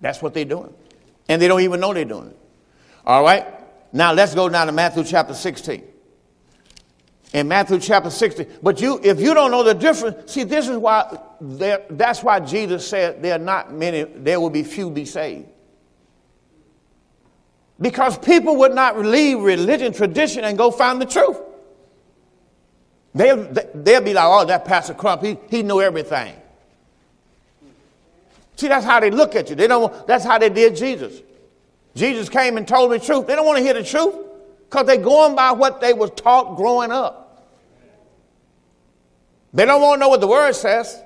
That's 0.00 0.20
what 0.20 0.34
they're 0.34 0.44
doing. 0.44 0.74
And 1.28 1.40
they 1.40 1.46
don't 1.46 1.60
even 1.60 1.78
know 1.78 1.94
they're 1.94 2.04
doing 2.04 2.28
it. 2.28 2.38
All 3.06 3.22
right? 3.22 3.46
Now 3.92 4.12
let's 4.12 4.34
go 4.34 4.48
down 4.48 4.66
to 4.66 4.72
Matthew 4.72 5.04
chapter 5.04 5.34
16. 5.34 5.84
In 7.32 7.46
Matthew 7.46 7.78
chapter 7.78 8.10
16. 8.10 8.58
But 8.62 8.80
you, 8.80 9.00
if 9.02 9.20
you 9.20 9.34
don't 9.34 9.52
know 9.52 9.62
the 9.62 9.74
difference, 9.74 10.32
see, 10.32 10.42
this 10.42 10.68
is 10.68 10.76
why, 10.76 11.16
that's 11.40 12.24
why 12.24 12.40
Jesus 12.40 12.86
said 12.86 13.22
there 13.22 13.36
are 13.36 13.38
not 13.38 13.72
many, 13.72 14.02
there 14.02 14.40
will 14.40 14.50
be 14.50 14.64
few 14.64 14.90
be 14.90 15.04
saved. 15.04 15.46
Because 17.80 18.18
people 18.18 18.56
would 18.56 18.74
not 18.74 18.98
leave 18.98 19.38
religion, 19.38 19.92
tradition, 19.92 20.44
and 20.44 20.58
go 20.58 20.70
find 20.70 21.00
the 21.00 21.06
truth. 21.06 21.38
They'll, 23.14 23.44
they'll 23.74 24.02
be 24.02 24.12
like, 24.12 24.26
oh, 24.26 24.44
that 24.46 24.64
Pastor 24.64 24.94
Crump, 24.94 25.22
he, 25.22 25.38
he 25.48 25.62
knew 25.62 25.80
everything. 25.80 26.34
See, 28.56 28.68
that's 28.68 28.84
how 28.84 29.00
they 29.00 29.10
look 29.10 29.36
at 29.36 29.48
you. 29.50 29.56
They 29.56 29.68
don't, 29.68 30.06
that's 30.06 30.24
how 30.24 30.36
they 30.38 30.50
did 30.50 30.76
Jesus. 30.76 31.22
Jesus 31.94 32.28
came 32.28 32.56
and 32.56 32.66
told 32.68 32.90
the 32.92 32.98
truth. 32.98 33.26
They 33.26 33.34
don't 33.34 33.46
want 33.46 33.58
to 33.58 33.64
hear 33.64 33.74
the 33.74 33.84
truth 33.84 34.14
because 34.70 34.86
they're 34.86 34.98
going 34.98 35.34
by 35.34 35.50
what 35.50 35.80
they 35.80 35.92
was 35.92 36.12
taught 36.12 36.56
growing 36.56 36.92
up. 36.92 37.44
They 39.52 39.66
don't 39.66 39.82
want 39.82 39.96
to 39.96 40.00
know 40.00 40.08
what 40.08 40.20
the 40.20 40.28
word 40.28 40.52
says. 40.52 41.02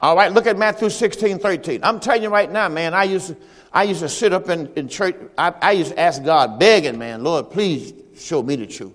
All 0.00 0.16
right, 0.16 0.32
look 0.32 0.48
at 0.48 0.58
Matthew 0.58 0.90
16, 0.90 1.38
13. 1.38 1.84
I'm 1.84 2.00
telling 2.00 2.24
you 2.24 2.30
right 2.30 2.50
now, 2.50 2.68
man, 2.68 2.94
I 2.94 3.04
used 3.04 3.28
to, 3.28 3.36
I 3.72 3.84
used 3.84 4.00
to 4.00 4.08
sit 4.08 4.32
up 4.32 4.48
in, 4.48 4.72
in 4.74 4.88
church. 4.88 5.14
I, 5.38 5.54
I 5.62 5.72
used 5.72 5.92
to 5.92 6.00
ask 6.00 6.22
God, 6.24 6.58
begging, 6.58 6.98
man, 6.98 7.22
Lord, 7.22 7.52
please 7.52 7.94
show 8.16 8.42
me 8.42 8.56
the 8.56 8.66
truth. 8.66 8.92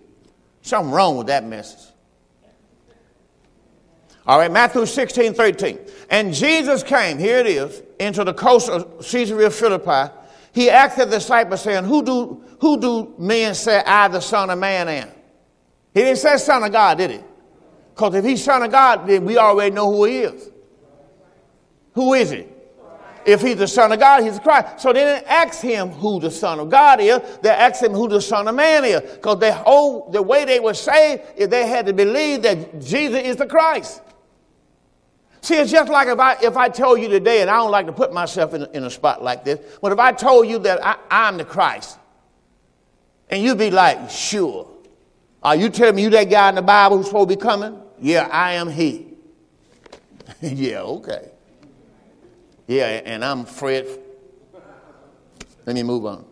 Something 0.61 0.91
wrong 0.91 1.15
with 1.15 1.27
that 1.27 1.45
message. 1.45 1.93
All 4.27 4.37
right, 4.37 4.51
Matthew 4.51 4.85
16, 4.85 5.33
13. 5.33 5.79
And 6.09 6.33
Jesus 6.33 6.83
came, 6.83 7.17
here 7.17 7.39
it 7.39 7.47
is, 7.47 7.81
into 7.97 8.25
the 8.25 8.33
coast 8.33 8.69
of 8.69 8.99
Caesarea 9.09 9.49
Philippi. 9.49 10.13
He 10.51 10.69
asked 10.69 10.97
the 10.97 11.05
disciples, 11.05 11.61
saying, 11.61 11.85
Who 11.85 12.03
do, 12.03 12.43
who 12.59 12.79
do 12.79 13.15
men 13.17 13.53
say 13.55 13.81
I, 13.85 14.07
the 14.07 14.19
Son 14.19 14.49
of 14.49 14.59
Man, 14.59 14.87
am? 14.87 15.09
He 15.93 16.01
didn't 16.01 16.17
say 16.17 16.37
Son 16.37 16.63
of 16.63 16.71
God, 16.71 16.97
did 16.97 17.11
he? 17.11 17.19
Because 17.93 18.15
if 18.15 18.25
he's 18.25 18.43
Son 18.43 18.63
of 18.63 18.71
God, 18.71 19.07
then 19.07 19.25
we 19.25 19.37
already 19.37 19.75
know 19.75 19.91
who 19.91 20.05
he 20.05 20.19
is. 20.19 20.49
Who 21.93 22.13
is 22.13 22.29
he? 22.29 22.45
If 23.25 23.41
he's 23.41 23.57
the 23.57 23.67
Son 23.67 23.91
of 23.91 23.99
God, 23.99 24.23
he's 24.23 24.35
the 24.35 24.41
Christ. 24.41 24.79
So 24.79 24.93
they 24.93 25.03
didn't 25.03 25.27
ask 25.27 25.61
him 25.61 25.89
who 25.89 26.19
the 26.19 26.31
Son 26.31 26.59
of 26.59 26.69
God 26.69 27.01
is. 27.01 27.19
They 27.41 27.49
asked 27.49 27.83
him 27.83 27.91
who 27.91 28.07
the 28.07 28.21
Son 28.21 28.47
of 28.47 28.55
Man 28.55 28.85
is. 28.85 29.01
Because 29.01 29.39
the 29.39 29.53
whole 29.53 30.05
oh, 30.07 30.11
the 30.11 30.21
way 30.21 30.45
they 30.45 30.59
were 30.59 30.73
saved 30.73 31.23
is 31.35 31.49
they 31.49 31.67
had 31.67 31.85
to 31.87 31.93
believe 31.93 32.41
that 32.43 32.79
Jesus 32.81 33.21
is 33.21 33.35
the 33.35 33.45
Christ. 33.45 34.01
See, 35.41 35.55
it's 35.55 35.71
just 35.71 35.89
like 35.89 36.07
if 36.07 36.19
I 36.19 36.37
if 36.41 36.57
I 36.57 36.69
told 36.69 36.99
you 36.99 37.07
today, 37.07 37.41
and 37.41 37.49
I 37.49 37.55
don't 37.55 37.71
like 37.71 37.85
to 37.85 37.93
put 37.93 38.13
myself 38.13 38.53
in, 38.53 38.67
in 38.73 38.83
a 38.83 38.89
spot 38.89 39.23
like 39.23 39.45
this, 39.45 39.59
but 39.81 39.91
if 39.91 39.99
I 39.99 40.11
told 40.11 40.47
you 40.47 40.59
that 40.59 40.85
I, 40.85 40.97
I'm 41.09 41.37
the 41.37 41.45
Christ, 41.45 41.97
and 43.29 43.41
you'd 43.41 43.57
be 43.57 43.71
like, 43.71 44.09
sure. 44.09 44.67
Are 45.41 45.55
you 45.55 45.69
telling 45.69 45.95
me 45.95 46.03
you 46.03 46.09
that 46.09 46.29
guy 46.29 46.49
in 46.49 46.55
the 46.55 46.61
Bible 46.61 46.97
who's 46.97 47.05
supposed 47.05 47.29
to 47.29 47.35
be 47.37 47.41
coming? 47.41 47.79
Yeah, 48.01 48.27
I 48.29 48.53
am 48.53 48.69
he. 48.69 49.13
yeah, 50.41 50.81
okay. 50.81 51.31
Yeah, 52.67 53.01
and 53.05 53.23
I'm 53.23 53.45
Fred. 53.45 53.87
Let 55.65 55.75
me 55.75 55.83
move 55.83 56.05
on. 56.05 56.25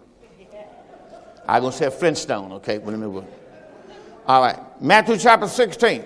I'm 1.47 1.62
going 1.62 1.72
to 1.72 1.78
say 1.78 1.89
Flintstone, 1.89 2.51
okay? 2.53 2.78
Let 2.80 2.88
me 2.88 2.97
move 2.97 3.18
on. 3.18 3.28
All 4.26 4.41
right. 4.41 4.60
Matthew 4.82 5.18
chapter 5.18 5.47
16 5.47 6.03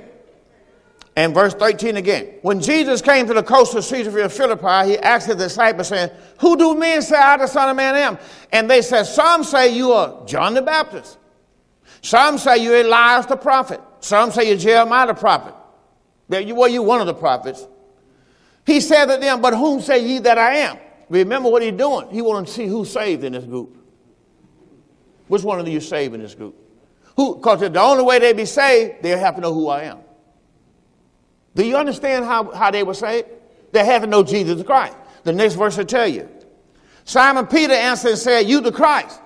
and 1.15 1.33
verse 1.33 1.53
13 1.53 1.97
again. 1.97 2.35
When 2.41 2.61
Jesus 2.61 3.01
came 3.01 3.27
to 3.27 3.33
the 3.33 3.43
coast 3.43 3.75
of 3.75 3.85
Caesarea 3.87 4.29
Philippi, 4.29 4.91
he 4.91 4.97
asked 4.97 5.27
his 5.27 5.35
disciples, 5.35 5.89
saying, 5.89 6.09
Who 6.39 6.55
do 6.55 6.75
men 6.75 7.01
say 7.01 7.17
I, 7.17 7.37
the 7.37 7.47
Son 7.47 7.69
of 7.69 7.75
Man, 7.75 7.95
am? 7.95 8.17
And 8.51 8.69
they 8.69 8.81
said, 8.81 9.03
Some 9.03 9.43
say 9.43 9.75
you 9.75 9.91
are 9.91 10.25
John 10.25 10.53
the 10.53 10.61
Baptist. 10.61 11.17
Some 12.01 12.37
say 12.37 12.63
you're 12.63 12.81
Elias 12.81 13.25
the 13.25 13.35
prophet. 13.35 13.81
Some 13.99 14.31
say 14.31 14.47
you're 14.47 14.57
Jeremiah 14.57 15.07
the 15.07 15.13
prophet. 15.13 15.53
Well, 16.27 16.69
you're 16.69 16.81
one 16.81 17.01
of 17.01 17.07
the 17.07 17.13
prophets. 17.13 17.67
He 18.65 18.79
said 18.79 19.05
to 19.05 19.17
them, 19.17 19.41
But 19.41 19.53
whom 19.53 19.81
say 19.81 20.05
ye 20.05 20.19
that 20.19 20.37
I 20.37 20.55
am? 20.57 20.77
Remember 21.09 21.49
what 21.49 21.61
he's 21.61 21.73
doing. 21.73 22.09
He 22.09 22.21
wanted 22.21 22.47
to 22.47 22.53
see 22.53 22.67
who's 22.67 22.89
saved 22.89 23.25
in 23.25 23.33
this 23.33 23.43
group. 23.43 23.77
Which 25.27 25.43
one 25.43 25.59
of 25.59 25.67
you 25.67 25.81
saved 25.81 26.13
in 26.15 26.21
this 26.21 26.35
group? 26.35 26.55
Who? 27.17 27.35
Because 27.35 27.59
the 27.59 27.81
only 27.81 28.03
way 28.03 28.19
they 28.19 28.31
be 28.31 28.45
saved, 28.45 29.01
they'll 29.01 29.17
have 29.17 29.35
to 29.35 29.41
know 29.41 29.53
who 29.53 29.67
I 29.67 29.83
am. 29.83 29.99
Do 31.55 31.65
you 31.65 31.77
understand 31.77 32.25
how, 32.25 32.51
how 32.51 32.71
they 32.71 32.83
were 32.83 32.93
saved? 32.93 33.27
They 33.71 33.83
to 33.85 34.07
know 34.07 34.23
Jesus 34.23 34.63
Christ. 34.63 34.95
The 35.23 35.33
next 35.33 35.55
verse 35.55 35.77
will 35.77 35.85
tell 35.85 36.07
you. 36.07 36.29
Simon 37.03 37.47
Peter 37.47 37.73
answered 37.73 38.11
and 38.11 38.17
said, 38.17 38.41
You 38.47 38.61
the 38.61 38.71
Christ. 38.71 39.19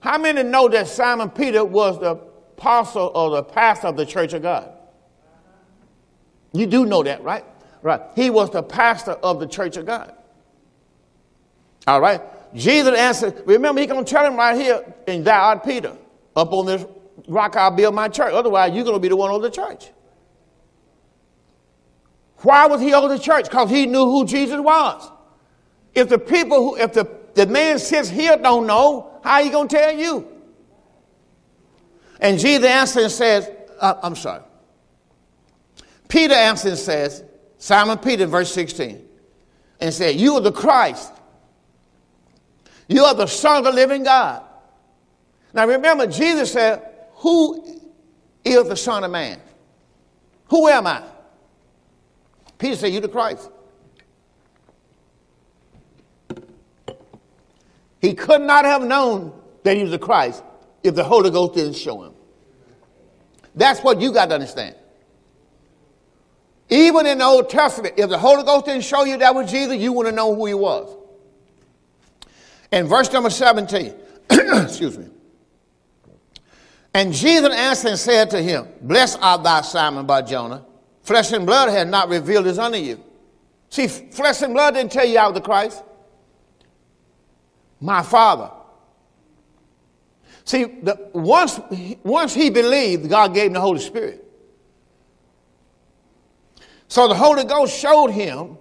How 0.00 0.18
many 0.18 0.42
know 0.42 0.68
that 0.68 0.88
Simon 0.88 1.30
Peter 1.30 1.64
was 1.64 1.98
the 1.98 2.10
apostle 2.10 3.10
or 3.14 3.30
the 3.30 3.42
pastor 3.42 3.88
of 3.88 3.96
the 3.96 4.06
church 4.06 4.32
of 4.32 4.42
God? 4.42 4.70
You 6.52 6.66
do 6.66 6.86
know 6.86 7.02
that, 7.02 7.22
right? 7.22 7.44
Right. 7.82 8.00
He 8.14 8.30
was 8.30 8.50
the 8.50 8.62
pastor 8.62 9.12
of 9.12 9.40
the 9.40 9.46
church 9.46 9.76
of 9.76 9.86
God. 9.86 10.14
All 11.86 12.00
right. 12.00 12.20
Jesus 12.54 12.96
answered, 12.96 13.42
remember, 13.46 13.80
he's 13.80 13.90
going 13.90 14.04
to 14.04 14.10
tell 14.10 14.24
him 14.24 14.36
right 14.36 14.56
here, 14.56 14.94
and 15.08 15.24
thou 15.24 15.48
art 15.48 15.64
Peter. 15.64 15.96
Up 16.36 16.52
on 16.52 16.66
this 16.66 16.86
rock 17.28 17.56
I'll 17.56 17.70
build 17.70 17.94
my 17.94 18.08
church. 18.08 18.32
Otherwise, 18.32 18.74
you're 18.74 18.84
going 18.84 18.96
to 18.96 19.00
be 19.00 19.08
the 19.08 19.16
one 19.16 19.30
over 19.30 19.48
the 19.48 19.54
church. 19.54 19.90
Why 22.44 22.66
was 22.66 22.82
he 22.82 22.92
over 22.92 23.08
the 23.08 23.18
church? 23.18 23.46
Because 23.46 23.70
he 23.70 23.86
knew 23.86 24.04
who 24.04 24.26
Jesus 24.26 24.60
was. 24.60 25.10
If 25.94 26.10
the 26.10 26.18
people 26.18 26.58
who, 26.58 26.76
if 26.76 26.92
the, 26.92 27.10
the 27.34 27.46
man 27.46 27.78
sits 27.78 28.10
here 28.10 28.36
don't 28.36 28.66
know, 28.66 29.18
how 29.24 29.34
are 29.34 29.42
you 29.42 29.50
going 29.50 29.66
to 29.68 29.76
tell 29.76 29.96
you? 29.96 30.28
And 32.20 32.38
Jesus 32.38 32.66
answered 32.66 33.04
and 33.04 33.12
says, 33.12 33.50
uh, 33.80 33.94
I'm 34.02 34.14
sorry. 34.14 34.42
Peter 36.08 36.34
answered 36.34 36.70
and 36.70 36.78
says, 36.78 37.24
Simon 37.56 37.96
Peter, 37.96 38.26
verse 38.26 38.52
16, 38.52 39.02
and 39.80 39.94
said, 39.94 40.16
You 40.16 40.34
are 40.34 40.40
the 40.42 40.52
Christ. 40.52 41.12
You 42.88 43.04
are 43.04 43.14
the 43.14 43.26
Son 43.26 43.56
of 43.58 43.64
the 43.64 43.72
living 43.72 44.04
God. 44.04 44.42
Now 45.54 45.66
remember, 45.66 46.06
Jesus 46.06 46.52
said, 46.52 46.82
Who 47.16 47.80
is 48.44 48.68
the 48.68 48.76
Son 48.76 49.02
of 49.02 49.10
Man? 49.10 49.40
Who 50.50 50.68
am 50.68 50.86
I? 50.86 51.02
Peter 52.58 52.76
said, 52.76 52.92
You 52.92 53.00
the 53.00 53.08
Christ. 53.08 53.50
He 58.00 58.14
could 58.14 58.42
not 58.42 58.64
have 58.64 58.82
known 58.82 59.32
that 59.62 59.76
he 59.76 59.82
was 59.82 59.90
the 59.90 59.98
Christ 59.98 60.42
if 60.82 60.94
the 60.94 61.04
Holy 61.04 61.30
Ghost 61.30 61.54
didn't 61.54 61.74
show 61.74 62.02
him. 62.02 62.12
That's 63.54 63.80
what 63.80 64.00
you 64.00 64.12
got 64.12 64.26
to 64.26 64.34
understand. 64.34 64.76
Even 66.68 67.06
in 67.06 67.18
the 67.18 67.24
Old 67.24 67.48
Testament, 67.50 67.94
if 67.96 68.08
the 68.08 68.18
Holy 68.18 68.42
Ghost 68.42 68.66
didn't 68.66 68.84
show 68.84 69.04
you 69.04 69.16
that 69.18 69.34
was 69.34 69.50
Jesus, 69.50 69.76
you 69.76 69.92
wouldn't 69.92 70.16
know 70.16 70.34
who 70.34 70.46
he 70.46 70.54
was. 70.54 70.94
In 72.72 72.86
verse 72.86 73.12
number 73.12 73.30
17, 73.30 73.94
excuse 74.30 74.98
me. 74.98 75.06
And 76.92 77.12
Jesus 77.12 77.54
answered 77.54 77.88
and 77.88 77.98
said 77.98 78.30
to 78.30 78.42
him, 78.42 78.68
Blessed 78.80 79.18
art 79.20 79.42
thou, 79.42 79.60
Simon 79.62 80.06
Bar 80.06 80.22
Jonah. 80.22 80.64
Flesh 81.04 81.32
and 81.32 81.46
blood 81.46 81.68
had 81.68 81.88
not 81.88 82.08
revealed 82.08 82.46
this 82.46 82.58
unto 82.58 82.78
you. 82.78 83.02
See, 83.68 83.86
flesh 83.86 84.42
and 84.42 84.54
blood 84.54 84.74
didn't 84.74 84.90
tell 84.90 85.04
you 85.04 85.18
out 85.18 85.28
of 85.28 85.34
the 85.34 85.40
Christ. 85.40 85.82
My 87.80 88.02
Father. 88.02 88.50
See, 90.44 90.64
the, 90.64 91.10
once, 91.12 91.60
once 92.02 92.34
he 92.34 92.50
believed, 92.50 93.08
God 93.08 93.34
gave 93.34 93.48
him 93.48 93.52
the 93.52 93.60
Holy 93.60 93.80
Spirit. 93.80 94.24
So 96.88 97.08
the 97.08 97.14
Holy 97.14 97.44
Ghost 97.44 97.78
showed 97.78 98.08
him 98.08 98.56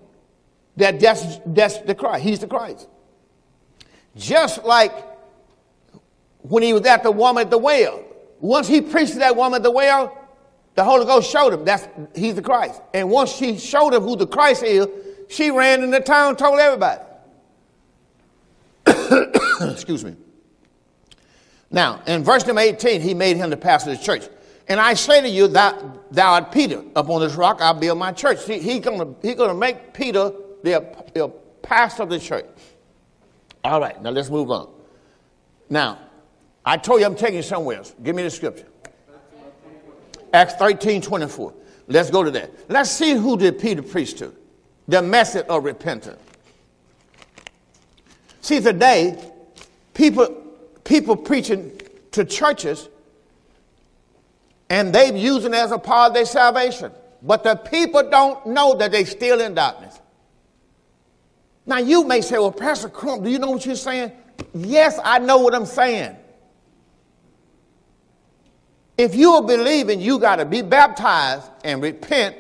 that 0.75 0.99
that's, 0.99 1.39
that's 1.45 1.77
the 1.79 1.95
Christ. 1.95 2.23
He's 2.23 2.39
the 2.39 2.47
Christ. 2.47 2.87
Just 4.15 4.63
like 4.65 4.93
when 6.39 6.63
he 6.63 6.73
was 6.73 6.85
at 6.85 7.03
the 7.03 7.11
woman 7.11 7.41
at 7.41 7.51
the 7.51 7.57
well. 7.57 8.03
Once 8.39 8.67
he 8.67 8.81
preached 8.81 9.13
to 9.13 9.19
that 9.19 9.35
woman 9.35 9.57
at 9.57 9.63
the 9.63 9.71
well, 9.71 10.22
the 10.75 10.83
Holy 10.83 11.05
Ghost 11.05 11.29
showed 11.29 11.53
him 11.53 11.65
that's 11.65 11.87
he's 12.15 12.35
the 12.35 12.41
Christ. 12.41 12.81
And 12.93 13.09
once 13.09 13.31
she 13.31 13.57
showed 13.57 13.93
him 13.93 14.01
who 14.01 14.15
the 14.15 14.27
Christ 14.27 14.63
is, 14.63 14.87
she 15.29 15.51
ran 15.51 15.83
in 15.83 15.91
the 15.91 15.99
town 15.99 16.35
told 16.35 16.59
everybody. 16.59 17.01
Excuse 19.71 20.03
me. 20.03 20.15
Now, 21.69 22.01
in 22.05 22.23
verse 22.23 22.45
number 22.45 22.61
18, 22.61 23.01
he 23.01 23.13
made 23.13 23.37
him 23.37 23.49
the 23.49 23.57
pastor 23.57 23.91
of 23.91 23.99
the 23.99 24.03
church. 24.03 24.29
And 24.67 24.79
I 24.79 24.93
say 24.93 25.21
to 25.21 25.29
you, 25.29 25.47
that 25.49 25.81
thou 26.11 26.33
art 26.33 26.51
Peter. 26.51 26.83
Upon 26.95 27.21
this 27.21 27.35
rock 27.35 27.61
I'll 27.61 27.73
build 27.73 27.99
my 27.99 28.11
church. 28.11 28.45
He's 28.45 28.63
he 28.63 28.79
going 28.79 29.15
he 29.21 29.33
gonna 29.33 29.53
make 29.53 29.93
Peter 29.93 30.31
the, 30.63 30.95
the 31.13 31.29
pastor 31.61 32.03
of 32.03 32.09
the 32.09 32.19
church. 32.19 32.45
All 33.63 33.79
right, 33.79 34.01
now 34.01 34.09
let's 34.09 34.29
move 34.29 34.51
on. 34.51 34.69
Now, 35.69 35.99
I 36.65 36.77
told 36.77 36.99
you 36.99 37.05
I'm 37.05 37.15
taking 37.15 37.37
you 37.37 37.43
somewhere 37.43 37.77
else. 37.77 37.93
Give 38.03 38.15
me 38.15 38.23
the 38.23 38.29
scripture. 38.29 38.67
Acts 40.33 40.55
13, 40.55 41.01
24. 41.01 41.53
Let's 41.87 42.09
go 42.09 42.23
to 42.23 42.31
that. 42.31 42.51
Let's 42.69 42.89
see 42.89 43.13
who 43.13 43.37
did 43.37 43.59
Peter 43.59 43.83
preach 43.83 44.15
to. 44.15 44.33
The 44.87 45.01
message 45.01 45.45
of 45.47 45.63
repentance. 45.63 46.19
See, 48.41 48.59
today, 48.59 49.17
people, 49.93 50.27
people 50.83 51.15
preaching 51.15 51.79
to 52.11 52.25
churches 52.25 52.89
and 54.69 54.93
they've 54.93 55.15
used 55.15 55.45
it 55.45 55.53
as 55.53 55.71
a 55.71 55.77
part 55.77 56.09
of 56.09 56.13
their 56.15 56.25
salvation. 56.25 56.91
But 57.21 57.43
the 57.43 57.55
people 57.55 58.09
don't 58.09 58.47
know 58.47 58.75
that 58.75 58.91
they're 58.91 59.05
still 59.05 59.39
in 59.39 59.53
darkness. 59.53 59.99
Now 61.65 61.77
you 61.77 62.03
may 62.03 62.21
say, 62.21 62.37
well, 62.37 62.51
Pastor 62.51 62.89
Crump, 62.89 63.23
do 63.23 63.29
you 63.29 63.39
know 63.39 63.51
what 63.51 63.65
you're 63.65 63.75
saying? 63.75 64.11
Yes, 64.53 64.99
I 65.03 65.19
know 65.19 65.37
what 65.37 65.53
I'm 65.53 65.65
saying. 65.65 66.17
If 68.97 69.15
you 69.15 69.31
are 69.31 69.43
believing, 69.43 69.99
you 69.99 70.19
got 70.19 70.37
to 70.37 70.45
be 70.45 70.61
baptized 70.61 71.49
and 71.63 71.81
repent 71.81 72.35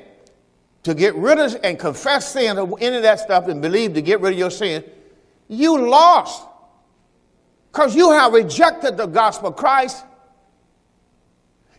to 0.83 0.93
get 0.93 1.15
rid 1.15 1.39
of 1.39 1.57
and 1.63 1.79
confess 1.79 2.33
sin 2.33 2.57
or 2.57 2.77
any 2.79 2.97
of 2.97 3.03
that 3.03 3.19
stuff 3.19 3.47
and 3.47 3.61
believe 3.61 3.93
to 3.93 4.01
get 4.01 4.21
rid 4.21 4.33
of 4.33 4.39
your 4.39 4.51
sin, 4.51 4.83
you 5.47 5.77
lost. 5.89 6.45
Because 7.71 7.95
you 7.95 8.11
have 8.11 8.33
rejected 8.33 8.97
the 8.97 9.07
gospel 9.07 9.49
of 9.49 9.55
Christ 9.55 10.03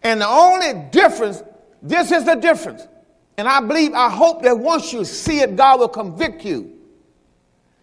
and 0.03 0.21
the 0.21 0.29
only 0.29 0.75
difference, 0.91 1.43
this 1.83 2.11
is 2.13 2.25
the 2.25 2.35
difference. 2.35 2.87
And 3.37 3.49
I 3.49 3.61
believe, 3.61 3.95
I 3.95 4.11
hope 4.11 4.43
that 4.43 4.59
once 4.59 4.93
you 4.93 5.05
see 5.05 5.41
it, 5.41 5.57
God 5.57 5.81
will 5.81 5.89
convict 5.89 6.45
you. 6.45 6.73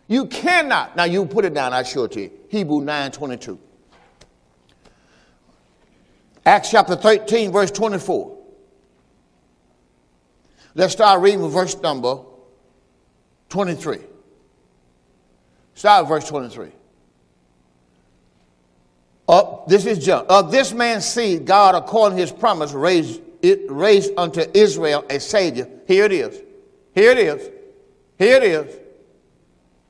You 0.07 0.25
cannot. 0.25 0.95
Now 0.95 1.05
you 1.05 1.25
put 1.25 1.45
it 1.45 1.53
down, 1.53 1.73
I 1.73 1.83
to 1.83 2.21
you. 2.21 2.31
Hebrew 2.49 2.81
9 2.81 3.11
22. 3.11 3.59
Acts 6.45 6.71
chapter 6.71 6.95
13, 6.95 7.51
verse 7.51 7.71
24. 7.71 8.37
Let's 10.73 10.93
start 10.93 11.21
reading 11.21 11.41
with 11.41 11.53
verse 11.53 11.79
number 11.81 12.19
23. 13.49 13.99
Start 15.75 16.03
with 16.03 16.09
verse 16.09 16.29
23. 16.29 16.69
Uh, 19.27 19.57
this 19.67 19.85
is 19.85 20.03
John. 20.03 20.25
Of 20.27 20.51
this 20.51 20.73
man's 20.73 21.05
seed, 21.05 21.45
God, 21.45 21.75
according 21.75 22.17
to 22.17 22.21
his 22.21 22.31
promise, 22.31 22.71
raised, 22.73 23.21
it, 23.41 23.69
raised 23.69 24.11
unto 24.17 24.43
Israel 24.53 25.05
a 25.09 25.19
Savior. 25.19 25.69
Here 25.87 26.05
it 26.05 26.11
is. 26.11 26.41
Here 26.95 27.11
it 27.11 27.17
is. 27.17 27.49
Here 28.17 28.37
it 28.37 28.43
is. 28.43 28.75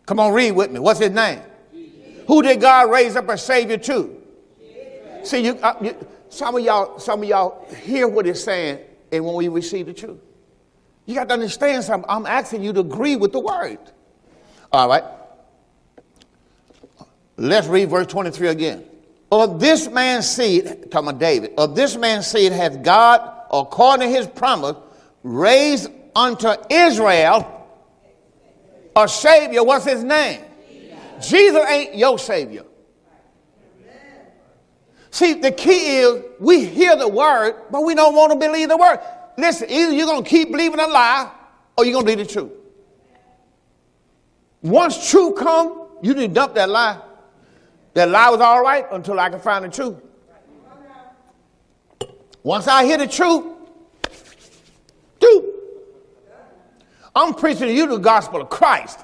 Come 0.06 0.20
on, 0.20 0.34
read 0.34 0.52
with 0.52 0.72
me. 0.72 0.80
What's 0.80 1.00
his 1.00 1.12
name? 1.12 1.40
Jesus. 1.74 2.24
Who 2.28 2.42
did 2.42 2.60
God 2.60 2.92
raise 2.92 3.16
up 3.16 3.30
a 3.30 3.38
Savior 3.38 3.78
to? 3.78 4.22
Jesus. 4.60 5.30
See, 5.30 5.46
you, 5.46 5.54
uh, 5.54 5.76
you, 5.82 5.96
some 6.32 6.56
of 6.56 6.64
y'all, 6.64 6.98
some 6.98 7.22
of 7.24 7.30
y'all 7.30 7.68
hear 7.76 8.08
what 8.08 8.26
it's 8.26 8.44
saying, 8.44 8.80
and 9.12 9.26
when 9.26 9.36
we 9.36 9.50
receive 9.50 9.86
the 9.86 9.94
truth, 9.94 10.20
you 11.06 11.14
got 11.14 11.28
to 11.28 11.34
understand 11.34 11.84
something. 11.84 12.10
I'm 12.10 12.26
asking 12.26 12.64
you 12.64 12.72
to 12.74 12.80
agree 12.80 13.18
with 13.18 13.34
the 13.34 13.40
word. 13.40 13.80
All 14.72 14.88
right. 14.88 15.04
Let's 17.36 17.68
read 17.68 17.90
verse 17.90 18.08
23 18.08 18.48
again. 18.48 18.86
Of 19.32 19.60
this 19.60 19.90
man's 19.90 20.30
seed, 20.30 20.90
talking 20.90 21.10
about 21.10 21.20
David, 21.20 21.54
of 21.58 21.76
this 21.76 21.98
man's 21.98 22.28
seed 22.28 22.54
hath 22.54 22.82
God, 22.82 23.46
according 23.52 24.08
to 24.10 24.16
his 24.16 24.28
promise, 24.28 24.78
raised 25.24 25.90
unto 26.16 26.54
Israel 26.70 27.68
a 28.96 29.08
Savior. 29.08 29.64
What's 29.64 29.86
his 29.86 30.04
name? 30.04 30.42
Jesus, 30.70 31.30
Jesus 31.30 31.70
ain't 31.70 31.96
your 31.96 32.18
Savior. 32.20 32.64
See, 35.12 35.34
the 35.34 35.52
key 35.52 35.98
is 35.98 36.24
we 36.40 36.66
hear 36.66 36.96
the 36.96 37.08
word, 37.08 37.56
but 37.70 37.82
we 37.82 37.94
don't 37.96 38.16
want 38.16 38.32
to 38.32 38.40
believe 38.40 38.70
the 38.70 38.78
word. 38.78 39.00
Listen, 39.38 39.70
either 39.70 39.92
you're 39.94 40.08
going 40.08 40.24
to 40.24 40.30
keep 40.30 40.52
believing 40.52 40.80
a 40.80 40.88
lie 40.88 41.30
or 41.78 41.86
you're 41.86 41.94
going 41.94 42.06
to 42.06 42.12
believe 42.12 42.28
the 42.28 42.34
truth. 42.34 42.52
Once 44.62 45.10
truth 45.10 45.38
come, 45.38 45.88
you 46.02 46.14
need 46.14 46.30
to 46.30 46.34
dump 46.34 46.56
that 46.56 46.70
lie. 46.70 47.00
That 47.94 48.10
lie 48.10 48.30
was 48.30 48.40
all 48.40 48.64
right 48.64 48.86
until 48.92 49.20
I 49.20 49.30
could 49.30 49.42
find 49.42 49.66
the 49.66 49.70
truth. 49.70 49.98
Once 52.44 52.68
I 52.68 52.86
hear 52.86 52.98
the 52.98 53.08
truth, 53.08 53.46
dude, 55.20 55.46
I'm 57.14 57.34
preaching 57.34 57.68
to 57.68 57.74
you 57.74 57.86
the 57.86 57.98
gospel 57.98 58.42
of 58.42 58.50
Christ. 58.50 59.00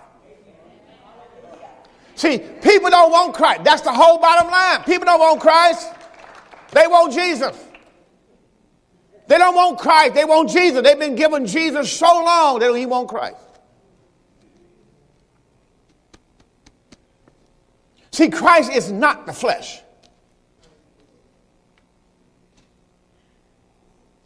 See, 2.16 2.40
people 2.40 2.90
don't 2.90 3.12
want 3.12 3.36
Christ. 3.36 3.64
That's 3.64 3.82
the 3.82 3.94
whole 3.94 4.18
bottom 4.20 4.50
line. 4.50 4.84
People 4.86 5.06
don't 5.06 5.20
want 5.20 5.40
Christ. 5.40 5.88
They 6.72 6.88
want 6.88 7.14
Jesus. 7.14 7.58
They 9.28 9.38
don't 9.38 9.56
want 9.56 9.78
Christ. 9.78 10.16
They 10.16 10.26
want 10.26 10.50
Jesus. 10.50 10.82
They've 10.82 11.00
been 11.00 11.16
given 11.16 11.46
Jesus 11.46 11.92
so 11.92 12.08
long, 12.08 12.60
they 12.60 12.68
don't 12.68 12.78
even 12.78 12.90
want 12.90 13.10
Christ. 13.10 13.38
See, 18.12 18.30
Christ 18.30 18.72
is 18.72 18.92
not 18.92 19.28
the 19.28 19.34
flesh. 19.34 19.82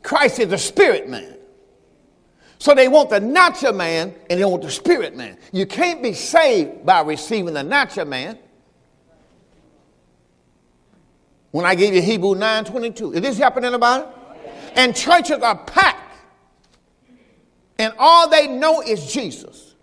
Christ 0.02 0.40
is 0.40 0.48
the 0.50 0.58
spirit 0.58 1.10
man. 1.10 1.38
So 2.58 2.76
they 2.76 2.88
want 2.88 3.10
the 3.10 3.20
natural 3.20 3.74
man 3.74 4.14
and 4.30 4.40
they 4.40 4.46
want 4.46 4.62
the 4.62 4.70
spirit 4.70 5.18
man. 5.18 5.38
You 5.52 5.66
can't 5.66 6.02
be 6.02 6.14
saved 6.14 6.86
by 6.86 7.02
receiving 7.02 7.54
the 7.54 7.64
natural 7.64 8.06
man. 8.06 8.38
When 11.52 11.66
I 11.66 11.76
gave 11.76 11.94
you 11.94 12.02
Hebrew 12.02 12.36
9:22, 12.36 13.14
is 13.16 13.22
this 13.22 13.38
happening 13.38 13.68
anybody? 13.68 14.06
And 14.76 14.96
churches 14.96 15.40
are 15.42 15.58
packed, 15.58 16.16
and 17.78 17.94
all 18.00 18.30
they 18.30 18.48
know 18.48 18.82
is 18.82 19.12
Jesus 19.12 19.76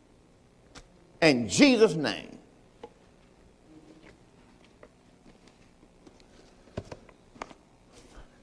and 1.20 1.48
Jesus' 1.48 1.94
name. 1.94 2.38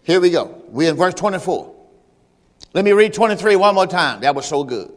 Here 0.04 0.22
we 0.22 0.30
go. 0.30 0.62
We're 0.68 0.92
in 0.92 0.96
verse 0.96 1.16
24. 1.16 1.74
Let 2.74 2.86
me 2.86 2.92
read 2.92 3.12
23 3.14 3.56
one 3.56 3.74
more 3.74 3.88
time. 3.88 4.22
That 4.22 4.36
was 4.36 4.46
so 4.46 4.64
good. 4.64 4.92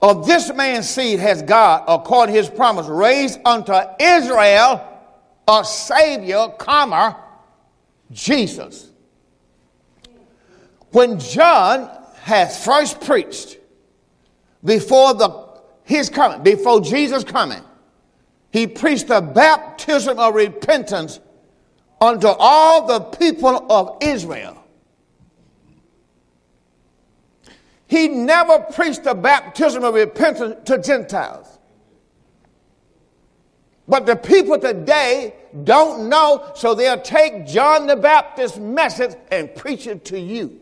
Of 0.00 0.26
this 0.26 0.50
man's 0.54 0.88
seed 0.88 1.18
has 1.18 1.42
God, 1.42 1.84
according 1.86 2.34
to 2.34 2.40
his 2.40 2.48
promise, 2.48 2.86
raised 2.86 3.38
unto 3.44 3.74
Israel 4.00 4.89
a 5.50 5.64
Savior, 5.64 6.48
comma, 6.58 7.16
Jesus. 8.12 8.90
When 10.92 11.18
John 11.18 11.90
has 12.22 12.64
first 12.64 13.00
preached 13.00 13.58
before 14.64 15.14
the, 15.14 15.48
his 15.84 16.08
coming, 16.08 16.42
before 16.42 16.80
Jesus' 16.80 17.24
coming, 17.24 17.62
he 18.52 18.66
preached 18.66 19.08
the 19.08 19.20
baptism 19.20 20.18
of 20.18 20.34
repentance 20.34 21.20
unto 22.00 22.28
all 22.28 22.86
the 22.86 23.00
people 23.00 23.66
of 23.70 23.98
Israel. 24.00 24.56
He 27.86 28.06
never 28.06 28.60
preached 28.60 29.02
the 29.02 29.14
baptism 29.14 29.82
of 29.82 29.94
repentance 29.94 30.56
to 30.66 30.78
Gentiles. 30.78 31.49
But 33.90 34.06
the 34.06 34.14
people 34.14 34.56
today 34.56 35.34
don't 35.64 36.08
know, 36.08 36.52
so 36.54 36.76
they'll 36.76 37.00
take 37.00 37.44
John 37.44 37.88
the 37.88 37.96
Baptist's 37.96 38.56
message 38.56 39.16
and 39.32 39.52
preach 39.52 39.88
it 39.88 40.04
to 40.06 40.20
you. 40.20 40.60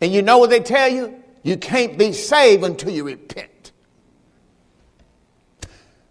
And 0.00 0.12
you 0.12 0.22
know 0.22 0.38
what 0.38 0.50
they 0.50 0.60
tell 0.60 0.88
you? 0.88 1.20
You 1.42 1.56
can't 1.56 1.98
be 1.98 2.12
saved 2.12 2.62
until 2.62 2.90
you 2.90 3.02
repent. 3.02 3.72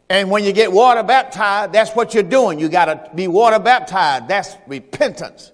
And 0.09 0.29
when 0.29 0.43
you 0.43 0.51
get 0.51 0.69
water 0.69 1.01
baptized, 1.01 1.71
that's 1.71 1.91
what 1.91 2.13
you're 2.13 2.21
doing. 2.21 2.59
You 2.59 2.67
got 2.67 2.85
to 2.85 3.09
be 3.15 3.29
water 3.29 3.57
baptized. 3.57 4.27
That's 4.27 4.57
repentance. 4.67 5.53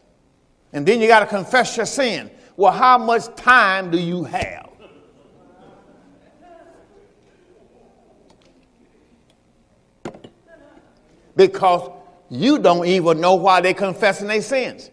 And 0.73 0.87
then 0.87 1.01
you 1.01 1.07
got 1.07 1.19
to 1.19 1.27
confess 1.27 1.77
your 1.77 1.85
sin. 1.85 2.31
Well, 2.57 2.71
how 2.71 2.97
much 2.97 3.35
time 3.35 3.91
do 3.91 3.99
you 3.99 4.23
have? 4.23 4.70
Because 11.35 11.91
you 12.29 12.59
don't 12.59 12.85
even 12.85 13.19
know 13.19 13.35
why 13.35 13.61
they're 13.61 13.73
confessing 13.73 14.27
their 14.27 14.41
sins. 14.41 14.89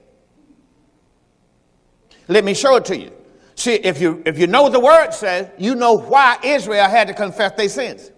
Let 2.26 2.44
me 2.44 2.54
show 2.54 2.76
it 2.76 2.84
to 2.86 2.98
you. 2.98 3.12
See, 3.54 3.74
if 3.74 4.00
you 4.00 4.22
if 4.24 4.38
you 4.38 4.46
know 4.46 4.62
what 4.64 4.72
the 4.72 4.80
word 4.80 5.12
says, 5.12 5.50
you 5.58 5.74
know 5.74 5.94
why 5.94 6.38
Israel 6.44 6.88
had 6.88 7.08
to 7.08 7.14
confess 7.14 7.52
their 7.52 7.68
sins. 7.68 8.12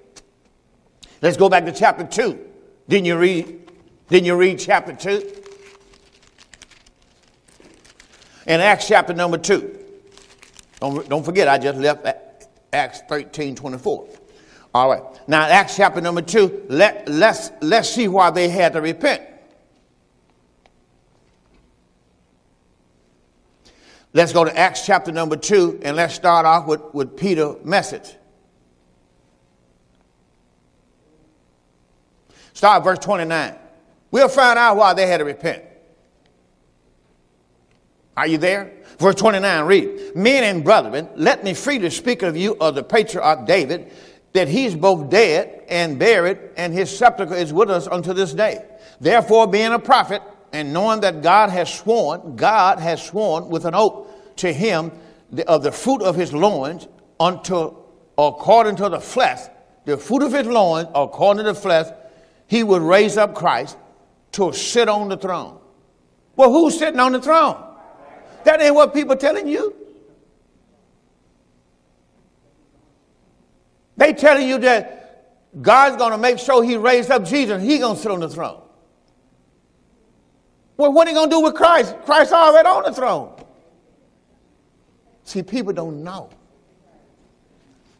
Let's 1.22 1.36
go 1.36 1.48
back 1.48 1.64
to 1.66 1.72
chapter 1.72 2.04
2. 2.04 2.38
Didn't 2.88 3.06
you 3.06 3.18
read? 3.18 3.70
Didn't 4.08 4.26
you 4.26 4.36
read 4.36 4.58
chapter 4.58 4.94
2? 4.94 5.36
In 8.46 8.60
Acts 8.60 8.88
chapter 8.88 9.14
number 9.14 9.38
2. 9.38 9.78
Don't, 10.80 11.08
don't 11.08 11.24
forget, 11.24 11.46
I 11.46 11.58
just 11.58 11.78
left 11.78 12.06
Acts 12.72 13.02
13 13.08 13.54
24. 13.54 14.08
All 14.74 14.90
right. 14.90 15.02
Now, 15.28 15.42
Acts 15.42 15.76
chapter 15.76 16.00
number 16.00 16.22
2, 16.22 16.66
let, 16.68 17.08
let's, 17.08 17.50
let's 17.60 17.88
see 17.88 18.08
why 18.08 18.30
they 18.30 18.48
had 18.48 18.74
to 18.74 18.80
repent. 18.80 19.22
Let's 24.12 24.32
go 24.32 24.44
to 24.44 24.56
Acts 24.56 24.86
chapter 24.86 25.12
number 25.12 25.36
2 25.36 25.80
and 25.82 25.96
let's 25.96 26.14
start 26.14 26.46
off 26.46 26.66
with, 26.66 26.82
with 26.92 27.16
Peter's 27.16 27.64
message. 27.64 28.16
Start 32.52 32.82
verse 32.84 32.98
29. 32.98 33.54
We'll 34.10 34.28
find 34.28 34.58
out 34.58 34.76
why 34.76 34.94
they 34.94 35.06
had 35.06 35.18
to 35.18 35.24
repent. 35.24 35.64
Are 38.16 38.26
you 38.26 38.38
there? 38.38 38.72
Verse 38.98 39.14
29, 39.14 39.64
read. 39.64 40.16
Men 40.16 40.44
and 40.44 40.64
brethren, 40.64 41.08
let 41.14 41.42
me 41.42 41.54
freely 41.54 41.88
speak 41.88 42.22
of 42.22 42.36
you 42.36 42.56
of 42.60 42.74
the 42.74 42.82
patriarch 42.82 43.46
David, 43.46 43.92
that 44.32 44.48
he's 44.48 44.74
both 44.74 45.10
dead 45.10 45.64
and 45.68 45.98
buried, 45.98 46.38
and 46.56 46.72
his 46.72 46.96
sepulchre 46.96 47.34
is 47.34 47.52
with 47.52 47.70
us 47.70 47.86
unto 47.86 48.12
this 48.12 48.32
day. 48.32 48.64
Therefore, 49.00 49.46
being 49.46 49.72
a 49.72 49.78
prophet, 49.78 50.22
and 50.52 50.72
knowing 50.72 51.00
that 51.00 51.22
God 51.22 51.50
has 51.50 51.72
sworn, 51.72 52.36
God 52.36 52.78
has 52.78 53.02
sworn 53.02 53.48
with 53.48 53.64
an 53.64 53.74
oath 53.74 54.08
to 54.36 54.52
him 54.52 54.92
of 55.46 55.62
the 55.62 55.72
fruit 55.72 56.02
of 56.02 56.16
his 56.16 56.32
loins, 56.32 56.88
unto 57.18 57.76
according 58.18 58.76
to 58.76 58.88
the 58.88 59.00
flesh, 59.00 59.40
the 59.84 59.96
fruit 59.96 60.22
of 60.22 60.32
his 60.32 60.46
loins, 60.46 60.88
according 60.94 61.44
to 61.44 61.52
the 61.52 61.58
flesh, 61.58 61.86
he 62.46 62.62
would 62.62 62.82
raise 62.82 63.16
up 63.16 63.34
Christ 63.34 63.76
to 64.32 64.52
sit 64.52 64.88
on 64.88 65.08
the 65.08 65.16
throne. 65.16 65.58
Well, 66.36 66.50
who's 66.50 66.78
sitting 66.78 67.00
on 67.00 67.12
the 67.12 67.20
throne? 67.20 67.62
That 68.44 68.60
ain't 68.60 68.74
what 68.74 68.94
people 68.94 69.16
telling 69.16 69.46
you. 69.46 69.76
They 74.00 74.14
telling 74.14 74.48
you 74.48 74.58
that 74.58 75.60
God's 75.60 75.96
going 75.96 76.12
to 76.12 76.18
make 76.18 76.38
sure 76.38 76.64
he 76.64 76.76
raised 76.76 77.10
up 77.10 77.24
Jesus. 77.24 77.62
He 77.62 77.78
going 77.78 77.96
to 77.96 78.00
sit 78.02 78.10
on 78.10 78.20
the 78.20 78.30
throne. 78.30 78.62
Well, 80.78 80.90
what 80.92 81.06
are 81.06 81.10
you 81.10 81.16
going 81.16 81.28
to 81.28 81.36
do 81.36 81.40
with 81.42 81.54
Christ? 81.54 81.94
Christ 82.06 82.32
already 82.32 82.66
on 82.66 82.82
the 82.84 82.92
throne. 82.92 83.34
See, 85.24 85.42
people 85.42 85.74
don't 85.74 86.02
know. 86.02 86.30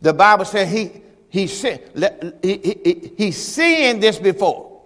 The 0.01 0.15
Bible 0.15 0.47
said 0.47 0.69
he, 0.69 1.03
He's, 1.31 1.63
he, 1.63 1.79
he, 2.43 3.13
he's 3.17 3.37
seeing 3.37 4.01
this 4.01 4.19
before. 4.19 4.83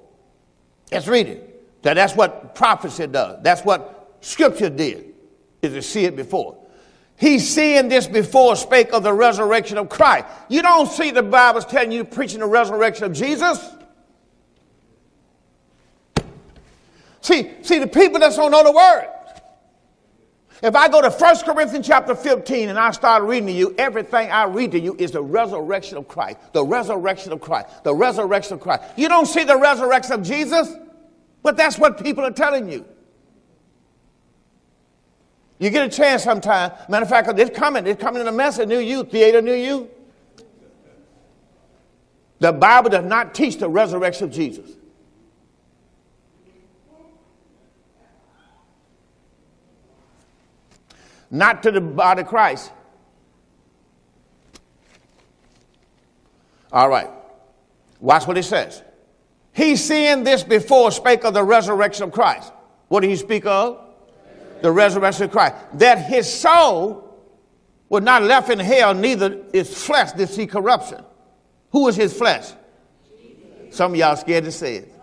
Let's 0.92 1.08
read 1.08 1.26
it. 1.26 1.82
That 1.82 1.94
that's 1.94 2.14
what 2.14 2.54
prophecy 2.54 3.06
does. 3.06 3.42
That's 3.42 3.62
what 3.62 4.16
scripture 4.20 4.68
did, 4.68 5.14
is 5.62 5.72
to 5.72 5.80
see 5.80 6.04
it 6.04 6.16
before. 6.16 6.58
He's 7.16 7.48
seeing 7.48 7.88
this 7.88 8.06
before 8.06 8.56
spake 8.56 8.92
of 8.92 9.02
the 9.02 9.12
resurrection 9.12 9.78
of 9.78 9.88
Christ. 9.88 10.26
You 10.48 10.62
don't 10.62 10.90
see 10.90 11.10
the 11.10 11.22
Bible's 11.22 11.64
telling 11.64 11.92
you 11.92 12.04
preaching 12.04 12.40
the 12.40 12.46
resurrection 12.46 13.04
of 13.04 13.12
Jesus. 13.12 13.70
See, 17.20 17.50
see, 17.62 17.78
the 17.78 17.86
people 17.86 18.20
that 18.20 18.34
don't 18.34 18.50
know 18.50 18.64
the 18.64 18.72
word. 18.72 19.08
If 20.62 20.74
I 20.74 20.88
go 20.88 21.00
to 21.00 21.10
1 21.10 21.36
Corinthians 21.44 21.86
chapter 21.86 22.14
15 22.14 22.68
and 22.68 22.78
I 22.78 22.90
start 22.90 23.22
reading 23.22 23.46
to 23.46 23.52
you, 23.52 23.74
everything 23.78 24.30
I 24.30 24.44
read 24.44 24.72
to 24.72 24.80
you 24.80 24.94
is 24.98 25.10
the 25.10 25.22
resurrection 25.22 25.96
of 25.96 26.08
Christ. 26.08 26.38
The 26.52 26.64
resurrection 26.64 27.32
of 27.32 27.40
Christ. 27.40 27.84
The 27.84 27.94
resurrection 27.94 28.54
of 28.54 28.60
Christ. 28.60 28.82
You 28.96 29.08
don't 29.08 29.26
see 29.26 29.44
the 29.44 29.58
resurrection 29.58 30.12
of 30.12 30.22
Jesus, 30.22 30.72
but 31.42 31.56
that's 31.56 31.78
what 31.78 32.02
people 32.02 32.24
are 32.24 32.30
telling 32.30 32.70
you. 32.70 32.84
You 35.58 35.70
get 35.70 35.86
a 35.86 35.88
chance 35.88 36.24
sometime. 36.24 36.72
Matter 36.88 37.04
of 37.04 37.08
fact, 37.08 37.38
it's 37.38 37.56
coming. 37.56 37.86
It's 37.86 38.00
coming 38.00 38.20
in 38.20 38.28
a 38.28 38.32
message 38.32 38.68
new 38.68 38.78
you, 38.78 39.04
theater 39.04 39.40
new 39.40 39.54
you. 39.54 39.88
The 42.40 42.52
Bible 42.52 42.90
does 42.90 43.04
not 43.04 43.34
teach 43.34 43.58
the 43.58 43.68
resurrection 43.68 44.24
of 44.24 44.32
Jesus. 44.32 44.68
Not 51.30 51.62
to 51.62 51.70
the 51.70 51.80
body 51.80 52.22
of 52.22 52.26
Christ. 52.28 52.70
All 56.72 56.88
right. 56.88 57.08
Watch 58.00 58.26
what 58.26 58.36
he 58.36 58.42
says. 58.42 58.82
He 59.52 59.76
seeing 59.76 60.24
this 60.24 60.42
before 60.42 60.90
spake 60.90 61.24
of 61.24 61.32
the 61.32 61.44
resurrection 61.44 62.04
of 62.04 62.12
Christ. 62.12 62.52
What 62.88 63.00
did 63.00 63.10
he 63.10 63.16
speak 63.16 63.46
of? 63.46 63.83
The 64.64 64.72
resurrection 64.72 65.24
of 65.24 65.30
Christ, 65.30 65.56
that 65.74 66.06
his 66.06 66.32
soul 66.32 67.22
was 67.90 68.02
not 68.02 68.22
left 68.22 68.48
in 68.48 68.58
hell, 68.58 68.94
neither 68.94 69.42
his 69.52 69.84
flesh 69.84 70.12
did 70.12 70.30
see 70.30 70.46
corruption. 70.46 71.04
Who 71.72 71.86
is 71.88 71.96
his 71.96 72.16
flesh? 72.16 72.50
Some 73.68 73.92
of 73.92 73.98
y'all 73.98 74.16
scared 74.16 74.44
to 74.44 74.50
say 74.50 74.76
it. 74.76 74.94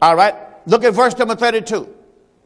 All 0.00 0.14
right, 0.14 0.36
look 0.68 0.84
at 0.84 0.94
verse 0.94 1.18
number 1.18 1.34
32. 1.34 1.92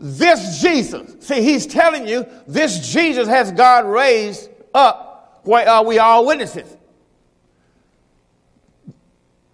This 0.01 0.63
Jesus, 0.63 1.15
see, 1.21 1.43
he's 1.43 1.67
telling 1.67 2.09
you 2.09 2.25
this 2.47 2.91
Jesus 2.95 3.29
has 3.29 3.53
God 3.53 3.85
raised 3.85 4.49
up 4.73 5.43
where 5.43 5.69
are 5.69 5.85
we 5.85 5.99
all 5.99 6.25
witnesses. 6.25 6.75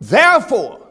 Therefore, 0.01 0.82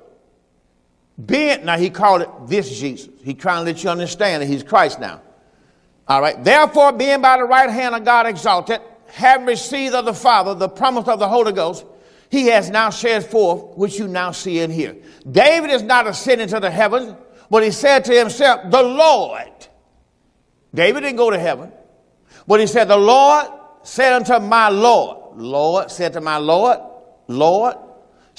being, 1.26 1.65
now 1.65 1.78
he 1.78 1.89
called 1.89 2.22
it 2.22 2.30
this 2.47 2.80
Jesus. 2.80 3.09
He 3.24 3.34
trying 3.34 3.65
to 3.65 3.72
let 3.72 3.84
you 3.84 3.89
understand 3.89 4.41
that 4.41 4.47
he's 4.47 4.63
Christ 4.63 4.99
now. 4.99 5.22
All 6.07 6.22
right. 6.22 6.41
Therefore, 6.43 6.91
being 6.91 7.22
by 7.22 7.38
the 7.38 7.43
right 7.43 7.69
hand 7.69 7.95
of 7.95 8.03
God 8.05 8.26
exalted, 8.26 8.82
having 9.07 9.45
received 9.45 9.93
of 9.93 10.05
the 10.05 10.13
Father 10.13 10.55
the 10.55 10.69
promise 10.69 11.07
of 11.07 11.19
the 11.19 11.28
Holy 11.28 11.51
Ghost, 11.51 11.86
he 12.30 12.47
has 12.47 12.69
now 12.69 12.89
shared 12.89 13.26
forth, 13.26 13.78
which 13.78 13.99
you 13.99 14.07
now 14.07 14.32
see 14.32 14.61
and 14.61 14.72
hear. 14.72 14.95
David 15.30 15.69
is 15.69 15.84
not 15.84 16.07
ascending 16.07 16.47
to 16.47 16.59
the 16.59 16.72
heavens, 16.72 17.13
but 17.49 17.63
he 17.63 17.72
said 17.72 18.05
to 18.05 18.13
himself, 18.17 18.72
the 18.72 18.82
Lord. 18.82 19.51
David 20.74 21.01
didn't 21.01 21.17
go 21.17 21.30
to 21.30 21.38
heaven, 21.38 21.72
but 22.47 22.61
he 22.61 22.67
said, 22.67 22.86
the 22.86 22.95
Lord 22.97 23.47
said 23.84 24.13
unto 24.13 24.39
my 24.39 24.69
Lord, 24.69 25.38
Lord 25.38 25.91
said 25.91 26.13
to 26.13 26.22
my 26.22 26.38
Lord, 26.38 26.80
Lord, 27.28 27.76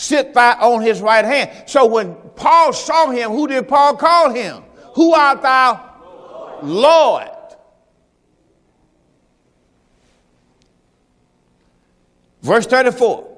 sit 0.02 0.34
thou 0.34 0.74
on 0.74 0.82
his 0.82 1.00
right 1.00 1.24
hand. 1.24 1.50
So 1.66 1.86
when 1.86 2.14
Paul 2.36 2.72
saw 2.72 3.10
him, 3.10 3.30
who 3.30 3.46
did 3.46 3.68
Paul 3.68 3.96
call 3.96 4.32
him? 4.32 4.62
Who 4.94 5.14
art 5.14 5.42
thou? 5.42 6.60
Lord. 6.62 7.28
Lord. 7.28 7.28
Verse 12.42 12.66
34. 12.66 13.28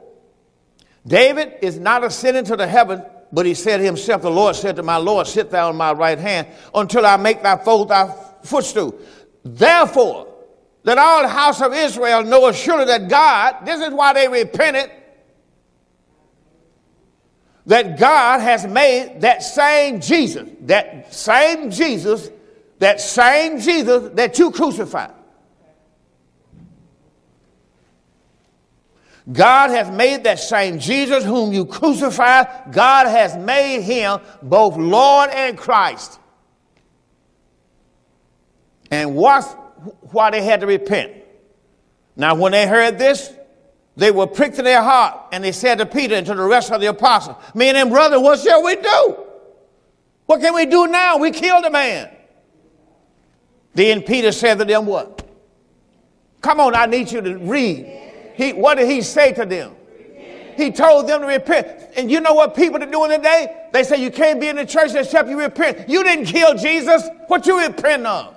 David 1.07 1.55
is 1.61 1.79
not 1.79 2.03
ascending 2.03 2.45
to 2.47 2.57
the 2.57 2.67
heaven, 2.67 3.05
but 3.31 3.45
he 3.45 3.53
said 3.53 3.81
himself, 3.81 4.23
The 4.23 4.31
Lord 4.31 4.57
said 4.57 4.77
to 4.77 4.83
my 4.83 4.97
Lord, 4.97 5.27
Sit 5.27 5.51
thou 5.51 5.69
on 5.69 5.77
my 5.77 5.93
right 5.93 6.19
hand 6.19 6.49
until 6.75 7.05
I 7.05 7.19
make 7.19 7.43
thy 7.43 7.57
foes 7.59 7.89
thy 7.89 8.15
footstool. 8.43 8.99
Therefore, 9.45 10.29
let 10.83 10.97
all 10.97 11.23
the 11.23 11.29
house 11.29 11.61
of 11.61 11.75
Israel 11.75 12.25
know 12.25 12.49
assuredly 12.49 12.87
that 12.87 13.09
God, 13.09 13.67
this 13.67 13.81
is 13.81 13.93
why 13.93 14.15
they 14.15 14.29
repented, 14.29 14.91
that 17.67 17.99
God 17.99 18.41
has 18.41 18.67
made 18.67 19.23
that 19.23 19.43
same 19.43 20.01
Jesus, 20.01 20.49
that 20.63 21.15
same 21.15 21.71
Jesus, 21.71 22.31
that 22.79 23.01
same 23.01 23.59
Jesus 23.61 24.13
that 24.15 24.39
you 24.39 24.51
crucified. 24.51 25.13
God 29.33 29.71
has 29.71 29.91
made 29.91 30.25
that 30.25 30.39
same 30.39 30.79
Jesus 30.79 31.25
whom 31.25 31.53
you 31.53 31.65
crucified, 31.65 32.73
God 32.73 33.07
has 33.07 33.35
made 33.37 33.81
him 33.81 34.21
both 34.43 34.77
Lord 34.77 35.31
and 35.31 35.57
Christ. 35.57 36.21
And 38.91 39.15
what's 39.15 39.51
why 40.13 40.31
they 40.31 40.43
had 40.43 40.61
to 40.61 40.67
repent? 40.67 41.13
Now, 42.17 42.35
when 42.35 42.53
they 42.53 42.67
heard 42.67 42.99
this, 42.99 43.33
they 43.97 44.11
were 44.11 44.27
pricked 44.27 44.59
in 44.59 44.65
their 44.65 44.83
heart, 44.83 45.29
and 45.33 45.45
they 45.45 45.53
said 45.53 45.79
to 45.79 45.87
Peter 45.87 46.17
and 46.17 46.27
to 46.27 46.35
the 46.35 46.43
rest 46.43 46.73
of 46.73 46.81
the 46.81 46.87
apostles, 46.87 47.37
Men 47.55 47.77
and 47.77 47.91
brother, 47.91 48.21
what 48.21 48.41
shall 48.41 48.63
we 48.63 48.77
do? 48.77 49.17
What 50.27 50.41
can 50.41 50.55
we 50.55 50.67
do 50.67 50.87
now? 50.87 51.19
We 51.19 51.31
killed 51.31 51.65
a 51.65 51.71
man. 51.71 52.11
Then 53.75 54.03
Peter 54.03 54.33
said 54.33 54.59
to 54.59 54.65
them, 54.65 54.87
What? 54.87 55.29
Come 56.41 56.61
on, 56.61 56.75
I 56.75 56.87
need 56.87 57.11
you 57.11 57.21
to 57.21 57.39
read. 57.39 57.87
He, 58.35 58.53
what 58.53 58.77
did 58.77 58.89
he 58.89 59.03
say 59.03 59.33
to 59.33 59.45
them? 59.45 59.75
He 60.57 60.71
told 60.71 61.09
them 61.09 61.23
to 61.23 61.27
repent. 61.27 61.67
And 61.97 62.11
you 62.11 62.21
know 62.21 62.35
what 62.35 62.55
people 62.55 62.83
are 62.83 62.91
doing 62.91 63.11
today? 63.11 63.69
They 63.73 63.83
say 63.83 63.97
you 63.97 64.11
can't 64.11 64.41
be 64.41 64.49
in 64.49 64.57
the 64.57 64.67
church 64.67 64.95
except 64.95 65.29
you 65.29 65.39
repent. 65.39 65.89
You 65.89 66.05
didn't 66.05 66.27
kill 66.27 66.55
Jesus. 66.55 67.03
What 67.27 67.47
you 67.47 67.61
repent 67.61 68.07
of? 68.07 68.35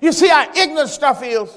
You 0.00 0.12
see 0.12 0.28
how 0.28 0.50
ignorant 0.54 0.88
stuff 0.88 1.22
is? 1.22 1.50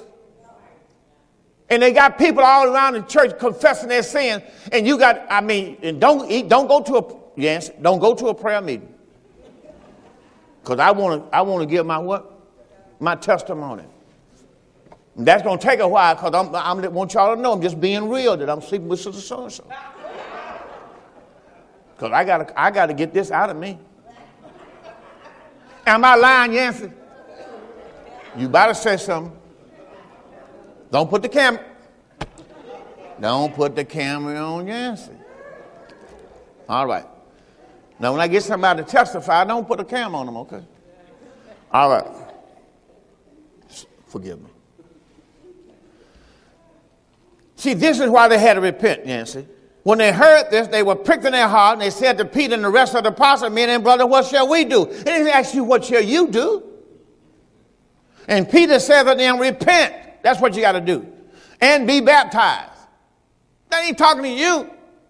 And 1.72 1.82
they 1.82 1.94
got 1.94 2.18
people 2.18 2.44
all 2.44 2.68
around 2.68 2.96
the 2.96 3.02
church 3.04 3.40
confessing 3.40 3.88
their 3.88 4.04
sin. 4.04 4.44
And 4.74 4.86
you 4.86 4.98
got, 4.98 5.26
I 5.30 5.40
mean, 5.40 5.78
and 5.82 6.02
don't 6.02 6.30
eat, 6.30 6.50
don't 6.50 6.68
go 6.68 6.82
to 6.82 6.98
a, 6.98 7.16
yes, 7.38 7.72
don't 7.82 8.00
go 8.00 8.14
to 8.14 8.28
a 8.28 8.36
prayer 8.36 8.60
meeting. 8.60 8.94
Because 10.62 10.80
I 10.80 10.92
want 10.92 11.24
to, 11.24 11.36
I 11.36 11.42
want 11.44 11.62
to 11.62 11.66
give 11.66 11.86
my 11.86 11.98
what? 11.98 12.30
My 13.00 13.16
testimony. 13.16 13.86
And 15.16 15.26
that's 15.26 15.44
going 15.44 15.60
to 15.60 15.66
take 15.66 15.80
a 15.80 15.88
while 15.88 16.14
because 16.14 16.34
I'm, 16.36 16.54
I'm 16.54 16.94
want 16.94 17.14
y'all 17.14 17.36
to 17.36 17.42
know 17.42 17.54
I'm 17.54 17.62
just 17.62 17.80
being 17.80 18.10
real 18.10 18.36
that 18.36 18.50
I'm 18.50 18.62
sleeping 18.62 18.90
with 18.90 19.00
Sister 19.00 19.22
So 19.22 19.44
and 19.44 19.52
so. 19.52 19.66
Because 21.96 22.12
I 22.12 22.26
got 22.26 22.52
I 22.58 22.70
got 22.72 22.88
to 22.88 22.94
get 22.94 23.14
this 23.14 23.32
out 23.32 23.50
of 23.50 23.56
me. 23.56 23.80
Am 25.88 26.04
I 26.04 26.16
lying, 26.16 26.54
Yancey? 26.54 26.92
You 28.36 28.50
better 28.50 28.74
say 28.74 28.98
something. 28.98 29.41
Don't 30.92 31.10
put 31.10 31.22
the 31.22 31.30
camera. 31.30 31.64
Don't 33.20 33.54
put 33.56 33.76
the 33.76 33.86
camera 33.86 34.36
on 34.36 34.68
Yancey. 34.68 35.12
All 36.68 36.86
right. 36.86 37.06
Now, 38.00 38.12
when 38.12 38.22
I 38.22 38.28
get 38.28 38.44
somebody 38.44 38.84
to 38.84 38.90
testify, 38.90 39.44
don't 39.46 39.68
put 39.68 39.80
a 39.80 39.86
camera 39.86 40.20
on 40.20 40.26
them, 40.26 40.38
okay? 40.38 40.64
All 41.72 41.90
right. 41.90 42.08
Forgive 44.08 44.42
me. 44.42 44.50
See, 47.56 47.76
this 47.76 48.00
is 48.00 48.10
why 48.10 48.28
they 48.28 48.40
had 48.40 48.56
to 48.56 48.62
repent, 48.62 49.06
Yancey. 49.06 49.46
When 49.84 50.00
they 50.00 50.12
heard 50.12 50.50
this, 50.50 50.68
they 50.68 50.84
were 50.84 50.96
pricked 50.96 51.26
in 51.26 51.32
their 51.32 51.48
heart, 51.48 51.74
and 51.74 51.82
they 51.82 51.90
said 51.92 52.18
to 52.18 52.26
Peter 52.26 52.56
and 52.56 52.64
the 52.64 52.70
rest 52.70 52.96
of 52.96 53.04
the 53.04 53.10
apostles, 53.10 53.52
Men 53.52 53.70
and 53.70 53.84
brother, 53.84 54.06
what 54.06 54.26
shall 54.26 54.50
we 54.50 54.66
do? 54.66 54.86
And 54.86 55.28
he 55.28 55.32
asked 55.32 55.54
you, 55.54 55.64
What 55.64 55.86
shall 55.86 56.04
you 56.04 56.28
do? 56.28 56.64
And 58.28 58.50
Peter 58.50 58.80
said 58.80 59.04
to 59.04 59.16
them, 59.16 59.40
Repent 59.40 59.94
that's 60.24 60.40
what 60.40 60.56
you 60.56 60.62
got 60.62 60.74
to 60.74 60.82
do. 60.82 61.08
And 61.60 61.86
be 61.86 62.02
baptized. 62.02 62.72
That 63.70 63.86
ain't 63.86 63.98
talking 63.98 64.24
to 64.24 64.30
you, 64.30 64.70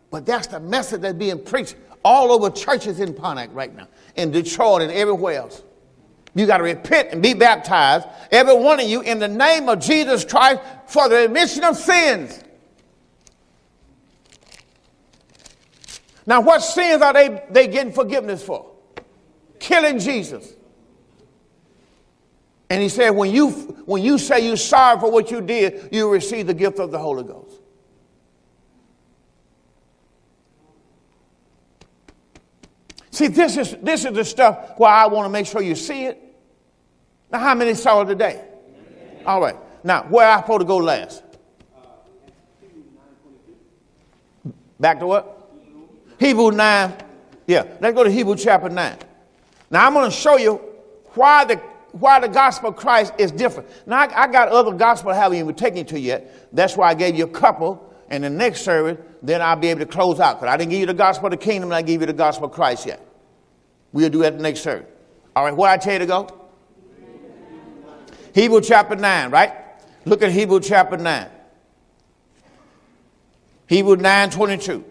but 0.09 0.26
that's 0.26 0.47
the 0.47 0.59
message 0.59 1.01
that's 1.01 1.18
being 1.18 1.43
preached 1.43 1.76
all 2.03 2.32
over 2.32 2.49
churches 2.49 2.99
in 2.99 3.14
Pontiac 3.14 3.49
right 3.53 3.76
now, 3.76 3.88
in 4.16 4.32
Detroit 4.32 4.82
and 4.82 4.91
everywhere 4.91 5.36
else. 5.36 5.64
You 6.34 6.45
got 6.45 6.57
to 6.57 6.64
repent 6.64 7.09
and 7.12 7.22
be 7.22 7.34
baptized, 7.34 8.07
every 8.32 8.55
one 8.55 8.80
of 8.80 8.88
you, 8.88 9.01
in 9.01 9.20
the 9.20 9.28
name 9.28 9.68
of 9.68 9.80
Jesus 9.80 10.24
Christ 10.24 10.62
for 10.88 11.09
the 11.09 11.18
remission 11.18 11.64
of 11.64 11.76
sins. 11.76 12.41
Now, 16.26 16.41
what 16.41 16.59
sins 16.59 17.01
are 17.01 17.14
they, 17.14 17.43
they 17.49 17.68
getting 17.68 17.91
forgiveness 17.91 18.43
for? 18.43 18.72
Killing 19.59 19.99
Jesus 19.99 20.53
And 22.72 22.82
he 22.82 22.88
said, 22.88 23.09
when 23.09 23.32
you, 23.32 23.49
when 23.84 24.01
you 24.01 24.17
say 24.17 24.47
you're 24.47 24.55
sorry 24.55 24.97
for 24.97 25.11
what 25.11 25.30
you 25.30 25.41
did, 25.41 25.89
you 25.91 26.09
receive 26.09 26.47
the 26.47 26.53
gift 26.53 26.80
of 26.80 26.89
the 26.89 26.97
Holy 26.97 27.22
Ghost. 27.22 27.59
See, 33.09 33.28
this 33.28 33.57
is, 33.57 33.76
this 33.82 34.05
is 34.05 34.13
the 34.13 34.24
stuff 34.24 34.80
where 34.80 34.89
I 34.89 35.05
want 35.07 35.26
to 35.26 35.30
make 35.30 35.47
sure 35.47 35.61
you 35.61 35.76
see 35.76 36.05
it. 36.05 36.17
Now, 37.30 37.39
how 37.39 37.55
many 37.55 37.74
saw 37.74 38.03
it 38.03 38.05
today? 38.05 38.41
All 39.26 39.41
right. 39.41 39.57
Now, 39.84 40.03
where 40.03 40.30
I 40.30 40.39
supposed 40.39 40.61
to 40.61 40.65
go 40.65 40.78
last? 40.78 41.24
Back 44.80 44.99
to 44.99 45.07
what? 45.07 45.51
Hebrew 46.17 46.51
9. 46.51 46.93
Yeah, 47.47 47.65
let's 47.82 47.93
go 47.93 48.05
to 48.05 48.09
Hebrew 48.09 48.38
chapter 48.38 48.69
9. 48.69 48.97
Now, 49.69 49.86
I'm 49.86 49.93
going 49.93 50.09
to 50.09 50.15
show 50.15 50.38
you 50.38 50.61
why 51.15 51.43
the, 51.43 51.61
why 51.91 52.19
the 52.19 52.27
gospel 52.27 52.69
of 52.69 52.75
Christ 52.75 53.13
is 53.17 53.31
different. 53.31 53.69
Now, 53.87 53.99
I, 53.99 54.23
I 54.23 54.27
got 54.27 54.49
other 54.49 54.71
gospel 54.71 55.11
I 55.11 55.15
haven't 55.15 55.37
even 55.37 55.55
taken 55.55 55.85
to 55.87 55.99
yet. 55.99 56.49
That's 56.53 56.77
why 56.77 56.89
I 56.89 56.93
gave 56.93 57.15
you 57.15 57.25
a 57.25 57.29
couple. 57.29 57.87
And 58.09 58.23
the 58.23 58.29
next 58.29 58.61
service, 58.61 58.97
then 59.21 59.41
I'll 59.41 59.55
be 59.55 59.67
able 59.67 59.79
to 59.81 59.85
close 59.85 60.19
out. 60.19 60.39
Because 60.39 60.53
I 60.53 60.57
didn't 60.57 60.71
give 60.71 60.81
you 60.81 60.85
the 60.85 60.93
gospel 60.93 61.27
of 61.27 61.31
the 61.31 61.37
kingdom 61.37 61.69
and 61.69 61.75
I 61.75 61.81
gave 61.81 62.01
you 62.01 62.07
the 62.07 62.13
gospel 62.13 62.47
of 62.47 62.51
Christ 62.51 62.85
yet. 62.85 63.05
We'll 63.93 64.09
do 64.09 64.19
that 64.19 64.37
the 64.37 64.43
next 64.43 64.61
service. 64.61 64.87
All 65.35 65.45
right, 65.45 65.55
where 65.55 65.69
I 65.69 65.77
tell 65.77 65.93
you 65.93 65.99
to 65.99 66.05
go? 66.05 66.41
Hebrew 68.33 68.61
chapter 68.61 68.95
9, 68.95 69.31
right? 69.31 69.53
Look 70.05 70.21
at 70.21 70.31
Hebrew 70.31 70.59
chapter 70.59 70.97
9. 70.97 71.29
Hebrew 73.67 73.95
9 73.95 74.29
22. 74.29 74.83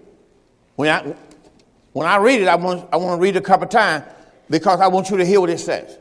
When 0.77 0.89
I, 0.89 1.15
when 1.93 2.07
I 2.07 2.17
read 2.17 2.41
it, 2.41 2.49
I 2.49 2.55
want, 2.57 2.89
I 2.93 2.97
want 2.97 3.19
to 3.19 3.23
read 3.23 3.37
it 3.37 3.41
a 3.41 3.43
couple 3.43 3.67
times 3.67 4.05
because 4.49 4.81
I 4.81 4.89
want 4.89 5.11
you 5.11 5.19
to 5.19 5.27
hear 5.27 5.41
what 5.41 5.51
it 5.51 5.61
says. 5.61 5.99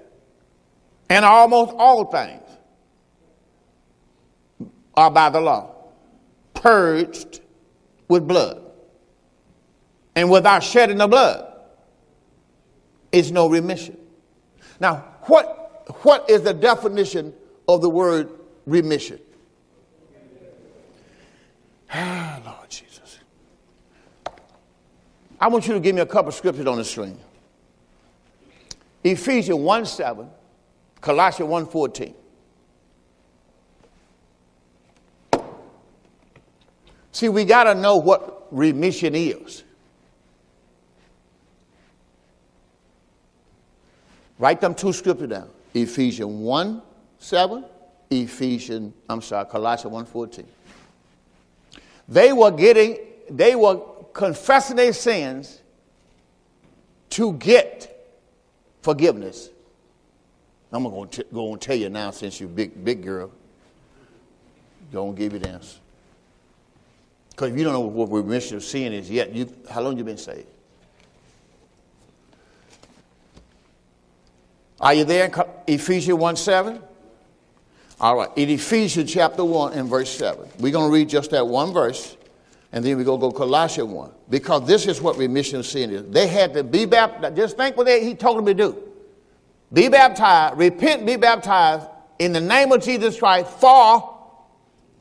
And 1.09 1.25
almost 1.25 1.73
all 1.75 2.05
things 2.05 2.43
are 4.93 5.09
by 5.09 5.29
the 5.29 5.41
law, 5.41 5.75
purged 6.53 7.41
with 8.07 8.27
blood. 8.27 8.61
And 10.15 10.29
without 10.29 10.63
shedding 10.63 10.99
of 11.01 11.09
blood 11.09 11.53
is 13.11 13.31
no 13.31 13.49
remission. 13.49 13.97
Now, 14.79 15.05
what, 15.23 15.97
what 16.03 16.29
is 16.29 16.41
the 16.41 16.53
definition 16.53 17.33
of 17.67 17.81
the 17.81 17.89
word 17.89 18.29
remission? 18.65 19.19
Ah, 21.91 22.39
Lord 22.45 22.69
Jesus. 22.69 23.19
I 25.39 25.47
want 25.47 25.67
you 25.67 25.73
to 25.73 25.79
give 25.79 25.95
me 25.95 26.01
a 26.01 26.05
couple 26.05 26.29
of 26.29 26.35
scriptures 26.35 26.67
on 26.67 26.77
the 26.77 26.83
screen. 26.83 27.17
Ephesians 29.03 29.57
1 29.57 29.85
7, 29.85 30.29
Colossians 31.01 31.49
1 31.49 31.67
14. 31.67 32.13
See, 37.11 37.29
we 37.29 37.43
got 37.45 37.65
to 37.65 37.75
know 37.75 37.97
what 37.97 38.47
remission 38.51 39.15
is. 39.15 39.63
Write 44.37 44.61
them 44.61 44.73
two 44.73 44.93
scriptures 44.93 45.29
down. 45.29 45.49
Ephesians 45.73 46.31
1 46.31 46.81
7, 47.19 47.65
Ephesians, 48.09 48.93
I'm 49.09 49.21
sorry, 49.21 49.45
Colossians 49.49 49.91
1 49.91 50.05
14. 50.05 50.47
They 52.07 52.33
were 52.33 52.51
getting, 52.51 52.97
they 53.29 53.55
were 53.55 53.81
confessing 54.13 54.77
their 54.77 54.93
sins 54.93 55.61
to 57.11 57.33
get 57.33 58.09
forgiveness. 58.81 59.49
I'm 60.71 60.83
going 60.83 61.09
to 61.09 61.25
go 61.33 61.51
and 61.51 61.61
tell 61.61 61.75
you 61.75 61.89
now, 61.89 62.11
since 62.11 62.39
you're 62.39 62.49
big, 62.49 62.83
big 62.83 63.03
girl, 63.03 63.31
and 64.91 65.17
give 65.17 65.33
you 65.33 65.39
answer. 65.39 65.79
Because 67.31 67.51
if 67.51 67.57
you 67.57 67.63
don't 67.63 67.73
know 67.73 67.79
what 67.79 68.09
we're 68.09 68.21
remission 68.21 68.57
of 68.57 68.63
sin 68.63 68.93
is 68.93 69.09
yet, 69.09 69.33
you, 69.33 69.51
how 69.69 69.81
long 69.81 69.97
you 69.97 70.03
been 70.03 70.17
saved? 70.17 70.47
Are 74.79 74.93
you 74.93 75.05
there? 75.05 75.31
Ephesians 75.67 76.17
1 76.17 76.35
7? 76.35 76.81
All 77.99 78.15
right. 78.15 78.29
In 78.35 78.49
Ephesians 78.49 79.11
chapter 79.11 79.43
1 79.43 79.73
and 79.73 79.89
verse 79.89 80.09
7. 80.09 80.47
We're 80.59 80.71
going 80.71 80.89
to 80.89 80.93
read 80.93 81.09
just 81.09 81.31
that 81.31 81.45
one 81.45 81.73
verse, 81.73 82.15
and 82.71 82.83
then 82.83 82.95
we're 82.97 83.03
going 83.03 83.19
to 83.19 83.27
go 83.27 83.31
Colossians 83.31 83.89
1. 83.89 84.11
Because 84.29 84.67
this 84.67 84.87
is 84.87 85.01
what 85.01 85.17
remission 85.17 85.59
of 85.59 85.65
sin 85.65 85.91
is. 85.91 86.03
They 86.09 86.27
had 86.27 86.53
to 86.53 86.63
be 86.63 86.85
baptized. 86.85 87.35
Just 87.35 87.57
think 87.57 87.75
what 87.75 87.87
they, 87.87 88.05
he 88.05 88.15
told 88.15 88.37
them 88.37 88.45
to 88.45 88.53
do. 88.53 88.88
Be 89.71 89.87
baptized, 89.87 90.57
repent, 90.57 91.05
be 91.05 91.15
baptized 91.15 91.87
in 92.17 92.33
the 92.33 92.41
name 92.41 92.71
of 92.71 92.83
Jesus 92.83 93.19
Christ 93.19 93.49
for, 93.59 94.17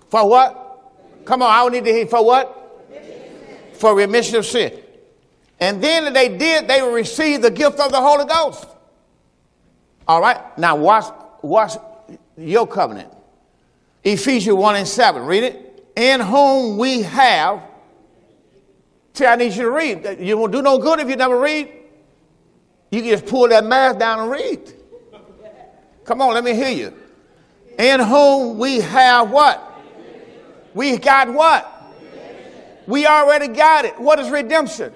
for 0.09 0.29
what? 0.29 0.65
Come 1.25 1.43
on, 1.43 1.51
I 1.51 1.63
don't 1.63 1.73
need 1.73 1.85
to 1.85 1.93
hear 1.93 2.07
for 2.07 2.25
what? 2.25 2.55
For 3.75 3.95
remission 3.95 4.37
of 4.37 4.47
sin. 4.47 4.79
And 5.61 5.83
then 5.83 6.13
they 6.13 6.37
did, 6.37 6.69
they 6.69 6.83
will 6.83 6.93
receive 6.93 7.43
the 7.43 7.51
gift 7.51 7.81
of 7.81 7.91
the 7.91 8.01
Holy 8.01 8.25
Ghost. 8.25 8.67
All 10.07 10.21
right. 10.21 10.57
Now 10.59 10.77
watch, 10.77 11.13
watch 11.43 11.77
your 12.37 12.67
covenant. 12.67 13.13
Ephesians 14.03 14.57
1 14.57 14.77
and 14.77 14.89
7. 14.89 15.23
Read 15.27 15.45
it. 15.45 15.91
In 15.97 16.21
whom 16.21 16.79
we 16.79 17.03
have. 17.03 17.63
See, 19.13 19.27
I 19.27 19.37
need 19.37 19.53
you 19.53 19.65
to 19.65 19.71
read. 19.71 20.19
You 20.21 20.39
won't 20.39 20.53
do 20.53 20.63
no 20.63 20.79
good 20.79 21.01
if 21.01 21.09
you 21.09 21.17
never 21.17 21.39
read. 21.39 21.69
You 22.91 23.03
can 23.03 23.11
just 23.11 23.27
pull 23.27 23.49
that 23.49 23.65
mask 23.65 23.99
down 23.99 24.21
and 24.21 24.31
read. 24.31 24.73
Come 26.05 26.23
on, 26.23 26.35
let 26.35 26.45
me 26.45 26.55
hear 26.55 26.71
you. 26.71 26.95
In 27.79 28.01
whom 28.01 28.59
we 28.59 28.81
have 28.81 29.31
what? 29.31 29.65
We 30.75 30.97
got 30.97 31.33
what? 31.33 31.75
We 32.87 33.07
already 33.07 33.49
got 33.49 33.85
it. 33.85 33.99
What 33.99 34.19
is 34.19 34.31
redemption? 34.31 34.93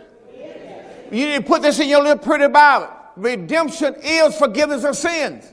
You 1.10 1.26
need 1.26 1.36
to 1.36 1.42
put 1.42 1.60
this 1.60 1.78
in 1.78 1.88
your 1.88 2.02
little 2.02 2.18
pretty 2.18 2.48
Bible 2.48 2.88
redemption 3.16 3.94
is 4.02 4.36
forgiveness 4.36 4.84
of 4.84 4.96
sins. 4.96 5.52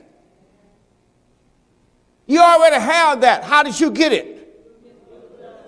You 2.26 2.40
already 2.40 2.76
have 2.76 3.20
that. 3.22 3.44
How 3.44 3.62
did 3.62 3.78
you 3.78 3.90
get 3.90 4.12
it? 4.12 4.36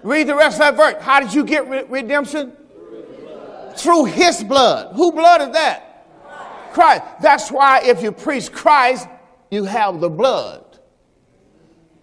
Read 0.02 0.26
the 0.26 0.34
rest 0.34 0.60
of 0.60 0.60
that 0.60 0.76
verse. 0.76 1.02
How 1.02 1.20
did 1.20 1.34
you 1.34 1.44
get 1.44 1.68
re- 1.68 1.84
redemption? 1.88 2.52
Through 3.76 4.06
his 4.06 4.44
blood. 4.44 4.94
Who 4.94 5.12
blood 5.12 5.42
is 5.42 5.50
that? 5.50 5.91
Christ. 6.72 7.02
That's 7.20 7.50
why 7.50 7.80
if 7.84 8.02
you 8.02 8.12
preach 8.12 8.50
Christ, 8.52 9.08
you 9.50 9.64
have 9.64 10.00
the 10.00 10.10
blood. 10.10 10.64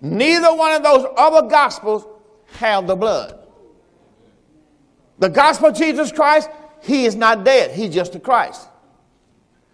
Neither 0.02 0.54
one 0.54 0.74
of 0.74 0.84
those 0.84 1.06
other 1.18 1.48
gospels 1.48 2.06
have 2.54 2.88
the 2.88 2.96
blood. 2.96 3.40
The 5.20 5.30
gospel 5.30 5.70
of 5.70 5.76
Jesus 5.76 6.12
Christ, 6.12 6.50
he 6.82 7.06
is 7.06 7.16
not 7.16 7.44
dead. 7.44 7.72
He's 7.72 7.94
just 7.94 8.16
a 8.16 8.20
Christ. 8.20 8.68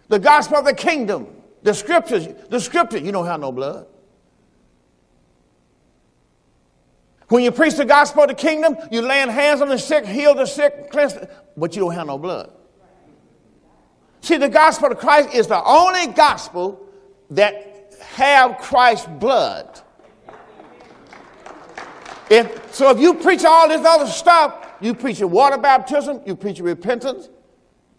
The 0.08 0.18
gospel 0.18 0.58
of 0.58 0.64
the 0.64 0.74
kingdom, 0.74 1.28
the 1.62 1.74
scriptures, 1.74 2.28
the 2.48 2.60
scripture, 2.60 2.98
you 2.98 3.12
don't 3.12 3.26
have 3.26 3.40
no 3.40 3.52
blood. 3.52 3.86
When 7.28 7.42
you 7.42 7.50
preach 7.50 7.74
the 7.74 7.84
gospel 7.84 8.22
of 8.22 8.28
the 8.28 8.34
kingdom, 8.34 8.76
you 8.90 9.02
laying 9.02 9.28
hands 9.28 9.60
on 9.60 9.68
the 9.68 9.78
sick, 9.78 10.06
heal 10.06 10.34
the 10.34 10.46
sick, 10.46 10.90
cleanse, 10.90 11.14
but 11.56 11.74
you 11.74 11.82
don't 11.82 11.94
have 11.94 12.06
no 12.06 12.18
blood. 12.18 12.52
See, 14.26 14.38
the 14.38 14.48
gospel 14.48 14.90
of 14.90 14.98
Christ 14.98 15.32
is 15.32 15.46
the 15.46 15.62
only 15.62 16.08
gospel 16.08 16.84
that 17.30 17.94
have 18.08 18.58
Christ's 18.58 19.06
blood. 19.06 19.80
If, 22.28 22.74
so 22.74 22.90
if 22.90 22.98
you 22.98 23.14
preach 23.14 23.44
all 23.44 23.68
this 23.68 23.86
other 23.86 24.08
stuff, 24.08 24.66
you 24.80 24.94
preach 24.94 25.20
water 25.20 25.58
baptism, 25.58 26.22
you 26.26 26.34
preach 26.34 26.58
repentance, 26.58 27.28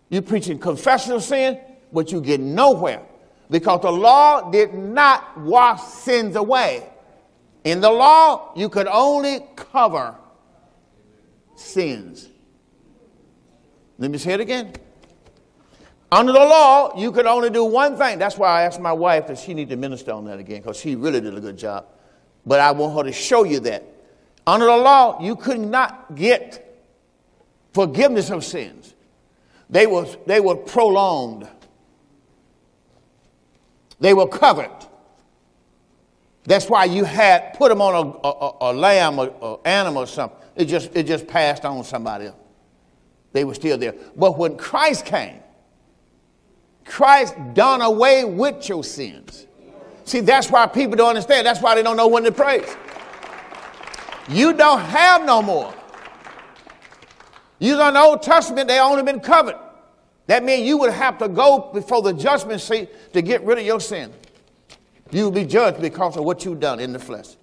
you 0.09 0.21
preaching 0.21 0.59
confession 0.59 1.13
of 1.13 1.23
sin, 1.23 1.61
but 1.93 2.11
you 2.11 2.19
get 2.19 2.41
nowhere 2.41 3.03
because 3.49 3.83
the 3.83 3.91
law 3.93 4.51
did 4.51 4.73
not 4.73 5.39
wash 5.39 5.81
sins 5.81 6.35
away. 6.35 6.89
In 7.63 7.79
the 7.79 7.89
law, 7.89 8.51
you 8.53 8.67
could 8.67 8.87
only 8.87 9.45
cover 9.55 10.13
sins. 11.55 12.27
Let 13.97 14.11
me 14.11 14.17
say 14.17 14.33
it 14.33 14.41
again. 14.41 14.73
Under 16.11 16.31
the 16.31 16.39
law, 16.39 16.97
you 16.97 17.11
could 17.11 17.25
only 17.25 17.49
do 17.49 17.65
one 17.65 17.97
thing. 17.97 18.17
That's 18.17 18.37
why 18.37 18.61
I 18.61 18.63
asked 18.63 18.79
my 18.79 18.93
wife 18.93 19.27
that 19.27 19.37
she 19.37 19.53
need 19.53 19.69
to 19.69 19.75
minister 19.75 20.13
on 20.13 20.25
that 20.25 20.39
again 20.39 20.61
because 20.61 20.77
she 20.77 20.95
really 20.95 21.19
did 21.19 21.35
a 21.35 21.41
good 21.41 21.57
job. 21.57 21.85
But 22.45 22.61
I 22.61 22.71
want 22.71 22.95
her 22.95 23.03
to 23.03 23.11
show 23.11 23.43
you 23.43 23.59
that. 23.61 23.83
Under 24.45 24.65
the 24.65 24.77
law, 24.77 25.21
you 25.21 25.35
could 25.35 25.59
not 25.59 26.15
get 26.15 26.81
forgiveness 27.73 28.29
of 28.29 28.45
sins. 28.45 28.95
They 29.69 29.85
were, 29.85 30.05
they 30.25 30.39
were 30.39 30.55
prolonged. 30.55 31.47
They 33.99 34.13
were 34.13 34.27
covered. 34.27 34.71
That's 36.45 36.69
why 36.69 36.85
you 36.85 37.03
had 37.03 37.55
put 37.55 37.67
them 37.67 37.81
on 37.81 37.93
a, 37.93 38.27
a, 38.27 38.71
a 38.71 38.73
lamb 38.73 39.19
or, 39.19 39.27
or 39.41 39.59
animal 39.65 40.03
or 40.03 40.07
something. 40.07 40.39
It 40.55 40.65
just, 40.65 40.95
it 40.95 41.03
just 41.03 41.27
passed 41.27 41.65
on 41.65 41.83
somebody 41.83 42.27
else. 42.27 42.37
They 43.33 43.43
were 43.43 43.53
still 43.53 43.77
there. 43.77 43.95
But 44.15 44.37
when 44.37 44.55
Christ 44.55 45.05
came, 45.05 45.41
Christ 46.87 47.35
done 47.53 47.81
away 47.81 48.23
with 48.25 48.67
your 48.67 48.83
sins. 48.83 49.45
See, 50.05 50.21
that's 50.21 50.49
why 50.49 50.65
people 50.67 50.95
don't 50.95 51.09
understand. 51.09 51.45
That's 51.45 51.61
why 51.61 51.75
they 51.75 51.83
don't 51.83 51.97
know 51.97 52.07
when 52.07 52.23
to 52.23 52.31
praise. 52.31 52.75
You 54.29 54.53
don't 54.53 54.79
have 54.79 55.25
no 55.25 55.41
more. 55.41 55.73
You 57.59 57.73
in 57.81 57.93
the 57.93 57.99
Old 57.99 58.21
Testament, 58.21 58.67
they 58.67 58.79
only 58.79 59.03
been 59.03 59.19
covered. 59.19 59.57
That 60.27 60.43
means 60.43 60.67
you 60.67 60.77
would 60.77 60.93
have 60.93 61.17
to 61.19 61.27
go 61.27 61.71
before 61.73 62.01
the 62.01 62.13
judgment 62.13 62.61
seat 62.61 63.13
to 63.13 63.21
get 63.21 63.43
rid 63.43 63.57
of 63.57 63.65
your 63.65 63.79
sin. 63.79 64.13
You 65.11 65.25
will 65.25 65.31
be 65.31 65.45
judged 65.45 65.81
because 65.81 66.17
of 66.17 66.25
what 66.25 66.43
you've 66.43 66.59
done 66.59 66.79
in 66.79 66.91
the 66.91 66.99
flesh. 66.99 67.35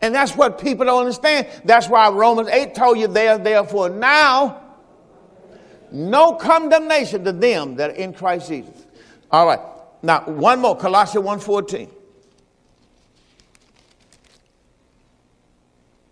And 0.00 0.14
that's 0.14 0.36
what 0.36 0.60
people 0.60 0.84
don't 0.84 1.00
understand. 1.00 1.48
That's 1.64 1.88
why 1.88 2.08
Romans 2.10 2.48
8 2.48 2.74
told 2.74 2.98
you 2.98 3.06
they 3.06 3.26
there, 3.26 3.38
therefore, 3.38 3.88
now, 3.88 4.67
no 5.92 6.34
condemnation 6.34 7.24
to 7.24 7.32
them 7.32 7.76
that 7.76 7.90
are 7.90 7.94
in 7.94 8.12
Christ 8.12 8.48
Jesus. 8.48 8.86
All 9.30 9.46
right. 9.46 9.60
Now, 10.02 10.24
one 10.26 10.60
more, 10.60 10.76
Colossians 10.76 11.26
1.14. 11.26 11.90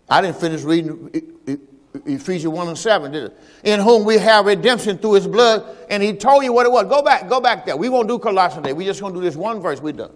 I 0.09 0.21
didn't 0.21 0.37
finish 0.37 0.63
reading 0.63 1.11
Ephesians 2.05 2.53
1 2.53 2.67
and 2.67 2.77
7, 2.77 3.11
did? 3.11 3.31
In 3.63 3.79
whom 3.79 4.05
we 4.05 4.17
have 4.17 4.45
redemption 4.45 4.97
through 4.97 5.13
his 5.13 5.27
blood. 5.27 5.65
And 5.89 6.01
he 6.01 6.13
told 6.13 6.43
you 6.43 6.53
what 6.53 6.65
it 6.65 6.71
was. 6.71 6.85
Go 6.85 7.01
back, 7.01 7.27
go 7.27 7.41
back 7.41 7.65
there. 7.65 7.75
We 7.75 7.89
won't 7.89 8.07
do 8.07 8.19
Colossians 8.19 8.63
today. 8.63 8.73
We're 8.73 8.87
just 8.87 9.01
going 9.01 9.13
to 9.13 9.19
do 9.19 9.23
this 9.23 9.35
one 9.35 9.61
verse. 9.61 9.81
We're 9.81 9.93
done. 9.93 10.11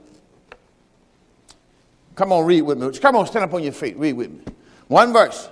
Come 2.16 2.32
on, 2.32 2.46
read 2.46 2.62
with 2.62 2.78
me. 2.78 2.92
Come 3.00 3.16
on, 3.16 3.26
stand 3.26 3.46
up 3.46 3.54
on 3.54 3.64
your 3.64 3.72
feet. 3.72 3.98
Read 3.98 4.14
with 4.14 4.32
me. 4.32 4.42
One 4.88 5.14
verse. 5.14 5.50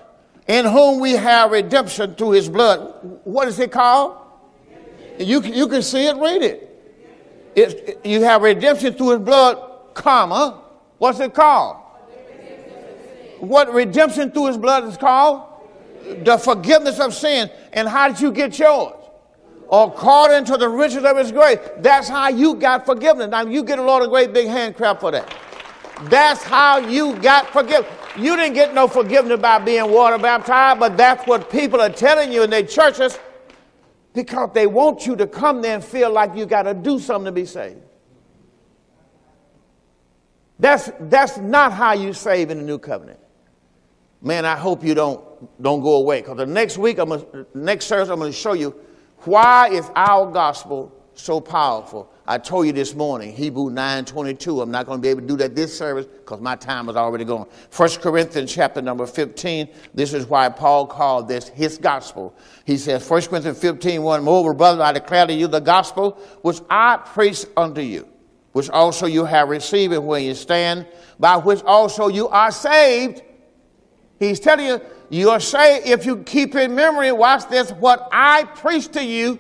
In 0.50 0.66
whom 0.66 1.00
we 1.00 1.12
have 1.12 1.52
redemption 1.52 2.16
through 2.16 2.32
his 2.32 2.50
blood. 2.50 2.80
What 3.24 3.48
is 3.48 3.60
it 3.60 3.72
called? 3.72 4.18
You, 5.20 5.42
you 5.44 5.68
can 5.68 5.84
see 5.84 6.08
it, 6.08 6.18
read 6.18 6.42
it. 6.42 8.00
You 8.04 8.24
have 8.24 8.42
redemption 8.42 8.96
through 8.96 9.12
his 9.12 9.20
blood, 9.20 9.94
comma. 9.94 10.64
What's 10.98 11.20
it 11.20 11.36
called? 11.36 11.78
What 13.38 13.72
redemption 13.72 14.32
through 14.32 14.48
his 14.48 14.58
blood 14.58 14.86
is 14.86 14.98
called? 14.98 15.44
The 16.24 16.40
forgiveness 16.40 17.00
of 17.00 17.14
sin. 17.14 17.52
And 17.72 17.88
how 17.88 18.08
did 18.08 18.20
you 18.20 18.32
get 18.32 18.58
yours? 18.58 18.96
According 19.72 20.46
to 20.46 20.58
the 20.58 20.68
riches 20.68 21.04
of 21.04 21.16
his 21.16 21.32
grace. 21.32 21.60
That's 21.78 22.10
how 22.10 22.30
you 22.30 22.56
got 22.56 22.88
forgiveness. 22.88 23.30
Now 23.30 23.44
you 23.44 23.64
get 23.64 23.78
a 23.78 23.84
lot 23.84 24.02
of 24.02 24.10
great 24.10 24.34
big 24.34 24.48
hand 24.48 24.76
clap 24.76 25.00
for 25.00 25.12
that. 25.12 25.32
That's 26.06 26.42
how 26.42 26.80
you 26.80 27.16
got 27.18 27.52
forgiveness. 27.52 27.92
You 28.18 28.36
didn't 28.36 28.54
get 28.54 28.74
no 28.74 28.88
forgiveness 28.88 29.40
by 29.40 29.60
being 29.60 29.92
water 29.92 30.18
baptized, 30.18 30.80
but 30.80 30.98
that's 30.98 31.26
what 31.28 31.50
people 31.50 31.80
are 31.82 31.90
telling 31.90 32.32
you 32.32 32.44
in 32.44 32.50
their 32.50 32.64
churches 32.64 33.18
because 34.14 34.50
they 34.54 34.68
want 34.68 35.06
you 35.06 35.16
to 35.16 35.28
come 35.28 35.62
there 35.62 35.76
and 35.76 35.84
feel 35.84 36.12
like 36.12 36.36
you 36.36 36.46
got 36.46 36.64
to 36.64 36.74
do 36.74 37.00
something 37.00 37.26
to 37.26 37.32
be 37.32 37.46
saved. 37.46 37.82
That's, 40.60 40.92
that's 41.00 41.38
not 41.38 41.72
how 41.72 41.94
you 41.94 42.14
save 42.14 42.50
in 42.50 42.58
the 42.58 42.64
new 42.64 42.80
covenant. 42.80 43.20
Man, 44.22 44.46
I 44.46 44.58
hope 44.58 44.84
you 44.84 44.94
don't, 44.94 45.24
don't 45.62 45.82
go 45.82 45.94
away 45.96 46.22
because 46.22 46.38
the 46.38 46.46
next 46.46 46.78
week, 46.78 46.98
I'm 46.98 47.10
gonna, 47.10 47.46
next 47.54 47.86
service, 47.86 48.10
I'm 48.10 48.20
going 48.20 48.32
to 48.32 48.38
show 48.38 48.54
you 48.54 48.76
why 49.20 49.70
is 49.70 49.90
our 49.96 50.30
gospel 50.30 50.94
so 51.14 51.40
powerful. 51.40 52.12
I 52.30 52.38
told 52.38 52.68
you 52.68 52.74
this 52.74 52.94
morning, 52.94 53.34
Hebrew 53.34 53.72
9.22. 53.72 54.62
I'm 54.62 54.70
not 54.70 54.86
going 54.86 55.00
to 55.00 55.02
be 55.02 55.08
able 55.08 55.22
to 55.22 55.28
do 55.28 55.36
that 55.38 55.56
this 55.56 55.76
service 55.76 56.06
because 56.06 56.40
my 56.40 56.56
time 56.56 56.88
is 56.88 56.96
already 56.96 57.26
gone. 57.26 57.48
1 57.76 57.90
Corinthians 58.02 58.54
chapter 58.54 58.84
number 58.84 59.08
15. 59.08 59.68
This 59.96 60.14
is 60.14 60.28
why 60.28 60.48
Paul 60.50 60.86
called 60.86 61.28
this 61.28 61.48
his 61.48 61.80
gospel. 61.80 62.36
He 62.66 62.78
says, 62.78 63.10
1 63.10 63.22
Corinthians 63.24 63.60
15, 63.60 64.04
1, 64.04 64.24
Moreover, 64.24 64.54
brothers, 64.54 64.80
I 64.80 64.92
declare 64.92 65.26
to 65.26 65.34
you 65.34 65.48
the 65.48 65.60
gospel 65.60 66.20
which 66.44 66.60
I 66.70 66.98
preach 66.98 67.48
unto 67.58 67.82
you, 67.82 68.08
which 68.52 68.70
also 68.70 69.08
you 69.08 69.26
have 69.26 69.50
received 69.50 69.94
and 69.94 70.06
where 70.06 70.20
you 70.20 70.36
stand, 70.36 70.86
by 71.20 71.36
which 71.36 71.64
also 71.64 72.10
you 72.10 72.28
are 72.28 72.52
saved. 72.52 73.24
He's 74.20 74.40
telling 74.40 74.68
you, 74.68 74.82
you 75.10 75.32
are 75.32 75.40
saved 75.40 75.88
if 75.88 76.06
you 76.06 76.18
keep 76.18 76.54
in 76.54 76.76
memory, 76.76 77.12
watch 77.12 77.50
this, 77.50 77.72
what 77.72 78.08
I 78.12 78.44
preach 78.44 78.88
to 78.90 79.04
you, 79.04 79.40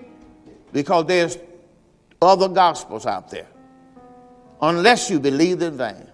because 0.73 1.05
there's 1.05 1.37
other 2.21 2.49
gospels 2.49 3.05
out 3.05 3.29
there 3.29 3.47
unless 4.61 5.09
you 5.09 5.19
believed 5.19 5.61
in 5.61 5.77
vain. 5.77 6.09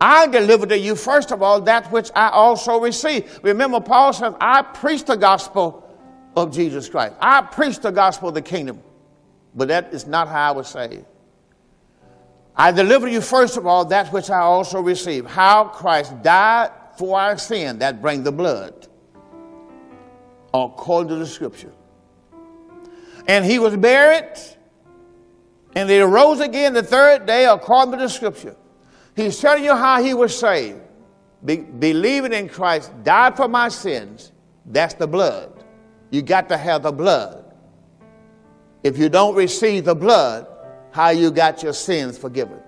I 0.00 0.26
deliver 0.26 0.66
to 0.66 0.78
you, 0.78 0.94
first 0.94 1.30
of 1.30 1.42
all, 1.42 1.60
that 1.62 1.90
which 1.90 2.10
I 2.14 2.28
also 2.28 2.80
received. 2.80 3.40
Remember, 3.42 3.80
Paul 3.80 4.12
says, 4.12 4.34
I 4.40 4.62
preach 4.62 5.04
the 5.04 5.16
gospel 5.16 5.82
of 6.36 6.52
Jesus 6.52 6.88
Christ. 6.88 7.14
I 7.20 7.40
preach 7.40 7.80
the 7.80 7.90
gospel 7.90 8.28
of 8.28 8.34
the 8.34 8.42
kingdom. 8.42 8.82
But 9.54 9.68
that 9.68 9.94
is 9.94 10.06
not 10.06 10.28
how 10.28 10.50
I 10.50 10.52
was 10.52 10.68
saved. 10.68 11.06
I 12.54 12.72
delivered 12.72 13.08
you, 13.08 13.22
first 13.22 13.56
of 13.56 13.66
all, 13.66 13.86
that 13.86 14.12
which 14.12 14.30
I 14.30 14.40
also 14.40 14.80
received. 14.80 15.28
How 15.28 15.64
Christ 15.64 16.22
died 16.22 16.70
for 16.98 17.18
our 17.18 17.38
sin, 17.38 17.78
that 17.80 18.00
bring 18.00 18.22
the 18.22 18.32
blood, 18.32 18.86
according 20.54 21.08
to 21.08 21.16
the 21.16 21.26
scripture. 21.26 21.72
And 23.26 23.44
he 23.44 23.58
was 23.58 23.76
buried 23.76 24.38
and 25.76 25.90
he 25.90 26.00
arose 26.00 26.40
again 26.40 26.72
the 26.72 26.82
third 26.82 27.26
day 27.26 27.44
according 27.44 27.92
to 27.92 27.98
the 27.98 28.08
scripture. 28.08 28.56
He's 29.14 29.38
telling 29.38 29.62
you 29.62 29.76
how 29.76 30.02
he 30.02 30.14
was 30.14 30.36
saved. 30.36 30.80
Be- 31.44 31.56
believing 31.56 32.32
in 32.32 32.48
Christ, 32.48 32.90
died 33.04 33.36
for 33.36 33.46
my 33.46 33.68
sins. 33.68 34.32
That's 34.64 34.94
the 34.94 35.06
blood. 35.06 35.52
You 36.10 36.22
got 36.22 36.48
to 36.48 36.56
have 36.56 36.82
the 36.82 36.92
blood. 36.92 37.44
If 38.82 38.96
you 38.96 39.10
don't 39.10 39.34
receive 39.34 39.84
the 39.84 39.94
blood, 39.94 40.46
how 40.92 41.10
you 41.10 41.30
got 41.30 41.62
your 41.62 41.74
sins 41.74 42.16
forgiven? 42.16 42.60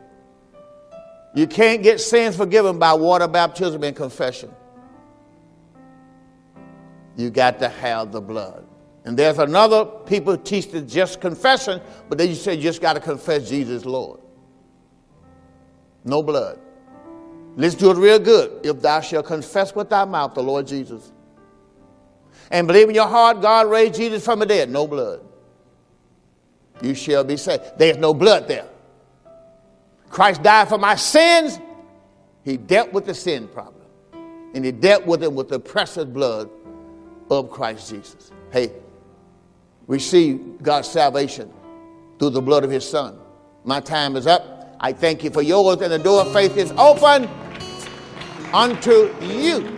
You 1.34 1.46
can't 1.46 1.82
get 1.82 2.00
sins 2.00 2.36
forgiven 2.36 2.78
by 2.78 2.92
water 2.92 3.26
baptism 3.26 3.84
and 3.84 3.96
confession. 3.96 4.54
You 7.16 7.30
got 7.30 7.59
to 7.61 7.70
have 7.70 8.12
the 8.12 8.20
blood. 8.20 8.68
And 9.09 9.18
there's 9.18 9.38
another 9.38 9.86
people 9.86 10.36
teach 10.36 10.70
the 10.70 10.82
just 10.82 11.18
confession, 11.18 11.80
but 12.11 12.18
then 12.18 12.28
you 12.28 12.34
say 12.34 12.56
you 12.56 12.61
just 12.61 12.82
got 12.82 12.92
to 12.92 13.00
confess 13.00 13.48
Jesus 13.48 13.86
Lord. 13.86 14.20
No 16.04 16.22
blood. 16.22 16.59
Let's 17.56 17.74
do 17.74 17.90
it 17.90 17.96
real 17.96 18.18
good. 18.18 18.66
If 18.66 18.82
thou 18.82 19.00
shalt 19.00 19.24
confess 19.24 19.74
with 19.74 19.88
thy 19.88 20.04
mouth 20.04 20.34
the 20.34 20.42
Lord 20.42 20.66
Jesus 20.66 21.11
and 22.50 22.66
believe 22.66 22.90
in 22.90 22.94
your 22.94 23.06
heart 23.06 23.40
God 23.40 23.70
raised 23.70 23.94
Jesus 23.94 24.22
from 24.22 24.40
the 24.40 24.46
dead, 24.46 24.68
no 24.68 24.86
blood. 24.86 25.22
You 26.82 26.94
shall 26.94 27.24
be 27.24 27.38
saved. 27.38 27.62
There's 27.78 27.96
no 27.96 28.12
blood 28.12 28.46
there. 28.46 28.68
Christ 30.11 30.42
died 30.42 30.68
for 30.68 30.76
my 30.76 30.96
sins. 30.96 31.59
He 32.44 32.59
dealt 32.59 32.92
with 32.92 33.06
the 33.06 33.14
sin 33.14 33.48
problem. 33.48 33.86
And 34.52 34.66
he 34.66 34.70
dealt 34.70 35.06
with 35.06 35.22
it 35.22 35.32
with 35.32 35.48
the 35.48 35.59
precious 35.59 36.04
blood 36.04 36.50
of 37.30 37.50
Christ 37.50 37.88
Jesus. 37.88 38.32
Hey, 38.52 38.70
receive 39.89 40.62
God's 40.62 40.86
salvation 40.86 41.53
through 42.18 42.30
the 42.30 42.43
blood 42.43 42.62
of 42.62 42.70
his 42.70 42.89
son. 42.89 43.18
My 43.64 43.80
time 43.80 44.14
is 44.14 44.26
up. 44.26 44.76
I 44.78 44.93
thank 44.93 45.24
you 45.24 45.30
for 45.30 45.43
yours, 45.43 45.80
and 45.80 45.91
the 45.91 45.99
door 45.99 46.20
of 46.20 46.32
faith 46.32 46.57
is 46.57 46.70
open 46.72 47.28
unto 48.53 49.12
you. 49.20 49.78